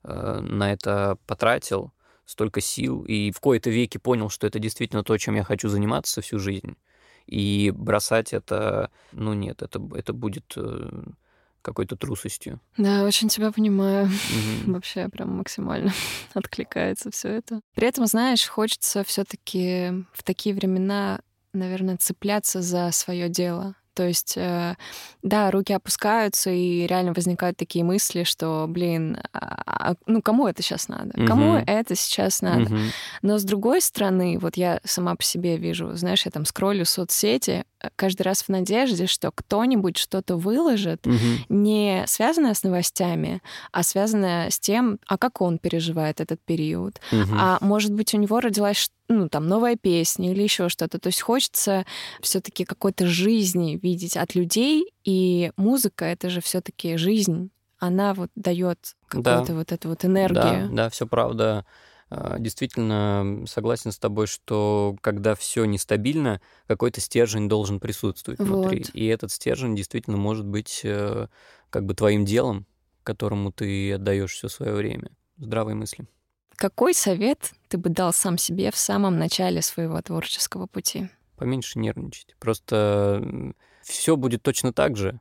э, 0.05 0.41
на 0.41 0.73
это 0.73 1.19
потратил, 1.27 1.93
столько 2.25 2.61
сил, 2.61 3.05
и 3.05 3.31
в 3.31 3.41
кои-то 3.41 3.71
веки 3.71 3.99
понял, 3.99 4.29
что 4.29 4.47
это 4.47 4.59
действительно 4.59 5.03
то, 5.03 5.17
чем 5.17 5.35
я 5.35 5.45
хочу 5.45 5.69
заниматься 5.69 6.21
всю 6.21 6.39
жизнь. 6.39 6.77
И 7.27 7.73
бросать 7.75 8.33
это, 8.33 8.91
ну 9.13 9.35
нет, 9.35 9.63
это, 9.63 9.81
это 9.95 10.13
будет 10.13 10.53
э, 10.57 10.91
какой-то 11.63 11.97
трусостью. 11.97 12.61
Да, 12.77 13.05
очень 13.05 13.29
тебя 13.29 13.53
понимаю. 13.53 14.07
Мгм. 14.65 14.73
Вообще 14.75 15.09
прям 15.09 15.37
максимально 15.37 15.93
откликается 16.35 17.11
все 17.11 17.29
это. 17.29 17.61
При 17.75 17.87
этом, 17.87 18.07
знаешь, 18.07 18.47
хочется 18.47 19.05
все-таки 19.05 20.05
в 20.13 20.23
такие 20.23 20.55
времена, 20.55 21.21
наверное, 21.53 21.97
цепляться 21.97 22.63
за 22.63 22.91
свое 22.93 23.29
дело. 23.29 23.75
То 23.99 24.07
есть, 24.07 24.35
э, 24.37 24.77
да, 25.25 25.51
руки 25.51 25.73
опускаются, 25.73 26.51
и 26.51 26.87
реально 26.87 27.15
возникают 27.15 27.57
такие 27.57 27.85
мысли, 27.85 28.23
что, 28.23 28.67
блин, 28.69 29.19
а, 29.33 29.63
а, 29.67 29.95
ну 30.07 30.23
кому 30.23 30.47
это 30.47 30.63
сейчас 30.63 30.87
надо? 30.87 31.11
Кому 31.27 31.55
Мгм. 31.55 31.65
это 31.67 31.97
сейчас 31.97 32.41
надо? 32.41 32.71
Мгм. 32.73 32.93
Но 33.23 33.39
с 33.39 33.43
другой 33.43 33.81
стороны, 33.81 34.39
вот 34.39 34.57
я 34.57 34.79
сама 34.85 35.17
по 35.17 35.25
себе 35.25 35.57
вижу, 35.57 35.97
знаешь, 35.97 36.25
я 36.27 36.31
там 36.31 36.45
скроллю 36.45 36.85
соцсети 36.85 37.65
каждый 37.97 38.23
раз 38.23 38.43
в 38.43 38.49
надежде, 38.49 39.07
что 39.07 39.31
кто-нибудь 39.31 39.97
что-то 39.97 40.37
выложит, 40.37 41.07
Мгм. 41.07 41.19
не 41.49 42.05
связанное 42.07 42.55
с 42.55 42.63
новостями, 42.63 43.43
а 43.73 43.83
связанное 43.83 44.51
с 44.51 44.59
тем, 44.59 44.99
а 45.07 45.17
как 45.19 45.41
он 45.41 45.59
переживает 45.59 46.21
этот 46.21 46.41
период. 46.45 47.01
Мгм. 47.13 47.39
А 47.39 47.59
может 47.61 47.93
быть, 47.93 48.15
у 48.15 48.19
него 48.19 48.41
родилась 48.41 48.91
ну, 49.11 49.29
там, 49.31 49.49
новая 49.49 49.77
песня 49.77 50.33
или 50.33 50.43
еще 50.43 50.69
что-то. 50.69 50.99
То 50.99 51.07
есть 51.07 51.23
хочется 51.23 51.87
все-таки 52.21 52.65
какой-то 52.67 53.07
жизни 53.07 53.79
видеть 53.83 54.17
от 54.19 54.35
людей, 54.35 54.93
и 55.05 55.51
музыка 55.57 56.05
это 56.05 56.29
же 56.29 56.41
все-таки 56.43 56.97
жизнь. 56.99 57.51
Она 57.79 58.13
вот 58.13 58.31
дает 58.35 58.79
Да. 59.13 59.37
какую-то 59.41 59.55
вот 59.55 59.73
эту 59.73 59.89
вот 59.89 60.01
Да, 60.03 60.09
энергию. 60.09 60.69
да, 60.71 60.91
все 60.91 61.07
правда. 61.07 61.65
А, 62.11 62.39
Действительно, 62.39 63.45
согласен 63.47 63.93
с 63.93 63.99
тобой, 63.99 64.27
что 64.27 64.97
когда 65.01 65.35
все 65.35 65.65
нестабильно, 65.65 66.41
какой-то 66.67 67.01
стержень 67.01 67.49
должен 67.49 67.81
присутствовать 67.81 68.41
внутри. 68.41 68.79
Вот. 68.81 68.91
И 68.95 69.07
этот 69.07 69.31
стержень 69.31 69.77
действительно 69.77 70.17
может 70.17 70.47
быть 70.47 70.81
э, 70.85 71.29
как 71.71 71.85
бы 71.85 71.95
твоим 71.95 72.25
делом, 72.25 72.67
которому 73.03 73.53
ты 73.53 73.93
отдаешь 73.93 74.33
все 74.33 74.49
свое 74.49 74.75
время. 74.75 75.11
Здравые 75.37 75.75
мысли. 75.75 76.07
Какой 76.57 76.93
совет 76.93 77.53
ты 77.69 77.79
бы 77.79 77.89
дал 77.89 78.13
сам 78.13 78.37
себе 78.37 78.71
в 78.73 78.77
самом 78.77 79.19
начале 79.19 79.63
своего 79.63 80.01
творческого 80.03 80.67
пути? 80.67 81.09
Поменьше 81.37 81.79
нервничать. 81.79 82.35
Просто 82.41 83.55
все 83.83 84.17
будет 84.17 84.43
точно 84.43 84.73
так 84.73 84.97
же, 84.97 85.21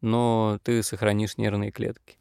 но 0.00 0.58
ты 0.62 0.82
сохранишь 0.82 1.36
нервные 1.36 1.70
клетки 1.70 2.16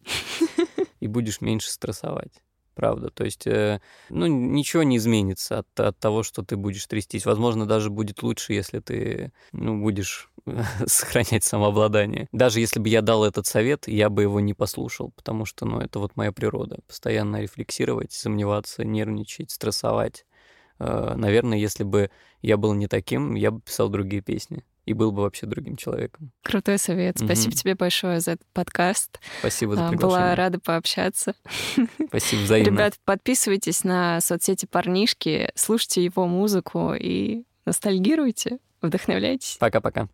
и 0.99 1.07
будешь 1.07 1.39
меньше 1.39 1.70
стрессовать. 1.70 2.41
Правда. 2.80 3.09
То 3.09 3.25
есть, 3.25 3.45
э, 3.45 3.82
ну, 4.07 4.25
ничего 4.27 4.84
не 4.84 4.95
изменится 4.95 5.59
от, 5.59 5.80
от 5.82 5.99
того, 5.99 6.23
что 6.23 6.43
ты 6.43 6.55
будешь 6.55 6.86
трястись. 6.88 7.25
Возможно, 7.25 7.65
даже 7.65 7.89
будет 7.89 8.23
лучше, 8.23 8.53
если 8.53 8.80
ты, 8.80 9.34
ну, 9.51 9.82
будешь 9.82 10.32
сохранять 10.86 11.43
самообладание. 11.43 12.30
Даже 12.32 12.61
если 12.61 12.80
бы 12.80 12.88
я 12.88 13.01
дал 13.01 13.25
этот 13.25 13.45
совет, 13.47 13.89
я 13.89 14.09
бы 14.09 14.21
его 14.21 14.39
не 14.39 14.53
послушал, 14.53 15.11
потому 15.17 15.43
что, 15.43 15.65
ну, 15.65 15.82
это 15.82 15.99
вот 15.99 16.15
моя 16.15 16.32
природа. 16.32 16.80
Постоянно 16.88 17.41
рефлексировать, 17.41 18.13
сомневаться, 18.13 18.86
нервничать, 18.86 19.51
стрессовать. 19.51 20.25
Э, 20.80 21.15
Наверное, 21.17 21.57
если 21.57 21.84
бы 21.84 22.11
я 22.41 22.55
был 22.55 22.73
не 22.75 22.88
таким, 22.88 23.36
я 23.36 23.51
бы 23.51 23.59
писал 23.59 23.89
другие 23.89 24.21
песни 24.21 24.63
и 24.89 24.93
был 24.93 25.11
бы 25.11 25.21
вообще 25.21 25.45
другим 25.45 25.75
человеком. 25.75 26.31
Крутой 26.41 26.79
совет. 26.79 27.19
Спасибо 27.19 27.53
тебе 27.55 27.75
большое 27.75 28.19
за 28.21 28.31
этот 28.31 28.47
подкаст. 28.53 29.19
Спасибо 29.39 29.75
за 29.75 29.81
А, 29.81 29.83
Была 29.85 29.91
приглашение. 29.91 30.33
рада 30.33 30.59
пообщаться. 30.59 31.35
Спасибо 32.07 32.41
взаимно. 32.41 32.69
Ребят, 32.71 32.95
подписывайтесь 33.05 33.83
на 33.83 34.19
соцсети 34.19 34.65
парнишки, 34.65 35.51
слушайте 35.53 36.03
его 36.03 36.25
музыку 36.25 36.93
и 36.99 37.43
ностальгируйте, 37.65 38.57
вдохновляйтесь. 38.81 39.57
Пока-пока. 39.59 40.09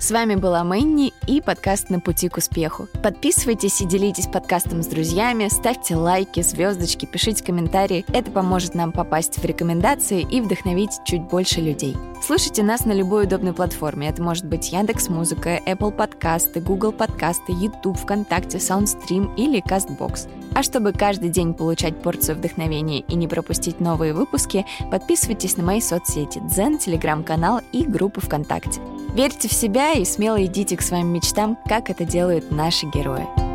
С 0.00 0.10
вами 0.12 0.34
была 0.34 0.64
Мэнни 0.64 1.12
и 1.26 1.42
подкаст 1.42 1.90
«На 1.90 2.00
пути 2.00 2.30
к 2.30 2.38
успеху». 2.38 2.88
Подписывайтесь 3.02 3.82
и 3.82 3.86
делитесь 3.86 4.28
подкастом 4.28 4.82
с 4.82 4.86
друзьями, 4.86 5.48
ставьте 5.50 5.94
лайки, 5.94 6.40
звездочки, 6.40 7.04
пишите 7.04 7.44
комментарии. 7.44 8.06
Это 8.08 8.30
поможет 8.30 8.74
нам 8.74 8.92
попасть 8.92 9.36
в 9.36 9.44
рекомендации 9.44 10.22
и 10.22 10.40
вдохновить 10.40 10.92
чуть 11.04 11.20
больше 11.20 11.60
людей. 11.60 11.98
Слушайте 12.26 12.62
нас 12.62 12.86
на 12.86 12.92
любой 12.92 13.24
удобной 13.24 13.52
платформе. 13.52 14.08
Это 14.08 14.22
может 14.22 14.46
быть 14.46 14.72
Яндекс 14.72 15.10
Музыка, 15.10 15.60
Apple 15.66 15.92
подкасты, 15.92 16.60
Google 16.60 16.92
подкасты, 16.92 17.52
YouTube, 17.52 17.98
ВКонтакте, 17.98 18.56
Soundstream 18.56 19.34
или 19.36 19.62
CastBox. 19.62 20.30
А 20.54 20.62
чтобы 20.62 20.92
каждый 20.92 21.28
день 21.28 21.52
получать 21.52 22.00
порцию 22.02 22.38
вдохновения 22.38 23.00
и 23.00 23.14
не 23.16 23.28
пропустить 23.28 23.80
новые 23.80 24.14
выпуски, 24.14 24.64
подписывайтесь 24.90 25.58
на 25.58 25.62
мои 25.62 25.82
соцсети 25.82 26.40
Дзен, 26.44 26.78
Телеграм-канал 26.78 27.60
и 27.72 27.84
группы 27.84 28.22
ВКонтакте. 28.22 28.80
Верьте 29.14 29.48
в 29.48 29.52
себя 29.52 29.89
и 29.92 30.04
смело 30.04 30.44
идите 30.44 30.76
к 30.76 30.82
своим 30.82 31.08
мечтам, 31.08 31.58
как 31.66 31.90
это 31.90 32.04
делают 32.04 32.50
наши 32.50 32.86
герои. 32.86 33.49